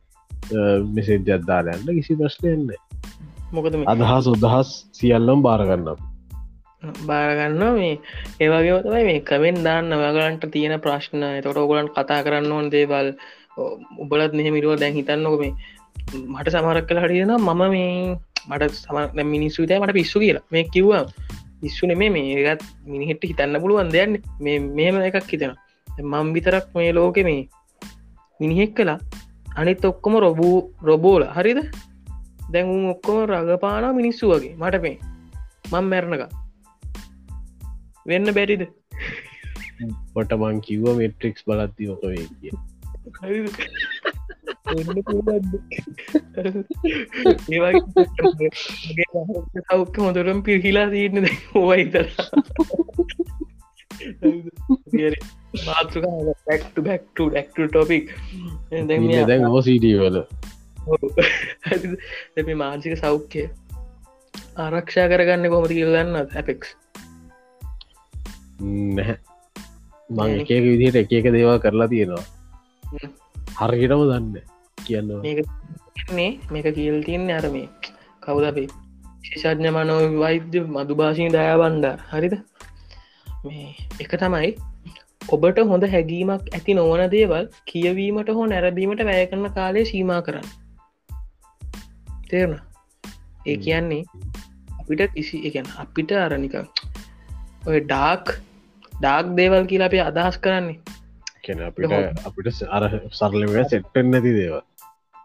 මෙසෙජ් 0.95 1.19
ජද්දාලයන්න 1.27 1.91
කිසි 1.97 2.15
ප්‍රශ්නයන්න 2.21 2.71
මොකද 3.51 3.75
අදහස් 3.93 4.31
උදහස් 4.33 4.69
සියල්ලම් 4.99 5.43
බාරගන්නම් 5.47 5.99
බාරගන්න 7.09 7.61
මේ 7.77 7.91
ඒවගේ 8.39 8.79
තමයි 8.85 9.03
මේ 9.09 9.19
කමෙන් 9.29 9.59
දාන්න 9.67 9.93
ඔයාගලන්ට 9.93 10.47
තියෙන 10.55 10.79
ප්‍රශ්න. 10.85 11.21
තොට 11.43 11.57
ඔගලන් 11.57 11.91
කතා 11.97 12.23
කරන්න 12.25 12.51
ඕන් 12.51 12.71
දේවල්. 12.75 13.13
උබලත් 14.03 14.33
මෙහෙමිරුව 14.33 14.79
දැන් 14.81 14.97
හිතන්නක 14.97 15.39
මේ 15.41 15.53
මට 16.33 16.53
සමරක් 16.53 16.87
කළ 16.89 17.03
හරියෙන 17.03 17.33
මම 17.37 17.61
මේ 17.75 18.17
මට 18.49 18.71
සම 18.73 19.21
මිනිස්සුතය 19.35 19.79
මට 19.79 19.97
පිස්සු 19.99 20.23
කියලා. 20.23 20.47
මේ 20.51 20.65
කිව්වා 20.73 21.03
ඉස්සු 21.63 21.87
නෙමේ 21.87 22.09
මේකත් 22.09 22.63
මිනිහෙට 22.85 23.23
හිතන්න 23.23 23.61
පුළුවන් 23.61 23.91
දෙයන්න 23.95 24.13
මේ 24.41 24.57
මෙහෙම 24.77 25.01
එකක් 25.01 25.31
හිතෙන 25.33 25.53
මං 26.03 26.33
විතරක් 26.33 26.67
මේ 26.75 26.91
ලෝකෙ 26.91 27.23
මේ 27.23 27.41
මිනිහෙක් 28.39 28.73
කලා 28.75 28.99
අනිත් 29.55 29.85
ඔක්කොම 29.85 30.15
රොබූ 30.19 30.55
රොබෝල. 30.83 31.23
හරිද? 31.37 31.59
දැන් 32.51 32.69
ඔක්කොම 32.85 33.17
රගපානා 33.31 33.93
මිනිස්සු 33.93 34.31
වගේ. 34.31 34.53
මට 34.55 34.81
මේ 34.81 34.97
මං 35.71 35.85
මැරණක 35.91 36.23
වෙන්න 38.07 38.33
බැරිද? 38.37 38.63
පොට 40.13 40.33
මං 40.33 40.59
කිව්ව 40.59 40.95
මෙට්‍රික්ස් 40.97 41.43
බලත්තිවක 41.47 42.03
වේ 42.11 42.27
කිය 42.41 42.53
සෞඛ්‍ය 49.69 49.99
හොඳරම් 50.01 50.41
පිහිලා 50.41 50.87
බැක්ට 56.47 56.77
බැක්ට 56.79 57.17
ඩක්ට 57.17 57.57
ටොපික් 57.69 58.05
ඕසිඩවල 59.49 60.17
දෙ 62.37 62.53
මාංසික 62.53 62.97
සෞඛ්‍යය 62.97 63.47
ආරක්ෂා 64.57 65.07
කරගන්න 65.07 65.49
කොමති 65.49 65.73
කියලන්න 65.73 66.15
ඇපෙක්ස් 66.21 66.69
නැහැ. 68.61 69.17
මං 70.09 70.29
එකක 70.39 70.49
විදිහට 70.65 70.95
එක 70.95 71.11
එක 71.13 71.27
දේවල් 71.33 71.59
කරලා 71.59 71.87
තියෙනවා 71.87 72.25
හරිටම 73.51 74.03
දන්න 74.03 74.27
කියන්න 74.77 75.11
මේ 76.11 76.31
මේක 76.51 76.67
කියල් 76.75 77.03
තියන්නේ 77.03 77.35
අර 77.35 77.47
මේ 77.49 77.67
කවුද 78.23 78.45
අපේ? 78.45 78.67
ශිෂඥ 79.23 79.69
මනෝ 79.69 79.99
වෛද්‍ය 80.19 80.63
මදු 80.69 80.95
භාෂී 80.95 81.29
දයා 81.29 81.55
බණ්ඩ 81.57 81.87
හරිද? 82.11 82.35
මේ 83.45 83.69
එක 83.99 84.13
තමයි 84.15 84.51
ඔබට 85.29 85.61
හොඳ 85.65 85.87
හැගීමක් 85.93 86.49
ඇති 86.49 86.73
නොවන 86.73 87.03
දේවල් 87.09 87.47
කියවීමට 87.65 88.31
හෝ 88.31 88.45
නැරබීමට 88.45 89.03
වැය 89.09 89.25
කරන 89.25 89.47
කාලය 89.57 89.85
සීමා 89.85 90.21
කරන්න. 90.21 90.47
තේරණ? 92.29 92.59
ඒ 93.47 93.57
කියන්නේ 93.57 94.03
අපිට 94.81 95.03
කිසි 95.13 95.43
එකන් 95.47 95.69
අපිට 95.77 96.15
අරනික 96.19 96.55
ඔය 97.67 97.79
ඩාක් 97.81 98.33
ඩාක් 98.93 99.35
දේවල් 99.35 99.65
කියලා 99.65 99.91
අපේ 99.91 100.03
අදහස් 100.03 100.37
කරන්නේ 100.37 100.90
කැන 101.43 101.61
අපිට 101.67 102.25
අපිට 102.25 102.63
අර 102.69 102.83
සරලව 103.11 103.55
සෙට්ටෙන් 103.65 104.11
නැති 104.11 104.33
දේව 104.37 104.55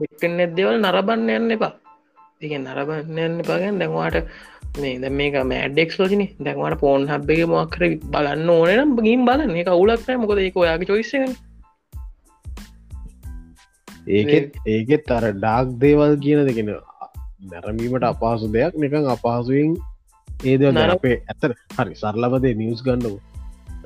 එක්ටෙන් 0.01 0.37
දෙවල් 0.57 0.77
නරබන්න 0.79 1.31
යන්න 1.31 1.55
එපා. 1.55 1.73
එක 2.41 2.53
නරබන්න 2.57 3.19
යන්න 3.19 3.43
පාගෙන් 3.49 3.79
දැන්වාට 3.81 4.17
මේ 4.77 4.99
දැ 5.03 5.13
මේක 5.13 5.37
මෑඩෙක්ස් 5.53 5.99
ලෝජන 6.01 6.25
දැන්වාට 6.41 6.81
පෝන් 6.83 7.07
හබ්බගේ 7.09 7.49
මොක්කර 7.53 7.85
බලන්න 8.13 8.51
ඕනනම් 8.51 8.97
ගින් 9.01 9.25
බලන්න. 9.29 9.57
එක 9.57 9.73
අවුලක්නෑ 9.75 10.21
මොකද 10.23 10.43
එක 10.43 10.59
ඔයාගේ 10.63 10.91
චොයිස්සගෙන 10.91 11.33
ඒකෙත් 14.09 14.61
ඒකෙත් 14.67 15.11
අර 15.11 15.31
ඩාක් 15.33 15.73
දේවල් 15.81 16.19
කියන 16.25 16.45
දෙගෙන 16.49 16.73
නැරමීමට 17.51 18.09
අපහසු 18.11 18.53
දෙයක්. 18.53 18.77
නිකං 18.77 19.09
අපහසුවෙන් 19.17 19.77
ඒද 20.45 20.63
අපේ 20.77 21.17
ඇතර 21.25 21.57
හරි 21.77 21.99
සරලබදේ 22.03 22.55
නිියස් 22.55 22.85
ගන්නව 22.85 23.17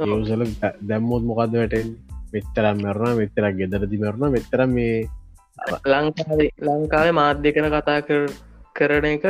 නිවසල 0.06 0.42
දැම්මෝත් 0.88 1.22
මොකක්ද 1.22 1.54
වැටෙන් 1.54 1.90
මෙතරම් 2.34 2.76
මරණ 2.84 3.18
මෙතරක් 3.20 3.54
ගෙදරදි 3.60 3.96
මරණ 4.04 4.36
මෙතර 4.36 4.62
මේ 4.76 4.94
ලංකාවේ 5.92 6.50
ලංකාවේ 6.68 7.18
මාධ්‍යකන 7.20 7.68
කතා 7.74 7.98
කර 8.08 8.20
කරන 8.76 9.06
එක 9.10 9.26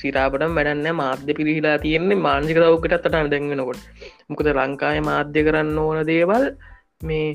සිරාපට 0.00 0.44
වැඩන්න 0.58 0.88
මාධ්‍ය 1.02 1.36
පිරිහිලා 1.38 1.76
තියෙන්නේ 1.84 2.22
මාංසික 2.26 2.60
දවකට 2.62 2.96
අතට 2.98 3.30
දැන්ගෙනකොට 3.32 3.80
මොකද 4.30 4.50
ලංකාය 4.60 5.00
මාධ්‍ය 5.10 5.46
කරන්න 5.48 5.78
ඕන 5.84 6.00
දේවල් 6.12 6.44
මේ 7.08 7.28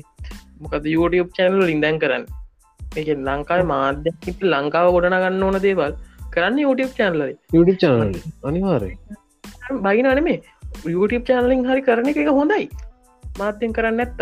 මොකද 0.62 0.86
YouTube 0.94 1.30
චැනල 1.36 1.60
ලින්දැන් 1.70 1.98
කරන්න. 2.02 2.24
එක 3.00 3.08
ලංකාව 3.28 3.62
මාධ්‍ය 3.72 4.34
ලංකාව 4.54 4.92
ගොඩන 4.96 5.18
ගන්න 5.22 5.42
ඕන 5.48 5.58
දේවල් 5.66 5.92
කරන්න 6.34 6.62
YouTube 6.66 6.92
චැනල 6.98 7.22
YouTube 7.56 7.78
චනල 7.82 8.14
අනිවාරය 8.50 8.92
බයිනන 9.86 10.30
YouTube 10.94 11.24
චැනලින් 11.28 11.66
හරි 11.70 11.82
කරන 11.88 12.08
එක 12.12 12.22
හොඳයි. 12.40 12.64
මාත්‍යයෙන් 13.38 13.76
කරන්න 13.76 14.02
ඇත්ත 14.04 14.20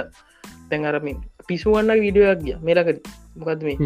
තැන් 0.71 0.85
අරමින් 0.85 1.23
පිසුවන්න 1.49 2.01
වීඩියෝයක් 2.01 2.43
ගිය 2.43 2.59
මේලකද. 2.63 2.99
මොකද 3.37 3.63
මේ? 3.63 3.77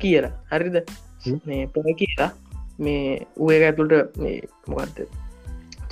කියලා. 0.00 0.32
හරිද? 0.52 0.76
මේ 1.46 1.66
පො 1.66 1.82
කියලා. 2.02 2.30
මේ 2.80 3.26
උය 3.38 3.58
ඇතුළට 3.64 4.16
මේ 4.18 4.36
මොකක්ද 4.68 5.04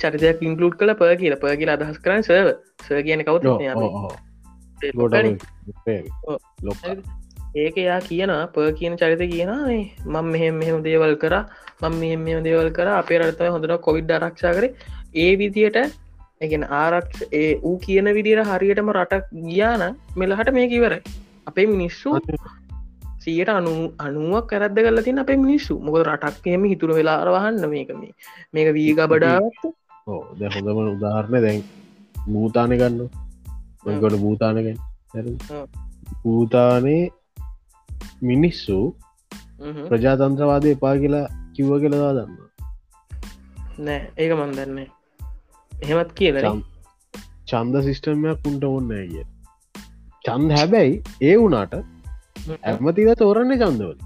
චරිතයක් 0.01 0.41
ඉන්කලුට් 0.41 0.75
කළ 0.79 0.93
ප 0.93 1.11
කියලා. 1.21 1.41
ප 1.43 1.45
කියලා 1.59 1.77
අදහස් 1.79 2.01
කරන්න 2.03 2.23
සව 2.23 2.49
ස 2.85 2.89
කියන 3.07 3.23
කවුතු 3.23 3.51
ඒක 7.55 7.77
යා 7.77 7.99
කියන 7.99 8.31
ප 8.53 8.67
කියන 8.79 8.93
චරිත 8.97 9.23
කියන 9.31 9.51
මං 10.05 10.25
මෙහෙම 10.33 10.55
මෙහෙම 10.55 10.83
දේවල් 10.83 11.15
කර 11.15 11.35
මං 11.81 11.93
මෙහෙම 12.01 12.19
මෙම 12.19 12.43
දේවල් 12.43 12.69
කර. 12.69 12.87
අපේ 13.01 13.19
රටතම 13.19 13.51
හොඳන 13.55 13.75
කොවිඩ් 13.87 14.11
ආරක්ෂා 14.11 14.53
කර. 14.53 14.65
ඒ 15.15 15.31
විදියට 15.35 15.77
එකන 16.41 16.63
ආරක්ෂ 16.73 17.21
ඒ 17.33 17.47
ඌ 17.61 17.75
කියන 17.77 18.07
විදිර 18.17 18.39
හරියටම 18.43 18.89
රටක් 18.91 19.25
ගියාන 19.41 19.81
මෙලහට 20.17 20.51
මේ 20.53 20.67
කිවරයි 20.67 20.99
අපේ 21.47 21.65
මිනිස්සු 21.65 22.11
සියට 23.19 23.49
අනු 23.49 23.73
අනුවක් 23.99 24.45
කරද 24.51 24.77
කල 24.77 25.01
තින 25.01 25.19
අපේ 25.19 25.37
මිනිස්සු. 25.37 25.73
මොක 25.79 25.97
රටක්යම 26.03 26.63
හිතුර 26.63 26.91
වෙලා 26.91 27.17
අරවහන්න 27.23 27.65
මේක 27.69 27.91
මේ. 27.97 28.13
මේක 28.53 28.69
වීග 28.73 29.01
බඩාවත් 29.05 29.59
ද 30.37 30.51
හොඳම 30.53 30.79
උදාහරණ 30.87 31.43
දැන් 31.45 31.63
භූතානය 32.27 32.77
ගන්න 32.77 33.97
ගොඩ 33.97 34.15
භූතානක 34.17 34.67
භූතානේ 36.23 37.03
මිනිස්සු 38.23 38.77
ප්‍රජාතන්ත්‍රවාදය 39.89 40.71
එපා 40.71 40.95
කියලා 40.97 41.25
කිව්ව 41.55 41.75
කියලදා 41.83 42.13
දන්න 42.13 42.31
නෑ 43.81 44.01
ඒක 44.17 44.33
මන්දන්නේ 44.37 44.87
එහෙමත් 45.79 46.11
කියල 46.13 46.37
චන්ද 47.47 47.81
සිිස්ටම්මයක් 47.85 48.47
උන්ට 48.47 48.65
ඔන්න 48.65 48.91
කිය 49.05 49.23
චන්ද 50.25 50.51
හැබැයි 50.53 50.93
ඒ 51.21 51.35
වුනාට 51.37 51.73
ඇමතිද 52.63 53.09
තෝරන්නේ 53.17 53.57
චන්දවල 53.57 53.97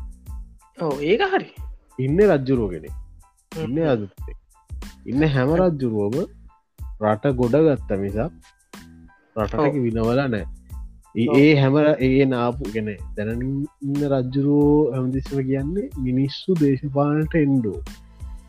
ඕ 0.77 0.93
ඒක 1.01 1.21
හරි. 1.27 1.49
ඉන්න 1.99 2.19
රජ්ජුරුවගෙන 2.27 2.85
ඉන්න 3.51 3.77
අදත්තේ 3.87 4.35
ඉන්න 5.05 5.27
හැම 5.29 5.53
රජ්ජුරුවම 5.57 6.17
රට 7.03 7.33
ගොඩ 7.39 7.57
ගත්ත 7.67 7.99
මිසක් 7.99 8.19
රටක 9.35 9.79
විනවල 9.83 10.21
නෑ 10.25 10.45
ඒ 11.35 11.49
හැම 11.55 11.75
ඒ 12.01 12.25
නාපු 12.27 12.71
ගෙන 12.73 12.89
දැනන්න 13.17 14.07
රජ්ජුරුවෝ 14.13 14.79
හැමදිස්සම 14.93 15.43
කියන්නේ 15.49 15.89
මිනිස්සු 16.05 16.57
දේශපාලට 16.61 17.35
එන්ඩෝ 17.41 17.79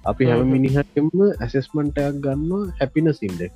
අපි 0.05 0.25
හැම 0.27 0.49
මිනිහටම 0.49 1.09
ඇසෙස්මන්ටයක් 1.39 2.21
ගන්න 2.21 2.73
හැපින 2.79 3.13
සින්ඩෙක් 3.15 3.53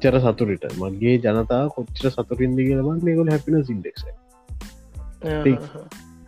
චර 0.00 0.16
සතුරට 0.20 0.64
මගේ 0.76 1.16
ජනතා 1.18 1.62
කොච්චර 1.70 2.06
සතුරින්ද 2.10 2.58
කියලමක් 2.58 3.02
මේගොල 3.02 3.30
හැපින 3.30 3.56
සිින්ඩෙක්ස 3.62 4.02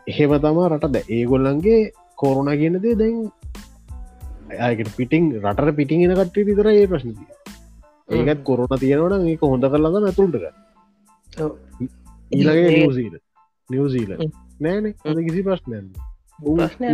එහෙම 0.07 0.34
තමා 0.40 0.68
රට 0.68 0.90
ද 0.90 1.02
ඒගොල්ලන්ගේ 1.11 1.80
කෝරුණ 2.18 2.52
කියනදේ 2.54 2.94
දැන් 2.94 3.16
අයකට 4.61 4.92
පිටිං 4.96 5.24
රට 5.42 5.76
පිටිං 5.76 6.07
එන 6.07 6.14
කට්ටේ 6.14 6.46
විතර 6.46 6.70
ඒ 6.72 6.86
ප්‍රශ්නතිය 6.86 7.28
ඒකත් 8.22 8.42
කොරුණ 8.44 8.78
තියෙනවන 8.78 9.26
ඒක 9.26 9.44
හොඳ 9.44 9.64
කරලග 9.66 10.00
ඇතුළටක 10.02 10.44
ඊලගේ 12.32 12.66
නිවසීල 12.72 13.14
නිවසීල 13.70 14.11
නෑන 14.61 14.92
කිසි 15.22 15.42
ප්‍රශ්නයන්න 15.42 15.88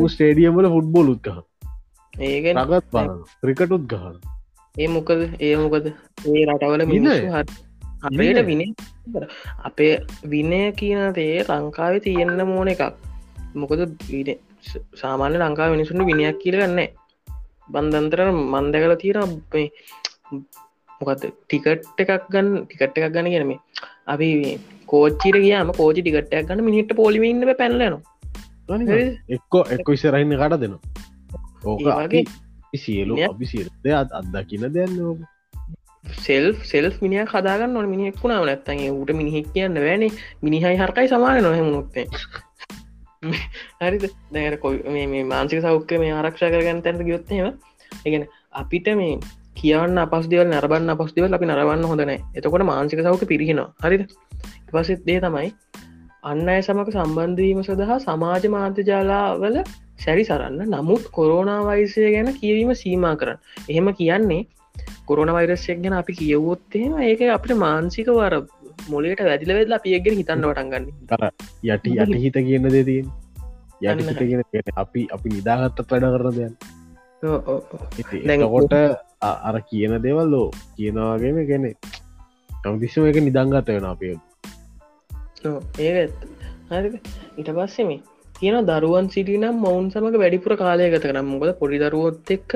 ස්ටේඩියම්වල 0.08 0.72
ෆුට්බෝල් 0.74 1.16
උත්කහ 1.16 1.40
ඒක 2.14 2.44
නගත් 2.52 2.84
බල 2.92 3.10
ක්‍රිකට 3.40 3.72
උද්ගහන 3.72 4.16
ඒ 4.76 4.88
මොකද? 4.88 5.20
ඒ 5.40 5.56
මොකද? 5.56 5.86
ඒ 6.26 6.44
රටවල 6.46 6.82
අපේට 8.02 8.46
වින 8.46 8.62
අපේ 9.62 9.94
විනය 10.24 10.60
කියනතේ 10.72 11.44
ලංකාවේ 11.50 12.00
තියෙන්න්න 12.00 12.44
මෝන 12.46 12.68
එකක්. 12.68 12.82
මොකද 13.54 13.80
සාමාන්‍ය 14.94 15.36
ලංකා 15.38 15.70
මිනිසුන්ට 15.70 16.06
විනියක් 16.06 16.38
කියලගන්නේ 16.38 16.88
බන්ධන්තර 17.68 18.20
මන්දකල 18.32 18.94
තියෙන 18.96 19.18
මොකද 21.00 21.24
ටිකට් 21.24 22.02
එකක් 22.04 22.28
ගන්න 22.28 22.50
ටිකට් 22.62 22.98
එකක් 22.98 23.12
ගන්න 23.14 23.32
කියනම 23.32 23.52
අපි 24.06 24.28
කෝච්චිර 24.86 25.36
කියම 25.38 25.72
කෝචි 25.72 26.00
ටිකටයක් 26.02 26.48
ගන්න 26.48 26.66
මිනිට 26.68 26.92
පොලිමින්න 26.94 27.48
පැනලන 27.54 27.98
එක්කෝ 29.28 29.64
එක්ක 29.76 29.96
ඉසරහින්න 29.96 30.38
කට 30.38 30.60
දෙනවා 30.60 31.10
ඕකගේ 31.64 32.24
සියලු 32.76 33.18
අපි 33.24 33.46
සිය 33.46 33.66
දෙයක් 33.84 34.12
අත්දකින 34.12 34.68
දෙන්න 34.70 34.96
සෙල් 36.18 36.46
සෙල් 36.64 36.86
මිනිිය 37.00 37.26
කදාගන්න 37.26 37.72
නොන 37.72 37.88
මිනිෙක්ුණාව 37.88 38.46
නැත්තගේ 38.46 38.90
ඌට 38.90 39.12
මිනිහෙක් 39.14 39.52
කියන්න 39.52 39.78
වැනේ 39.80 40.10
මිනිහයි 40.42 40.76
හරකයි 40.76 41.08
සමාන 41.08 41.42
නොහෙමුණොත්තේ 41.42 42.06
හරිද? 43.80 44.04
දැර 44.32 44.56
කොයි 44.56 45.06
මේ 45.06 45.24
මාන්සික 45.24 45.62
සෞඛ්‍ය 45.62 45.98
මේ 45.98 46.12
ආරක්ෂා 46.12 46.50
කරගන්න 46.50 46.82
තැන්ට 46.82 47.04
ගයොත්තේම 47.04 47.46
එකන 48.04 48.24
අපිට 48.54 48.88
මේ 48.96 49.14
කියන්න 49.54 49.98
අපස් 49.98 50.26
දෙවල් 50.26 50.48
නරබන්න 50.48 50.94
අපස් 50.94 51.14
දෙවල් 51.16 51.38
අපි 51.38 51.46
නරවන්න 51.46 51.84
හොඳනෑ 51.84 52.18
එතකොට 52.34 52.64
මාන්සික 52.64 53.00
සෞඛ්‍ය 53.00 53.26
පිරිහෙනවා. 53.26 53.68
හරිද? 53.84 54.02
පසෙත් 54.68 55.06
දේ 55.06 55.20
තමයි 55.20 55.48
අන්න 56.22 56.48
අය 56.48 56.60
සමක 56.60 56.88
සම්බන්ධවීම 56.90 57.62
සඳහා 57.62 57.98
සමාජ 58.00 58.44
මාධ්‍ය 58.48 58.82
ජාලාවල 58.84 59.56
සැරි 60.04 60.24
සරන්න. 60.24 60.58
නමුත් 60.74 61.04
කොරෝනා 61.18 61.60
වයිසය 61.68 62.10
ගැන 62.14 62.34
කියවීම 62.40 62.74
සීමා 62.82 63.14
කරන්න. 63.16 63.38
එහෙම 63.68 63.94
කියන්නේ 64.00 64.42
කොරන 65.06 65.32
වෛරස්යක් 65.36 65.78
ගැන 65.84 65.94
අපි 65.94 66.12
කියවොත්තේම 66.20 66.92
ඒක 67.08 67.22
අපට 67.36 67.52
මාන්සික 67.64 68.08
වර 68.18 68.34
මොලට 68.90 69.22
වැදිල 69.28 69.54
වෙදලා 69.58 69.80
පියගෙන 69.86 70.18
හිතන්න 70.20 70.46
වටන්ගන්න 70.48 70.86
යටි 71.66 71.96
යට 71.96 72.14
හිත 72.24 72.36
කියන්න 72.48 72.68
දෙතින් 72.76 73.06
යට 73.82 74.70
අපි 74.84 75.06
අපි 75.16 75.34
නිදාගත්තත් 75.36 75.88
වැඩ 75.92 76.06
කරන 76.14 76.36
දෙයන් 76.38 76.54
දැකොට 78.32 78.76
අර 79.48 79.56
කියන 79.70 79.96
දෙවල්ලෝ 80.06 80.46
කියනවාගේම 80.76 81.42
ගැනෙ 81.50 81.72
කම්දිස්සම 82.64 83.10
එක 83.10 83.18
නිදංගත 83.26 83.68
වෙන 83.74 83.90
අපේ. 83.90 84.16
ඒ 85.80 86.06
හරි 86.70 86.88
ඉට 87.36 87.50
පස්සෙමේ 87.56 88.00
කියන 88.42 88.56
දරුවන් 88.64 89.08
සිටිනම් 89.08 89.58
මවුන් 89.58 89.88
සමඟ 89.88 90.18
වැඩිපුර 90.18 90.54
කාලය 90.56 90.86
ගත 90.90 91.04
කරම් 91.04 91.26
මොකද 91.28 91.52
පොඩි 91.58 91.78
දරුවොත් 91.78 92.30
එක්ක 92.30 92.52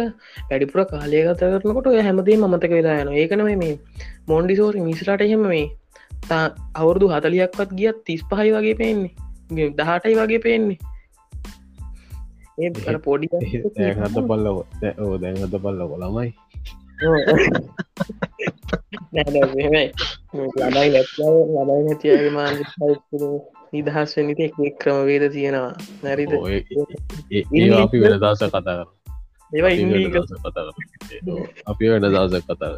වැඩිපුර 0.51 0.81
කාලය 0.87 1.21
ගත 1.23 1.51
කරනකොට 1.55 1.91
ඔය 1.91 2.01
හැමදේ 2.01 2.39
මතක 2.43 2.73
වෙලා 2.73 2.97
යන 3.03 3.13
ඒකනව 3.15 3.51
මේ 3.55 3.75
මොන්ඩිසෝරි 4.29 4.83
මිස්රට 4.83 5.23
එහෙම 5.23 5.47
මේ 5.47 5.67
තා 6.25 6.45
අවුරදු 6.75 7.07
හතලියක්වත් 7.09 7.71
ගියත් 7.73 7.99
තිස් 8.05 8.23
පහයි 8.31 8.51
වගේ 8.53 8.75
පේන්නේ. 8.75 9.13
දහටයි 9.79 10.15
වගේ 10.17 10.41
පේන්නේ. 10.41 10.79
ඒ 12.59 12.99
පොඩි 13.01 13.27
හත 13.31 14.17
පල්ල 14.23 14.47
ඕ 14.49 15.15
දැන් 15.19 15.37
හත 15.39 15.55
පල්ල 15.59 15.81
කොළමයි 15.91 16.31
ලබයි 19.15 19.47
ලබයි 20.67 21.83
නැතිගේ 21.85 22.31
මාන 22.31 22.57
නිදහස් 23.73 24.11
වනිත 24.19 24.41
එක් 24.41 24.77
ක්‍රමවේද 24.81 25.25
තියෙනවා. 25.33 25.73
නැරිද 26.03 26.33
අපි 27.79 27.97
වෙන 28.03 28.15
දස 28.23 28.43
කතා 28.47 28.75
කර 28.79 28.89
අපි 31.67 31.85
වෙන 31.91 32.07
දස 32.07 32.35
කතා 32.49 32.71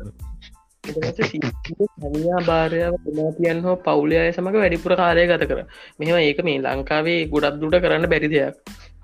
සනියා 1.95 2.41
භාරයාව 2.47 2.95
පුනාතියන් 3.05 3.59
හෝ 3.65 3.77
පවුලය 3.87 4.17
සමඟ 4.27 4.59
වැඩිපුර 4.63 4.93
කාලය 4.97 5.25
ගත 5.27 5.49
කර. 5.51 5.61
මෙම 5.99 6.17
ඒක 6.19 6.41
මේ 6.45 6.59
ලංකාවේ 6.67 7.21
ගොඩක් 7.33 7.57
දුට 7.61 7.77
කරන්න 7.85 8.07
බැරි 8.13 8.29
දෙයක්. 8.35 8.55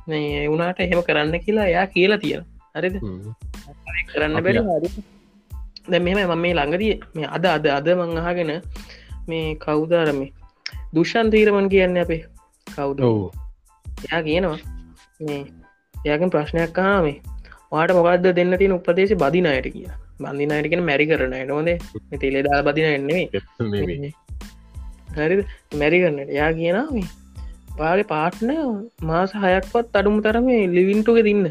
මේ 0.08 0.48
වුණට 0.48 0.80
එහෙම 0.80 1.00
කරන්න 1.02 1.34
කියලා 1.40 1.66
එයා 1.66 1.86
කියලා 1.88 2.18
තියෙන 2.18 2.42
හරිද? 2.74 2.96
කරන්න 4.08 4.36
බැරි 4.44 4.60
දැ 5.86 6.00
මෙම 6.00 6.18
මම 6.20 6.38
මේ 6.38 6.54
ළඟදී 6.54 6.94
මේ 7.14 7.28
අද 7.28 7.44
අද 7.46 7.66
අද 7.68 7.88
මංහාගෙන 7.94 8.52
මේ 9.28 9.46
කවුදාරමේ 9.56 10.30
දුෂන් 10.94 11.30
තීරමන් 11.30 11.68
කියන්න 11.68 11.98
අපේ? 11.98 12.22
කවුද? 12.66 13.04
එයා 14.04 14.22
කියනවා. 14.22 14.58
එයාගෙන් 15.94 16.30
ප්‍රශ්නයක් 16.30 16.72
කානේ 16.72 17.16
වාට 17.72 17.92
මොකක්ද 17.92 18.26
දෙන්න 18.32 18.54
තියෙන 18.54 18.74
උපදේශ 18.74 19.14
බදිනයට 19.16 19.68
කිය 19.68 19.88
බඳිනයටගෙන 20.20 20.82
මැරි 20.82 21.06
කරන 21.06 21.34
නොද 21.46 21.68
තෙලේ 22.20 22.42
දා 22.42 22.62
බදින 22.62 22.88
එන්නේ 22.90 23.22
හරි 25.16 25.36
මැරි 25.74 26.00
කරන්නට 26.02 26.30
එයා 26.30 26.50
කියනා 26.52 26.86
මේ 26.90 27.08
පාගේ 27.78 28.06
පාට්න 28.06 28.52
මාස 29.02 29.32
හයක්වත් 29.36 29.94
අඩුම 29.94 30.18
තරම 30.20 30.50
ලිවින්ටුක 30.70 31.20
දින්න 31.20 31.46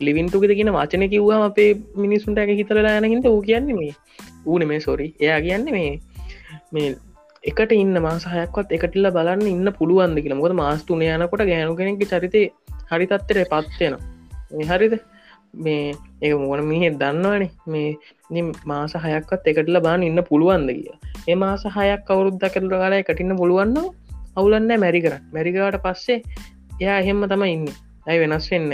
ලිවින්ටුකෙද 0.00 0.52
කියන 0.52 0.70
වචන 0.70 1.04
කිව්වා 1.08 1.42
අපේ 1.44 1.70
මිනිසුන්ට 1.96 2.38
ඇක 2.38 2.54
හිතරලා 2.54 2.96
යනහිට 3.00 3.28
ඌ 3.28 3.40
කියන්නේ 3.42 3.78
මේ 3.80 3.92
ඌන 4.46 4.64
මේ 4.66 4.80
සොරි 4.80 5.08
එයා 5.20 5.40
කියන්නේ 5.40 5.76
මේ 5.76 5.92
මේ 6.72 6.88
එකට 7.44 7.72
ඉන්න 7.72 7.94
මාසාහයක්වත් 8.06 8.72
එකටල්ල 8.76 9.10
බලන්න 9.10 9.46
ඉන්න 9.46 9.68
පුළුවන්ද 9.78 10.18
කියලා. 10.22 10.40
මොකද 10.40 10.56
මාස්තුන 10.62 11.02
යනකොට 11.02 11.44
ගෑනු 11.50 11.76
කෙනෙක් 11.76 12.02
චරිතය 12.04 12.42
හරි 12.90 13.06
තත්තර 13.06 13.44
පත්වෙන 13.44 13.96
හරිද? 14.70 14.94
මේ 15.54 15.94
ඒ 16.22 16.34
මොන 16.34 16.62
මිහෙ 16.64 16.90
දන්නවනේ. 16.92 17.50
මේ 17.66 18.42
මාස 18.64 18.92
හයක්වත් 18.94 19.48
එකටල 19.52 19.80
බාන 19.80 20.02
ඉන්න 20.02 20.20
පුළුවන්ද 20.30 20.70
කිය 20.70 20.92
ඒ 21.28 21.36
මාස 21.36 21.64
හයක් 21.76 22.04
කවුරුද්ද 22.08 22.44
කරල 22.54 22.68
කාලා 22.72 23.02
එකටින්න 23.02 23.36
පුළුවන්න 23.36 23.76
අවුලන්න 24.36 24.72
මැරි 24.84 25.00
කර 25.04 25.14
මැරිකාට 25.34 25.78
පස්සේ 25.84 26.18
එයා 26.80 26.98
එහෙම 27.02 27.22
තම 27.30 27.44
ඉන්න. 27.54 27.68
ඇයි 28.08 28.20
වෙනස් 28.22 28.50
වෙන්න? 28.52 28.72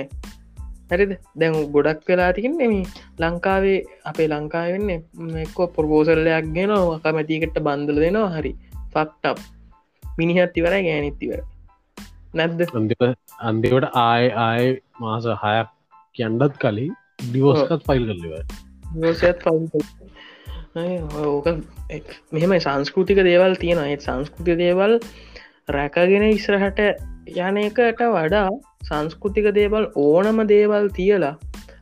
හරිද? 0.94 1.12
දැන් 1.36 1.58
ගොඩක් 1.74 2.08
වෙලා 2.08 2.30
තිකන්නේ 2.32 2.70
මේ 2.72 2.84
ලංකාවේ 3.22 3.78
අපේ 4.04 4.28
ලංකාවෙන්න 4.28 4.90
එක්කෝ 5.44 5.68
පොර්පෝසල්ලයක් 5.76 6.48
ගෙන 6.56 6.74
කමැතිකට 7.04 7.58
බන්දල 7.60 8.00
දෙනවා 8.04 8.30
හරි. 8.36 8.52
ෆක්ටප් 8.92 9.38
මිනිහත් 10.18 10.58
ඉවරයි 10.60 10.82
ගෑනිත්තිවර 10.88 11.40
නැද්ද? 12.34 12.60
අන්තිවට 13.42 13.88
ආය 14.02 14.28
ආය 14.40 14.66
මාස 15.00 15.30
හයක් 15.44 15.72
කියන්ඩත් 16.14 16.60
කලින් 16.60 16.92
ඩිවෝස්කත් 17.22 17.86
ෆයිල් 17.88 18.04
කරලිව 18.08 18.32
ඕක 21.24 21.46
මෙහෙම 22.32 22.54
සංස්කෘතික 22.58 23.20
දේවල් 23.22 23.56
තියෙන 23.56 23.82
ඒත් 23.84 24.06
සංස්කෘති 24.06 24.56
දේවල් 24.60 24.98
රැකගෙන 25.68 26.26
ඉස්රහට 26.28 26.80
යන 27.26 27.56
එකට 27.56 28.00
වඩා 28.14 28.48
සංස්කෘතික 28.84 29.46
දේවල් 29.54 29.84
ඕනම 29.96 30.40
දේවල් 30.46 30.88
තියලා 30.88 31.34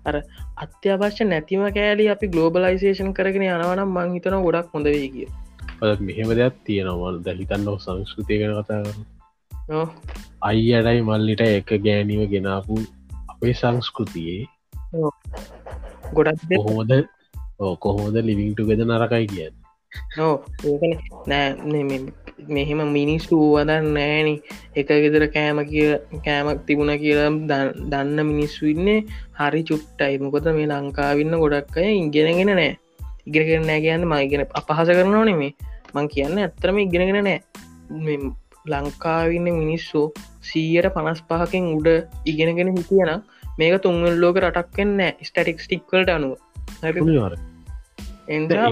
අර 0.07 0.23
අත්‍යවශ්‍ය 0.57 1.25
නැතිම 1.25 1.65
කෑලි 1.71 2.09
අපි 2.09 2.29
ගලෝබලයිසේෂන් 2.29 3.13
කරගෙන 3.13 3.47
යනවනම් 3.47 3.91
මං 3.91 4.15
හිතන 4.15 4.39
ගොඩක් 4.43 4.71
හොඳ 4.75 4.87
වේ 4.87 5.09
කිය. 5.09 5.29
මෙහෙම 6.01 6.31
දෙයක් 6.37 6.55
තියෙනවා. 6.65 7.13
ද 7.19 7.37
හිතන්න 7.39 7.69
සංස්කෘතිය 7.79 8.39
ගැන 8.39 8.55
කතා 8.63 8.83
කර 8.83 9.89
අයියටයි 10.43 11.03
මල්ලිට 11.03 11.41
එක 11.41 11.75
ගෑනීව 11.85 12.23
ගෙනාපු 12.31 12.79
අපේ 13.29 13.53
සංස්කෘතියේ 13.53 14.47
ගොඩක් 16.13 16.41
කොහොමද 16.57 16.93
කොහොමද 17.79 18.17
ලිවිංටු 18.23 18.67
ගෙද 18.67 18.83
නරකයි 18.85 19.27
කියන්න? 19.27 19.55
නෑ 21.29 21.49
මෙහෙම 22.49 22.81
මිනිස්සු 22.97 23.37
වදන් 23.55 23.87
නෑනි. 23.97 24.35
එක 24.77 24.91
ගෙදර 25.05 25.25
කෑම 25.35 25.59
කිය 25.71 25.91
කෑමක් 26.27 26.63
තිබුණ 26.67 26.93
කියලා 27.03 27.31
දන්න 27.91 28.19
මිනිස්සු 28.31 28.71
ඉන්නේ 28.75 28.99
හරි 29.41 29.63
චුට්ටයි. 29.71 30.19
මොකොද 30.25 30.49
මේ 30.59 30.71
ලංකාවින්න 30.73 31.39
ගොඩක් 31.43 31.77
අය 31.83 31.93
ඉගෙනගෙන 31.99 32.53
නෑ. 32.61 32.71
ඉගෙනගෙන 33.29 33.67
නෑ 33.71 33.81
කියන්න 33.87 34.09
මයිගෙන 34.13 34.47
අපහස 34.61 34.89
කරනවා 34.97 35.25
නෙමේ. 35.31 35.53
මං 35.95 36.09
කියන්න 36.15 36.43
ඇත්තරම 36.45 36.79
ඉගෙනගෙන 36.87 37.21
නෑ. 37.25 37.39
ලංකාවින්න 38.73 39.49
මිනිස්සු 39.61 40.03
සීයට 40.49 40.93
පනස් 40.97 41.23
පහකින් 41.29 41.71
උඩ 41.77 41.89
ඉගෙනගෙන 42.27 42.75
හිටියනම් 42.77 43.23
මේක 43.59 43.81
තුන්වල් 43.87 44.21
ලෝක 44.25 44.37
රටක්වෙන්න 44.45 45.01
ස්ටටික් 45.29 45.65
ස්ටික්වලට 45.65 46.15
අනුව. 46.19 46.37
එන්දා 46.85 47.52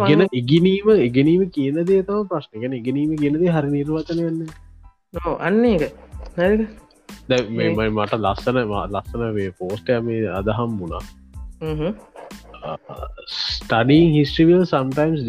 ගෙන 0.09 0.27
ඉගෙනීම 0.33 0.91
ඉගෙනීම 0.91 1.49
කියන 1.49 1.83
දේ 1.83 2.03
තම 2.03 2.23
ප්‍රශ්න. 2.23 2.61
ගැන 2.61 2.73
ඉගෙනීම 2.73 3.17
කියනද 3.17 3.49
හරි 3.49 3.71
නිර්වචන 3.71 4.27
වන්න. 4.27 4.49
නෝ 5.15 5.33
අන්න 5.33 5.65
එක 5.65 5.93
දැමයි 7.29 7.89
මට 7.89 8.15
ලස්සන 8.15 8.57
ලස්සන 8.91 9.19
වේ 9.19 9.49
පෝස්ටය 9.49 9.99
මේ 9.99 10.27
අදහම් 10.27 10.79
වුණා. 10.79 11.01
studying 13.27 14.15
history 14.15 14.53
will 14.53 14.67
sometimes 14.67 15.21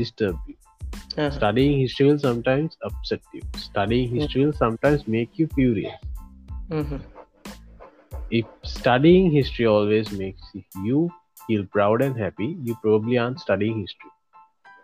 upset 2.84 3.22
you. 3.34 3.42
studying 3.60 4.10
history 4.10 4.46
will 4.46 4.54
sometimes 4.54 5.08
make 5.08 5.40
you 5.40 5.48
furious. 5.48 5.94
if 8.32 8.46
studying 8.64 9.32
history 9.32 9.66
always 9.66 10.12
makes 10.12 10.42
you 10.86 11.10
feel 11.48 11.66
proud 11.78 12.02
and 12.02 12.18
happy 12.18 12.58
you 12.64 12.76
probably 12.86 13.18
aren't 13.18 13.40
studying 13.40 13.82
history 13.82 14.12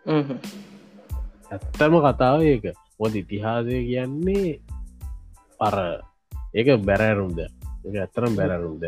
ඇත්තම 0.08 1.97
කතාව 2.05 2.41
ඒක. 2.43 2.66
මොද 2.99 3.14
ඉතිහාසය 3.14 3.76
කියන්නේ 3.89 4.60
පර 5.60 5.78
ඒක 6.53 6.68
බැරෑරුම්ද 6.82 7.39
ඒක 7.39 7.95
ඇත්තරම් 7.95 8.34
බැරෑරුම්ද 8.36 8.84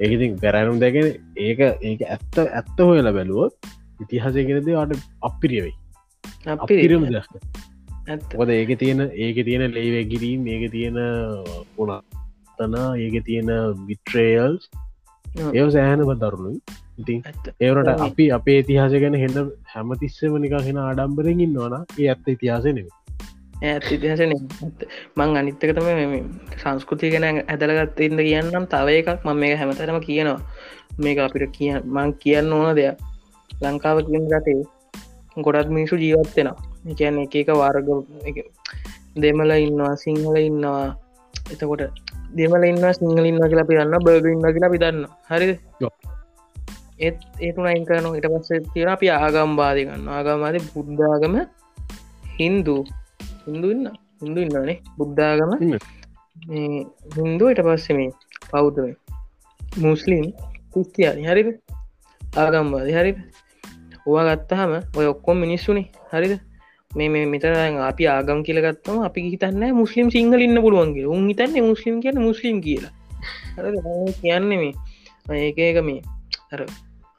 ඒකඉතින් 0.00 0.38
බැරෑරුම් 0.38 0.80
දැගෙන 0.80 1.08
ඒක 1.38 1.60
ඒක 1.82 2.04
ඇත්ත 2.06 2.38
ඇත්ත 2.40 2.78
හොයල 2.80 3.10
බැලුවොත් 3.10 3.70
ඉතිහාසයගෙනද 4.00 4.70
අට 4.76 4.94
අපිරියවෙයි 5.22 5.74
අපිරම 6.56 7.04
මොද 8.36 8.48
ඒක 8.50 8.72
තියෙන 8.78 9.04
ඒක 9.26 9.42
තියෙන 9.48 9.66
ලේවැගිරීම් 9.70 10.48
ඒක 10.48 10.64
තියෙන 10.70 10.98
පුනතන 11.76 12.78
ඒක 12.98 13.16
තියෙන 13.24 13.52
විට්‍රේයල්ස් 13.88 14.70
ඒ 15.34 15.68
සෑහන 15.70 16.04
බදරුණු 16.04 16.50
ඉතින් 16.98 17.20
ඒවට 17.60 17.92
අපි 18.00 18.30
අපේ 18.30 18.58
ඉතිහාස 18.58 18.96
ගැන 18.96 19.16
හෙන්න 19.16 19.52
හැමතිස්සම 19.68 20.34
නික 20.38 20.58
හෙන 20.62 20.80
ආඩම්බරෙන්ගින් 20.80 21.54
නොන 21.54 21.78
ඒ 21.78 22.08
ඇත්ත 22.08 22.28
ඉතිහාස 22.28 22.68
නෙව 22.70 22.90
ඇත් 23.62 23.84
ඉතිහාසන 23.88 24.32
මං 25.16 25.36
අනිත්තක 25.36 25.70
තම 25.70 26.14
සංස්කෘතිය 26.56 27.10
ගැන 27.14 27.26
ඇදලගත්තඉන්න 27.44 28.20
කියන්නම් 28.20 28.66
තව 28.66 28.96
එකක් 29.00 29.24
මම 29.24 29.36
මේ 29.36 29.54
හැමතරම 29.56 29.98
කියනවා. 30.00 30.40
මේක 30.98 31.18
අපිට 31.18 31.44
කිය 31.52 31.72
මං 31.86 32.14
කියන්න 32.16 32.52
ඕන 32.52 32.74
දෙයක්. 32.76 32.98
ලංකාව 33.50 33.98
කියෙන් 34.08 34.26
ගතේ 34.26 34.62
ගොඩත් 35.36 35.70
මිනිසු 35.70 35.96
ජීවත්වෙනවා 35.96 36.94
කියන්න 36.94 37.20
එක 37.20 37.34
එක 37.36 37.52
වර්ග 37.54 37.88
දෙමල 39.16 39.50
ඉන්නවා 39.58 39.94
සිංහල 39.96 40.36
ඉන්නවා. 40.40 40.88
එතකොට 41.46 41.82
දෙමල 42.36 42.64
ඉන්න 42.64 42.84
සිංහලින්ම 42.98 43.38
කියලා 43.42 43.68
පිරන්න 43.70 43.96
බර්ගඉන්න 44.04 44.46
කියලා 44.54 44.72
පිදන්න 44.74 45.00
හරි 45.30 45.48
ඒත් 47.00 47.18
ඒතුන 47.40 47.66
අයිකරන 47.66 48.06
ඉට 48.18 48.28
පස්ස 48.32 48.70
තියෙන 48.72 48.90
අපි 48.94 49.06
ආගම්බාධගන්න 49.16 50.08
ආගමාද 50.16 50.56
බුද්ධාගම 50.74 51.34
හින්දු 52.38 52.76
හින්දු 53.46 53.68
ඉන්න? 53.74 53.86
හින්දු 54.22 54.40
ඉන්නනේ 54.46 54.76
බුද්ධාගම 54.98 55.52
හින්දු 57.16 57.44
ඉට 57.52 57.60
පස්සේ 57.66 57.96
මේ 57.98 58.10
පෞද්ව 58.50 58.78
මුස්ලිම් 59.78 60.24
ක්‍රිස්තියානි. 60.72 61.22
හරිද? 61.30 61.48
ආගම්බාධ 62.36 62.92
හරිද? 62.98 63.18
ඕවා 64.06 64.26
ගත්තහම 64.30 64.72
ඔය 64.98 65.06
ඔක්කොම් 65.12 65.36
මිනිස්සුනේ. 65.44 65.86
හරිද 66.12 66.32
මේ 66.96 67.08
මේ 67.08 67.26
මෙතර 67.26 67.52
අපි 67.82 68.06
ආගම් 68.06 68.40
කියලගත්තම 68.42 69.02
අපි 69.08 69.20
හිතන්න 69.26 69.62
මුස්ලිම් 69.72 70.10
සිංහල 70.10 70.40
ඉන්න 70.40 70.62
පුළුවන්ගේ 70.64 71.06
උන් 71.06 71.28
හිතන්න 71.28 71.60
මුස්ලිම් 71.64 72.00
කියන 72.00 72.18
මුස්ලිම් 72.20 72.60
කියලා. 72.60 72.92
කියන්න 74.20 74.48
මේ 74.50 74.72
ඒක 75.38 75.58
ඒක 75.58 75.78
මේ 75.84 76.02
අර 76.52 76.60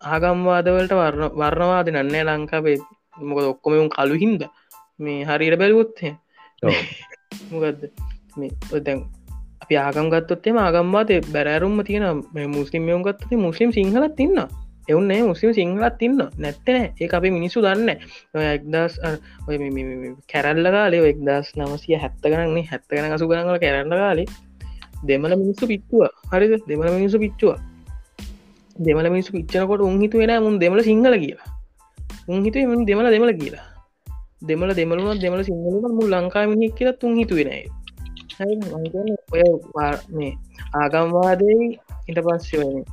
ආගම්වාදවලට 0.01 0.93
වර්ණ 0.99 1.39
වර්ණවාද 1.41 1.88
නන්නේ 1.89 2.24
ලංකාවේ. 2.24 2.78
මොකද 3.30 3.45
ඔක්කොම 3.53 3.80
උන් 3.80 3.89
කලු 3.89 4.15
හින්ද. 4.24 4.41
මේ 4.99 5.26
හරියට 5.26 5.59
බැලුවොත්ය 5.59 6.15
මොකක්ද 7.51 7.82
මේ 8.38 8.80
දැන් 8.86 8.99
අපි 9.63 9.76
ආගම් 9.78 10.07
ගත්තොත්තේ 10.13 10.53
ආගම්වාද 10.57 11.09
බැරෑරුම්ම 11.34 11.80
තියෙන 11.84 12.05
මුස්ලිම් 12.49 12.84
යවුම් 12.89 13.03
ගත්තති 13.03 13.36
මුස්ලිම් 13.38 13.71
සිංහලත් 13.71 14.15
තින්න 14.17 14.38
එවුන්නේ 14.89 15.19
මුස්ලිම් 15.23 15.53
සිංහලත් 15.53 15.97
තින්න 15.99 16.21
නැත්තන 16.38 16.77
ඒ 16.99 17.09
අපි 17.11 17.31
මිනිස්සු 17.31 17.61
දන්න 17.61 17.89
එක්දස් 18.47 18.93
කැරල්ල 20.31 20.67
කාලේ 20.71 21.03
එක්දස් 21.09 21.53
නමසිය 21.57 21.97
හැත්ත 21.97 22.23
කරන්නේ 22.23 22.65
හැත්ත 22.71 22.88
කන 22.89 23.17
සු 23.17 23.27
කරනල 23.27 23.59
කැරන්න 23.59 23.93
කාලේ 23.93 24.27
දෙමල 25.03 25.36
මිනිස්සු 25.36 25.67
පිත්තුව 25.67 26.07
හරිද? 26.31 26.53
දෙමල 26.67 26.88
මිනිසු 26.91 27.17
පිච්චුව 27.19 27.55
දෙමල 28.75 29.07
මිනිසු 29.09 29.31
පිච්චනකොට 29.31 29.81
උන්හිතු 29.81 30.17
වෙන 30.17 30.34
මුන් 30.43 30.55
දෙමල 30.59 30.79
සිංහල 30.81 31.15
කියලා. 31.17 31.49
උන්හිතුව 32.27 32.67
මුන් 32.69 32.81
දෙමල 32.86 33.07
දෙමල 33.09 33.31
කියලා. 33.34 33.73
දෙමල 34.41 34.69
දෙමලුවත් 34.75 35.19
දෙමල 35.21 35.41
සිංහලම 35.43 35.86
මුල් 35.97 36.09
ලංකා 36.11 36.43
මිනික් 36.47 36.75
කියලා 36.75 36.99
තුන් 36.99 37.15
හිතුවෙනයි 37.15 37.63
ඔය 39.34 39.43
මේ 40.09 40.34
ආගම්වාදයි 40.73 41.67
ඉට 42.09 42.19
පස්සේ 42.19 42.84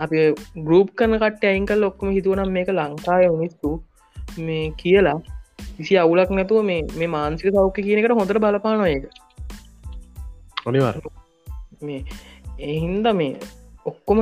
අපි 0.00 0.16
ගරුප් 0.66 0.88
කන 0.94 1.18
කට 1.18 1.44
අයිංකල් 1.44 1.88
ඔක්කම 1.90 2.08
හිතුවනම් 2.10 2.50
මේක 2.50 2.70
ලංකාය 2.70 3.28
මිනිස්සු. 3.34 3.70
මේ 4.38 4.64
කියලා 4.76 5.18
විසි 5.78 5.98
අවුලක් 5.98 6.30
නැතුව 6.30 6.64
මේ 6.64 6.80
මේ 6.98 7.08
මාන්සික 7.08 7.48
සෞඛ්‍ය 7.52 7.82
කියනකට 7.82 8.16
හොඳට 8.18 8.38
බලපාන 8.38 8.86
එක 8.86 9.04
අනිවාර 10.66 10.96
මේ 11.82 12.00
එහින්ද 12.66 13.06
මේ 13.14 13.32
ඔක්කොම 13.86 14.18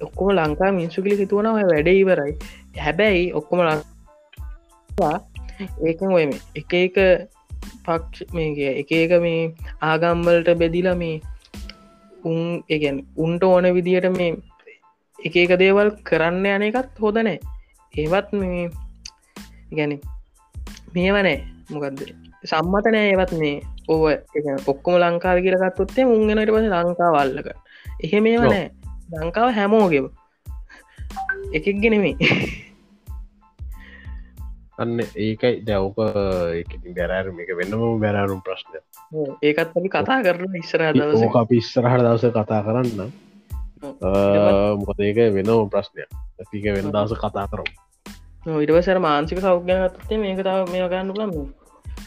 ඔක්කොම 0.00 0.28
ලංකා 0.30 0.70
මිනිස්සුකිලි 0.72 1.20
හිතුවනව 1.20 1.56
වැඩ 1.70 1.88
ඉවරයි. 1.92 2.32
හැබැයි 2.80 3.32
ඔක්කොම 3.32 3.60
ඒකන් 5.82 6.16
ඔය 6.18 6.26
මේ 6.30 6.42
එක 6.56 6.74
එක 6.74 6.96
පක්ෂ 7.86 8.34
මේගේ 8.36 8.72
එක 8.80 8.90
එක 8.94 9.14
මේ 9.20 9.42
ආගම්වලට 9.82 10.50
බෙදිලා 10.58 10.96
මේ 10.96 11.16
උන් 12.24 12.40
එකන් 12.70 12.98
උන්ට 13.16 13.42
ඕන 13.44 13.68
විදියට 13.76 14.10
මේ 14.18 14.32
එක 15.24 15.36
එක 15.42 15.52
දේවල් 15.62 15.90
කරන්න 16.08 16.46
යන 16.54 16.66
එකත් 16.68 16.98
හොදනෑ 17.04 17.38
ඒවත් 17.94 18.32
මේ 18.40 18.64
ගැන 19.76 19.92
මේවනෑ 20.94 21.38
මොකක්ද 21.70 22.02
සම්මත 22.44 22.86
නෑ 22.92 23.06
ඒවත් 23.12 23.32
මේ. 23.40 23.60
ඕව 23.88 24.04
ඔක්කොම 24.72 24.94
ලංකාව 25.00 25.38
කියලගත්තොත්තේ 25.44 26.04
උන්ගෙනට 26.08 26.52
පස 26.54 26.68
ලංකාවල්ලක 26.72 27.48
එහෙ 28.04 28.20
මේවනෑ 28.26 28.66
ලංකාව 29.14 29.50
හැමෝගෙව 29.58 30.06
එකක් 31.56 31.66
ගෙනෙමේ 31.82 32.14
අන්න 34.82 34.98
ඒකයි. 35.00 35.62
දැවක 35.66 35.98
බැරෑරුම 36.96 37.36
එක 37.42 37.50
වෙන්නම 37.58 37.82
බැරෑරුම් 38.04 38.40
ප්‍රශ්න 38.46 38.80
ඒකත් 39.42 39.76
අපි 39.78 39.88
කතා 39.92 40.22
කරන 40.26 40.56
ඉස්සර 40.62 40.88
ඕක 40.88 41.36
අපි 41.42 41.60
ඉස්සරහට 41.62 42.02
දවස 42.06 42.24
කතා 42.32 42.62
කරන්න 42.68 43.12
මොකද 44.80 45.00
ඒක 45.08 45.18
වෙනම 45.36 45.70
ප්‍රශ්නයක්. 45.72 46.10
ඇතික 46.40 46.66
වෙන 46.76 46.92
දස 46.96 47.14
කතා 47.22 47.46
කරම්. 47.52 47.68
ඉටවසර 48.58 48.98
මාන්සික 49.06 49.40
සෞඛ්‍යතේ 49.40 50.20
මේක 50.24 50.44
තාව 50.48 50.70
මේ 50.72 50.88
ගන්න 50.92 51.12
ලම 51.18 51.32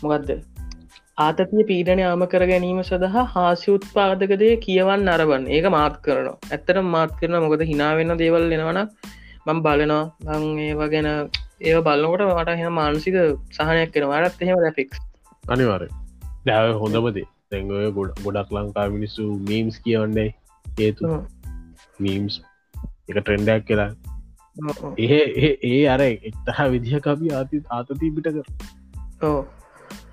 මොකක්ද 0.04 0.32
ආතතිය 1.18 1.64
පීඩන 1.70 2.02
යාම 2.04 2.24
කර 2.32 2.44
ගැනීම 2.50 2.80
සඳහා 2.84 3.26
හාසි 3.32 3.68
උත්පාදකදය 3.76 4.50
කියවන්න 4.66 5.08
අරබන්න 5.14 5.48
ඒක 5.56 5.68
මාත් 5.76 5.96
කරනවා. 6.06 6.38
ඇත්තට 6.52 6.82
මාත් 6.96 7.14
කරන 7.20 7.38
මොකද 7.46 7.64
හිනාවෙන්න 7.72 8.18
දේවල් 8.22 8.44
එෙනවන 8.58 8.82
මං 9.48 9.62
බලනවා. 9.66 10.04
බං 10.26 10.44
ඒවා 10.66 10.90
ගැන 10.94 11.10
ඒ 11.62 11.80
බලකොට 11.86 12.24
මට 12.28 12.58
හෙන 12.60 12.76
මානසික 12.80 13.18
සහනයක් 13.56 13.92
කෙන 13.96 14.06
වරත් 14.12 14.44
එහෙම 14.44 14.60
ලැෆික් 14.66 14.92
අනිවාර 15.46 15.88
දැව 16.48 16.68
හොඳමති 16.84 17.24
ගොඩ 17.98 18.12
ගොඩක් 18.26 18.54
ලංකා 18.56 18.88
මිනිස්සු 18.96 19.26
මීම්ස් 19.50 19.78
කියවන්නේ. 19.86 20.30
ඒතු 20.66 21.04
මීම්ස් 22.00 22.36
එක 23.10 23.18
ට්‍රෙන්ඩක් 23.18 23.68
කියලා 23.68 23.92
ඒ 25.00 25.22
ඒ 25.64 25.82
අර 25.88 26.02
එක්තහ 26.04 26.62
විදිහ 26.72 27.00
කපි 27.00 27.34
ආති 27.34 27.64
ආතතිී 27.70 28.14
පිට 28.16 28.30
කර 28.30 28.46
ඕ 29.24 29.40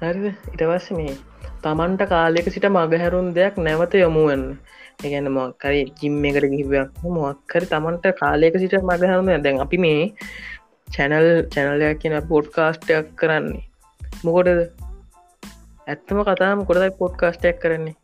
හරිද? 0.00 0.26
ඉටවස්ස 0.52 0.88
මේ 0.92 1.14
තමන්ට 1.62 2.02
කාලෙක 2.08 2.48
සිට 2.50 2.66
මගහැරුන් 2.68 3.28
දෙයක් 3.34 3.54
නැවත 3.58 3.94
යොමුුවන්න 3.96 4.44
ඒගැන 5.02 5.28
මොක්කරි 5.32 5.80
ජිම් 5.98 6.24
එකට 6.24 6.48
ගිහිවයක් 6.52 7.04
මොක්කරි 7.10 7.66
තමන්ට 7.66 8.06
කාලයක 8.20 8.58
සිට 8.58 8.76
මගහරුම 8.80 9.30
දැන් 9.38 9.60
අපි 9.60 9.78
මේ 9.78 10.02
චැනල් 10.88 11.28
චැනලයක් 11.48 12.00
කියන 12.00 12.16
පොඩ්කාස්ටයක් 12.28 13.06
කරන්නේ. 13.16 13.64
මොකොටද? 14.24 14.60
ඇත්තම 15.86 16.20
කතාම 16.22 16.66
කොටයි 16.66 16.92
පොඩ්කාස්ටයක් 17.00 17.56
කරන්නේ 17.60 17.96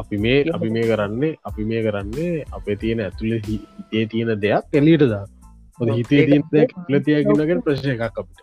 අපි 0.00 0.16
මේ 0.24 0.38
අපි 0.56 0.68
මේ 0.74 0.84
කරන්නේ 0.90 1.32
අපි 1.48 1.64
මේ 1.70 1.82
කරන්නේ 1.86 2.44
අපේ 2.58 2.76
තියෙන 2.82 3.00
ඇතුළ 3.06 3.34
හිතේ 3.46 4.04
තියෙන 4.12 4.30
දෙයක් 4.44 4.78
එලියට 4.80 5.04
දා 5.12 5.24
හොද 5.78 5.90
හිතේ 5.98 6.22
ලතියගෙනගෙන 6.92 7.62
ප්‍රශ්ය 7.66 7.94
එකක් 7.94 8.20
අපිට. 8.22 8.40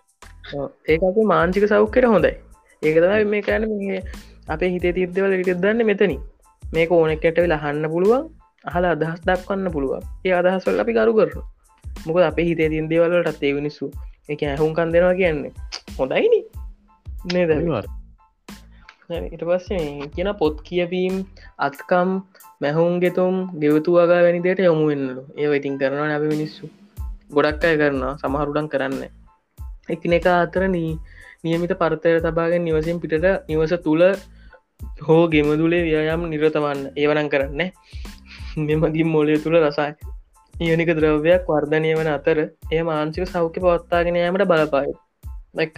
ඒක 0.90 1.02
මාංචික 1.34 1.68
සෞඛ්‍යයට 1.74 2.10
හොඳයි. 2.16 2.34
ඒක 2.82 2.98
තමයි 3.04 3.26
මේ 3.34 3.42
කෑන 3.42 3.64
අපේ 4.48 4.72
හිතේ 4.76 4.94
තිීර්දවල 4.98 5.38
ලිට 5.38 5.62
දන්න 5.64 5.90
මෙතනි 5.92 6.18
මේක 6.76 6.92
ඕනෙක්කට 6.92 7.42
වෙලා 7.46 7.62
හන්න 7.64 7.92
පුළුවන් 7.94 8.26
අහලා 8.66 8.96
අදහස් 8.98 9.22
දක්වන්න 9.28 9.74
පුළුවන්. 9.76 10.04
ඒ 10.26 10.36
අදහස්වල් 10.42 10.84
අපි 10.86 10.98
කරු 10.98 11.14
කරන 11.20 11.44
මොක 12.06 12.18
අප 12.30 12.40
හිතේ 12.50 12.70
තින් 12.74 12.90
දේවල්ලටත් 12.92 13.44
ඒ 13.44 13.54
මිනිස්සු 13.60 13.94
එක 14.30 14.44
ඇහුම් 14.44 14.76
කන් 14.78 14.94
දෙෙනවා 14.96 15.16
කියන්නේ. 15.22 15.54
හොඳයිනි. 16.00 16.42
නේද 17.34 17.52
ඉට 19.10 19.42
පස්සේ 19.42 20.06
කියන 20.14 20.30
පොත් 20.40 20.58
කියවීම් 20.62 21.16
අත්කම් 21.60 22.10
මැහුම් 22.62 23.00
ගෙතුම් 23.04 23.36
ගෙවතු 23.62 23.96
වගා 23.96 24.22
වැනිදයට 24.26 24.60
යොමු 24.62 24.84
වෙන්නලු. 24.90 25.22
ඒ 25.36 25.50
ඉතින් 25.58 25.78
කරනවා 25.80 26.10
නැබ 26.10 26.26
මිනිස්සු. 26.34 26.70
ගොඩක් 27.34 27.64
අය 27.66 27.78
කරනවා 27.82 28.12
සමහරුඩන් 28.22 28.68
කරන්න. 28.70 29.02
එකින 29.90 30.14
එක 30.14 30.28
අතර 30.28 30.64
නී 30.68 30.92
නියමිත 31.44 31.74
පරතය 31.82 32.12
තබාගෙන් 32.20 32.64
නිවසින් 32.64 33.02
පිටට 33.02 33.26
නිවස 33.50 33.74
තුළ 33.86 34.04
හෝ 35.08 35.24
ගෙමදුලේ 35.28 35.82
ව්‍යයම් 35.88 36.22
නිරතවන්න. 36.32 36.80
ඒවනන් 36.96 37.32
කරන්න 37.34 37.62
මෙමගින් 38.68 39.10
මොලේ 39.16 39.42
තුළ 39.44 39.58
රසයි. 39.60 39.92
යනික 40.54 40.94
ද්‍රව්‍යයක් 40.98 41.50
වර්ධනය 41.50 41.92
වන 41.98 42.12
අතර 42.14 42.38
ඒ 42.74 42.84
මාන්සික 42.84 43.26
සෞඛ්‍ය 43.28 43.60
පවත්තාගෙන 43.66 44.22
යාමට 44.22 44.50
බලපාය. 44.52 44.90
දැක්ක 45.58 45.78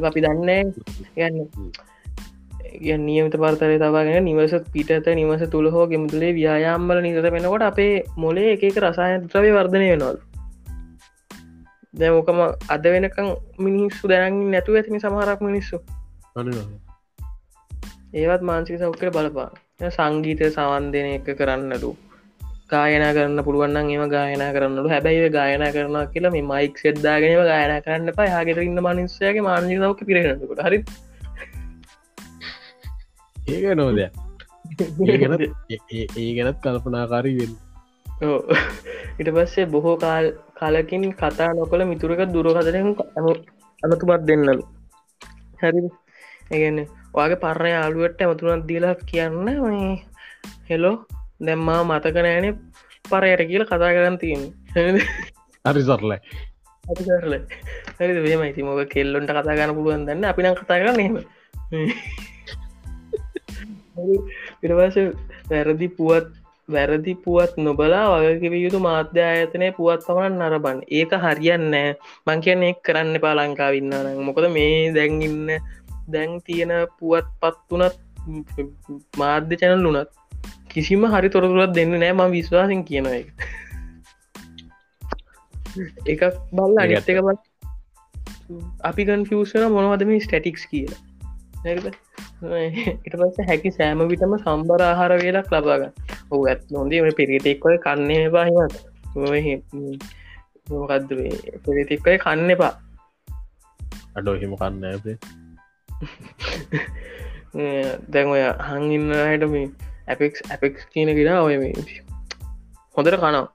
අපි 0.00 0.20
දන්න 0.24 0.74
ගන්න 1.16 1.87
නියමත 2.98 3.34
පර්තරය 3.34 3.76
තබාගෙන 3.78 4.24
නිවස 4.24 4.54
පිටත 4.72 5.12
නිවස 5.14 5.44
තුළ 5.50 5.68
හෝ 5.70 5.86
ගෙමුතුලේ 5.86 6.32
ව්‍යයාම්බල 6.32 7.02
නිරත 7.02 7.28
වෙනකොට 7.28 7.62
අපේ 7.62 7.92
මොලේ 8.16 8.50
එක 8.54 8.64
රසායන 8.78 9.28
ද්‍රවය 9.28 9.52
වර්ධනය 9.52 9.86
වෙනවල් 9.92 10.18
දැමෝකම 11.94 12.40
අද 12.68 12.84
වෙනකං 12.86 13.28
මිනිස්සු 13.58 14.08
දැනගින් 14.08 14.50
නැතුව 14.50 14.76
ඇතිනි 14.76 15.00
සමහරක් 15.00 15.40
මිනිස්සු. 15.40 15.76
ඒවත් 18.14 18.42
මාන්සික 18.42 18.78
සෞඛ්‍යය 18.78 19.10
බලපා 19.10 19.48
සංගීතය 19.90 20.50
සවන්දනය 20.50 21.10
එක 21.14 21.28
කරන්නලු. 21.32 21.90
ගායන 22.70 23.04
කරන්න 23.08 23.44
පුළුවන්න 23.44 23.90
ඒම 23.90 24.04
ගායන 24.08 24.44
කරන්නලු. 24.54 24.88
හැබැයි 24.88 25.30
ගායන 25.30 25.64
කරන 25.72 25.98
කියලා 26.12 26.34
මේ 26.36 26.44
මයික් 26.44 26.78
සෙද්දාගෙනව 26.78 27.42
ගායන 27.50 27.74
කරන්න 27.82 28.14
පා 28.14 28.28
හගෙත 28.34 28.60
ඉන්න 28.60 28.80
මනිස්සයගේ 28.80 29.46
මානසික 29.48 29.84
සෞඛ්‍ය 29.84 30.04
පිරෙනකට 30.04 30.64
හරි 30.66 30.80
ඒක 33.48 33.64
නෝද 33.74 33.98
ඒ 34.80 36.30
ගැනත් 36.36 36.58
කල්පනාකාරී 36.62 37.36
වෙන්න. 37.38 37.54
ඉට 39.20 39.30
පස්සේ 39.34 39.66
බොහෝ 39.66 39.96
කාල් 39.96 40.26
කලකින් 40.54 41.04
කතා 41.12 41.50
නොකළ 41.52 41.84
මිතුරක 41.84 42.20
දුරකතරෙන් 42.26 42.88
ඇමතුමත් 43.82 44.26
දෙන්නලු. 44.28 44.62
හැරි. 45.60 45.80
ඒගන්න 46.52 46.78
වගේ 47.14 47.40
පරණය 47.44 47.72
ආලුවට 47.74 48.22
ඇමතුනත් 48.22 48.68
දීලා 48.68 48.94
කියන්න 49.02 49.38
මේ 49.40 49.94
හෙලෝ 50.70 50.94
දැම්මා 51.40 51.80
මතක 51.84 52.16
නෑනේ 52.26 52.54
පරයට 53.04 53.42
කියල 53.50 53.64
කතා 53.64 53.94
කරන්න 53.94 54.18
තියෙන 54.18 54.42
හරි 56.84 57.02
සරලයි. 57.04 57.40
හරි 57.98 58.22
වේම 58.24 58.42
ඉති 58.44 58.62
මොක 58.62 58.80
කෙල්ලොන්ට 58.94 59.30
කතා 59.30 59.56
ගන්න 59.58 59.76
පුළුවන් 59.76 60.06
දන්න? 60.06 60.24
අපි 60.24 60.42
නම් 60.42 60.58
කතා 60.60 60.80
කරන්න 60.80 61.00
හෙම 61.00 61.16
ඉරවාස 64.62 64.96
වැරදි 65.50 65.88
පුවත් 65.90 66.28
වැරදි 66.68 67.14
පුවත් 67.16 67.56
නොබලා 67.58 68.04
වගකිව 68.14 68.54
යුතු 68.56 68.78
මාධ්‍ය 68.80 69.22
ආයතනය 69.22 69.70
පුවත් 69.78 70.06
පමණන් 70.06 70.38
නරබන්න 70.40 70.80
ඒක 70.92 71.12
හරියන්න 71.24 71.76
මං 72.26 72.44
කියන 72.44 72.64
එක් 72.70 72.82
කරන්න 72.82 73.20
පා 73.24 73.34
ලංකාවන්න 73.34 74.24
මොකද 74.26 74.48
මේ 74.50 74.92
දැන්ඉන්න 74.92 75.54
දැන් 76.08 76.38
තියෙන 76.42 76.74
පුවත් 76.98 77.28
පත් 77.40 77.58
වනත් 77.72 77.96
මාධ්‍ය 79.16 79.56
චැනල් 79.56 79.86
වනත් 79.86 80.10
කිසිම 80.68 81.08
හරි 81.08 81.28
තොරතුරත් 81.30 81.74
දෙන්න 81.74 81.96
නෑ 81.96 82.14
ම 82.14 82.24
විශ්වාසින් 82.30 82.84
කියන 82.84 83.12
එක 83.12 83.28
එකක් 86.06 86.22
බල්ල 86.52 86.82
අනිත් 86.82 87.08
එක 87.08 87.20
බල 87.22 87.38
අපි 88.82 89.02
කන්ෆියසන 89.04 89.68
මොනවද 89.72 90.04
මේ 90.08 90.20
ස්ටටික්ස් 90.20 90.64
කියලා. 90.66 91.00
ඉට 91.64 93.14
පස්ස 93.18 93.38
හැකි 93.46 93.70
සෑම 93.70 94.02
විටම 94.06 94.34
සම්බර 94.36 94.82
ආහාර 94.82 95.12
වේලක් 95.18 95.50
ලබාගන්න 95.52 95.92
ඔහු 96.30 96.42
ඇත් 96.46 96.62
නොන්දේ 96.70 97.12
පිරිතෙක්කොය 97.12 97.76
කන්නේ 97.78 98.30
පාහිමත් 98.30 98.74
මොකක්ද 100.70 101.10
පිරිතික්කොය 101.64 102.16
කන්න 102.18 102.50
එපා? 102.50 102.74
අඩෝ 104.14 104.36
හිම 104.36 104.54
කන්න 104.56 104.84
ඇේ 104.84 105.16
දැන් 108.08 108.28
ඔය 108.28 108.42
හංඉන්න 108.62 109.12
හට 109.24 109.50
මේ 109.50 109.66
ඇපෙක් 110.06 110.42
ඇපෙක් 110.46 110.82
කියන 110.92 111.10
ගෙනා 111.12 111.42
ඔය 111.42 111.54
හොඳට 112.94 113.16
කනවා. 113.16 113.46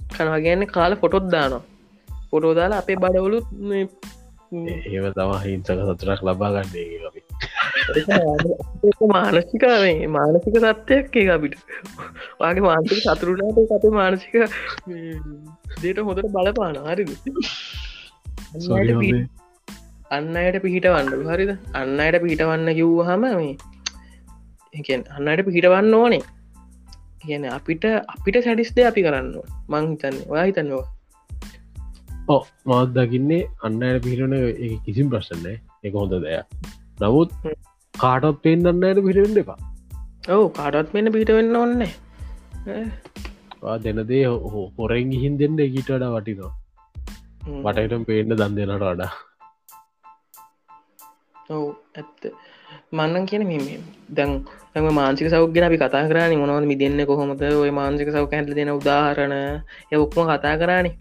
කනවා 0.00 0.40
ගන්න 0.40 0.66
කාල 0.68 0.92
ෆොටොත් 0.96 1.26
දානවා. 1.30 1.62
ෆොටෝ 2.30 2.54
දාලා 2.54 2.78
අපේ 2.78 2.96
බඩවලුත් 2.96 3.46
ඒව 4.52 5.06
තම 5.14 5.32
හිංසක 5.42 5.78
සතුරක් 5.80 6.20
ලබා 6.22 6.50
ගන්නේ 6.54 7.06
අපි 7.08 7.20
මානසිකාවේ 9.14 10.08
මානසික 10.16 10.56
සත්‍යයක් 10.56 11.16
ඒ 11.16 11.28
අපිට. 11.36 11.54
වගේ 12.40 12.64
මාන්සික 12.68 12.98
සතුරුණට 13.06 13.72
අපේ 13.76 13.92
මානසික 14.00 14.34
දේට 15.82 15.98
හොඳට 16.08 16.30
බලපාන 16.36 16.76
හරිද? 16.86 17.10
අන්න 20.10 20.36
අයට 20.36 20.58
පිහිට 20.64 20.86
වන්නඩු 20.94 21.24
හරිද? 21.30 21.52
අන්න 21.74 22.00
අයට 22.00 22.18
පිහිටවන්න 22.24 22.68
කිව්ව 22.78 22.98
හම 23.10 23.22
මේ 23.38 23.54
අන්නයට 25.16 25.46
පිහිටවන්න 25.48 25.94
ඕනේ. 25.94 26.24
කියන 27.26 27.44
අපිට 27.50 27.84
අපිට 28.14 28.36
සැඩිස්ද 28.46 28.78
අපි 28.90 29.02
කරන්න 29.06 29.28
මංහිතන්න 29.72 30.16
ඔයා 30.32 30.46
හිතන්නවා 30.48 30.86
ඕ 32.28 32.42
මාත් 32.66 32.90
දකින්නේ 32.96 33.42
අන්න 33.62 33.82
අයට 33.82 34.04
පිහිටන 34.04 34.34
කිසිම් 34.86 35.06
ප්‍රශ්නය 35.12 35.54
එක 35.84 35.94
හොඳ 36.00 36.14
දෙයක්. 36.24 36.46
නමුත් 37.00 37.30
කාටත් 37.94 38.42
පෙන්න්න 38.44 38.84
ඇයට 38.86 39.00
පිටෙන්ට 39.06 39.40
එපා. 39.42 39.58
ඔවු 40.28 40.46
කාටත් 40.58 40.94
මෙන්න 40.94 41.12
පිට 41.12 41.30
වෙන්න 41.38 41.56
ඔන්නේ 41.56 41.92
දෙනදේ 43.84 44.24
හොරෙන් 44.78 45.10
ගිහින් 45.12 45.38
දෙන්න 45.40 45.60
එකිටට 45.66 45.92
වටිනවා. 46.14 46.52
වටයිටම් 47.64 48.04
පේන්න 48.08 48.36
දන් 48.40 48.56
දෙනට 48.58 48.82
වඩා. 48.82 49.12
ඔවු 51.50 51.66
ඇත්ත. 51.94 52.22
මන්නන් 52.92 53.26
කියන 53.30 53.46
මෙම 53.48 53.64
දැන් 54.18 54.32
තම 54.72 54.88
මාන්සික 54.98 55.30
සෞගෙන 55.34 55.66
අපි 55.68 55.80
කතා 55.82 56.04
කරන 56.10 56.38
මොනවද 56.42 56.66
මි 56.70 56.78
දෙන්න 56.82 57.04
කොහොමද? 57.10 57.42
ඔය 57.64 57.70
මාන්සික 57.80 58.10
සෞක 58.16 58.34
හැටල 58.34 58.56
දෙන 58.58 58.72
උදාහරණ 58.78 59.36
ය 59.92 59.96
ඔක්ම 59.96 60.32
කතා 60.32 60.56
කරානේ. 60.62 60.94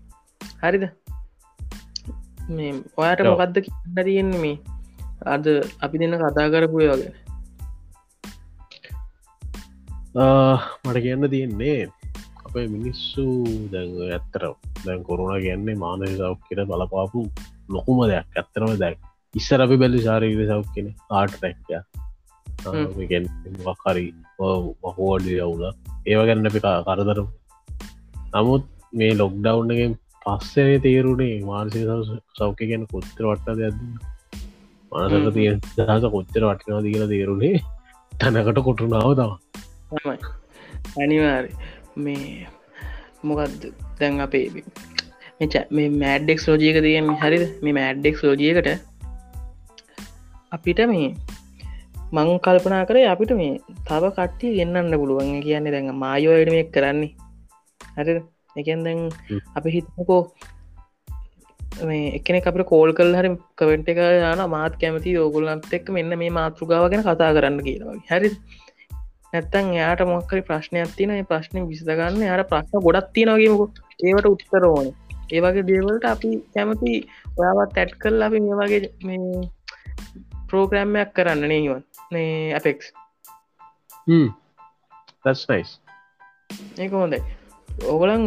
හරිද? 0.63 0.85
මේ 2.49 2.71
ඔයාට 2.99 3.25
මොකක්ද 3.29 3.57
කියන්න 3.65 4.05
තියෙන්නේ 4.07 4.43
මේ 4.45 4.72
අද 5.33 5.45
අපි 5.85 5.95
දෙන්න 6.01 6.15
කතා 6.21 6.47
කරපු 6.53 6.77
වගේ. 6.81 7.13
මට 10.85 10.97
කියන්න 11.05 11.29
තියෙන්නේ 11.33 11.79
අපේ 12.45 12.67
මිනිස්සු 12.75 13.23
දැ 13.73 13.87
ඇත්තර 14.17 14.43
දැන් 14.85 15.01
කොරුණ 15.09 15.41
කියන්නේ 15.45 15.81
මානය 15.83 16.11
සෞක් 16.21 16.39
කියෙන 16.47 16.69
බලපාපු 16.71 17.19
ලොකුම 17.75 17.99
දෙයක්. 18.11 18.27
ඇත්තරම 18.39 18.75
දැක් 18.83 18.97
ඉස්සර 19.33 19.59
අපි 19.65 19.75
බැලි 19.81 20.05
ශාරීර 20.07 20.43
සෞක් 20.51 20.67
කියෙන 20.75 20.87
ආට 21.19 21.33
රැක්ය 21.43 21.79
වකරි 23.65 24.05
වහෝඩි 24.83 25.33
යවුල. 25.45 25.63
ඒව 26.11 26.21
ගැන්න 26.27 26.49
අපි 26.51 26.59
කරදරම. 26.87 27.27
නමුත් 28.33 28.63
මේ 28.99 29.13
ලොක්ඩව්න්ගේ 29.21 29.91
පස්සනේ 30.23 30.79
තේරුණේ 30.85 31.35
මානසික 31.51 31.81
සෞඛ්‍ය 32.39 32.65
ගැන 32.71 32.83
කොත්තර 32.91 33.23
වට්ට 33.29 33.57
දෙයක්ද 33.61 34.11
මනසක 34.93 35.33
තිය 35.37 35.51
දහස 35.77 36.05
කොච්චර 36.15 36.43
වටිනාද 36.47 36.87
කියලා 36.87 37.11
තේරුණේ 37.13 37.55
තැනකට 38.13 38.59
කොටුනාව 38.67 39.11
තම 39.19 39.31
අනිවාර 41.01 41.45
මේ 41.97 42.47
මොකක්ද 43.23 43.63
දැන් 43.99 44.19
අපේ 44.19 44.45
මේ 45.71 45.89
මෑඩ්ඩෙක් 46.01 46.39
ලෝජියක 46.47 46.77
තියම 46.85 47.07
හරිද? 47.21 47.43
මේ 47.63 47.75
මෑඩ්ඩෙක් 47.79 48.17
ලෝජියකට 48.23 48.69
අපිට 50.51 50.79
මේ 50.91 51.09
මං 52.15 52.29
කල්පනා 52.45 52.83
කරේ 52.85 53.07
අපිට 53.07 53.31
මේ 53.41 53.53
තව 53.87 54.03
කට්ටිය 54.17 54.53
ගන්නන්න 54.57 54.99
පුළුවන්. 55.01 55.33
කියන්නේ 55.41 55.73
දැන් 55.75 55.95
මායෝයට 55.95 56.53
මේ 56.55 56.65
කරන්නේ. 56.75 57.11
හරි 57.97 58.13
එකන් 58.55 58.81
දැන් 58.85 58.99
අපි 59.55 59.69
හිතකෝ 59.75 60.21
මේ 61.81 62.09
එකන 62.17 62.39
අපට 62.41 62.65
කෝල් 62.71 62.91
කල් 62.97 63.15
හරි 63.19 63.31
කවෙන්ට 63.57 63.89
එක 63.93 64.01
යන 64.01 64.43
මාත් 64.49 64.75
කැමති 64.81 65.15
ඕගුල්ලන්ත් 65.17 65.71
එක් 65.77 65.89
මෙන්න 65.97 66.17
මේ 66.21 66.35
මාතෘගාව 66.39 66.89
ගැන 66.91 67.05
කතා 67.07 67.31
කරන්න 67.37 67.59
කියලවා 67.67 67.95
හැරි. 68.11 68.29
නැත්තන් 69.33 69.71
එයාට 69.77 70.03
මොක්කරි 70.05 70.41
ප්‍රශ්නයක් 70.49 70.93
තින 70.97 71.13
ප්‍රශ්න 71.31 71.67
විසඳගන්න 71.71 72.27
යාර 72.27 72.43
ප්‍රශ්න 72.51 72.83
ගොඩත් 72.87 73.09
තිනගේමකු 73.15 73.65
ඒවට 74.03 74.31
උත්තර 74.33 74.67
ඕන. 74.69 74.87
ඒවගේ 75.33 75.67
දේවලට 75.71 76.05
අපි 76.05 76.31
කැමති 76.55 76.93
ඔයාවත් 77.37 77.77
ඇට් 77.77 77.97
කල් 78.01 78.27
අපි 78.27 78.43
මේ 78.45 78.59
වගේ 78.61 78.81
මේ 79.07 79.47
ප්‍රෝග්‍රෑම්මයක් 80.49 81.13
කරන්න 81.17 81.47
නේවන් 81.49 81.83
මේ 82.11 82.53
nice. 85.49 85.71
ඒක 86.77 86.91
හොඳයි. 86.91 87.19
ඕගලන් 87.89 88.23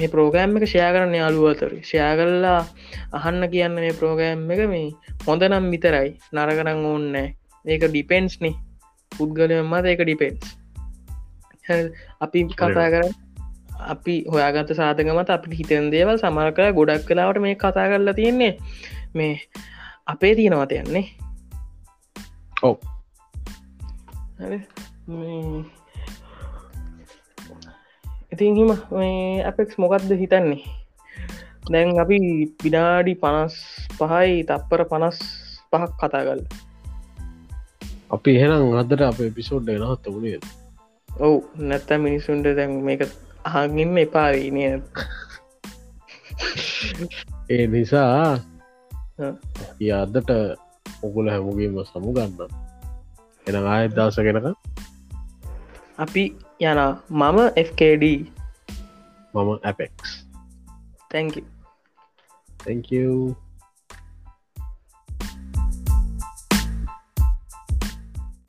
මේ 0.00 0.08
ප්‍රෝගෑම් 0.08 0.56
එක 0.56 0.64
ෂයා 0.64 0.90
කරන්න 0.94 1.16
යාලුවතර 1.16 1.72
ෂයා 1.80 2.12
කල්ලා 2.18 2.60
අහන්න 3.12 3.44
කියන්න 3.52 3.74
මේ 3.76 3.92
ප්‍රෝගෑම් 3.92 4.44
එක 4.54 4.62
මේ 4.72 4.86
හොඳ 5.26 5.42
නම් 5.44 5.66
විතරයි. 5.72 6.08
නරකරං 6.34 6.86
ඕන්න 6.90 7.16
ඒක 7.64 7.82
ඩිපෙන්ස්නේ 7.86 8.54
පුද්ගලයම් 9.12 9.66
මත 9.66 9.84
ඒක 9.92 10.04
ඩිපෙන්ස් 10.04 10.46
අපි 12.20 12.40
කතා 12.52 12.88
කර 12.94 13.04
අපි 13.92 14.14
හොයාගත 14.32 14.72
සාධකමත 14.76 15.34
අපි 15.36 15.58
හිතන් 15.60 15.90
දේවල් 15.94 16.16
සමර 16.16 16.54
කර 16.56 16.72
ගොඩක් 16.78 17.04
කලාවට 17.08 17.42
මේ 17.44 17.56
කතා 17.56 17.88
කරලා 17.90 18.14
තියෙන්නේ. 18.14 18.54
මේ 19.14 19.34
අපේ 20.06 20.32
තියෙනවත 20.34 20.72
යන්නේ? 20.80 21.06
ඔව 22.62 22.76
ඉතින් 28.32 28.54
හිම 28.54 28.70
අපෙක්ස් 29.44 29.76
මොකක්ද 29.76 30.14
හිතන්නේ? 30.14 30.80
දැන් 31.66 32.00
අපි 32.00 32.48
විනාඩි 32.56 33.14
පනස් 33.14 33.86
පහයි 33.94 34.42
තප්පර 34.42 34.88
පනස් 34.88 35.18
පහක් 35.68 35.92
කතා 36.00 36.24
කල් 36.24 36.40
අපි 38.10 38.30
එහෙනම් 38.32 38.74
අදට 38.74 39.00
අප 39.00 39.30
පිසෝඩ් 39.30 39.70
නහත්ත 39.70 40.06
වුණේ 40.06 40.40
ඔවු 41.08 41.44
නැත්ත 41.62 41.98
මිනිසුන්ට 41.98 42.50
දැන් 42.50 42.80
මේක 42.80 43.08
අහගින්න 43.44 43.98
එපාවීනය 43.98 44.66
ඒ 47.50 47.66
නිසා 47.66 48.40
අදට 49.96 50.30
ඔකුල 51.02 51.28
හැමුගේම 51.28 51.84
සමුගන්න 51.84 52.48
එන 53.46 53.66
ආයත් 53.66 53.92
දවස 53.92 54.18
කෙනක 54.18 54.56
අපි 55.98 56.49
Yana, 56.60 57.00
Mama 57.08 57.52
FKD. 57.56 58.28
Mama 59.32 59.58
Apex. 59.64 60.24
Thank 61.08 61.36
you. 61.36 61.46
Thank 62.58 62.90
you. 62.90 63.36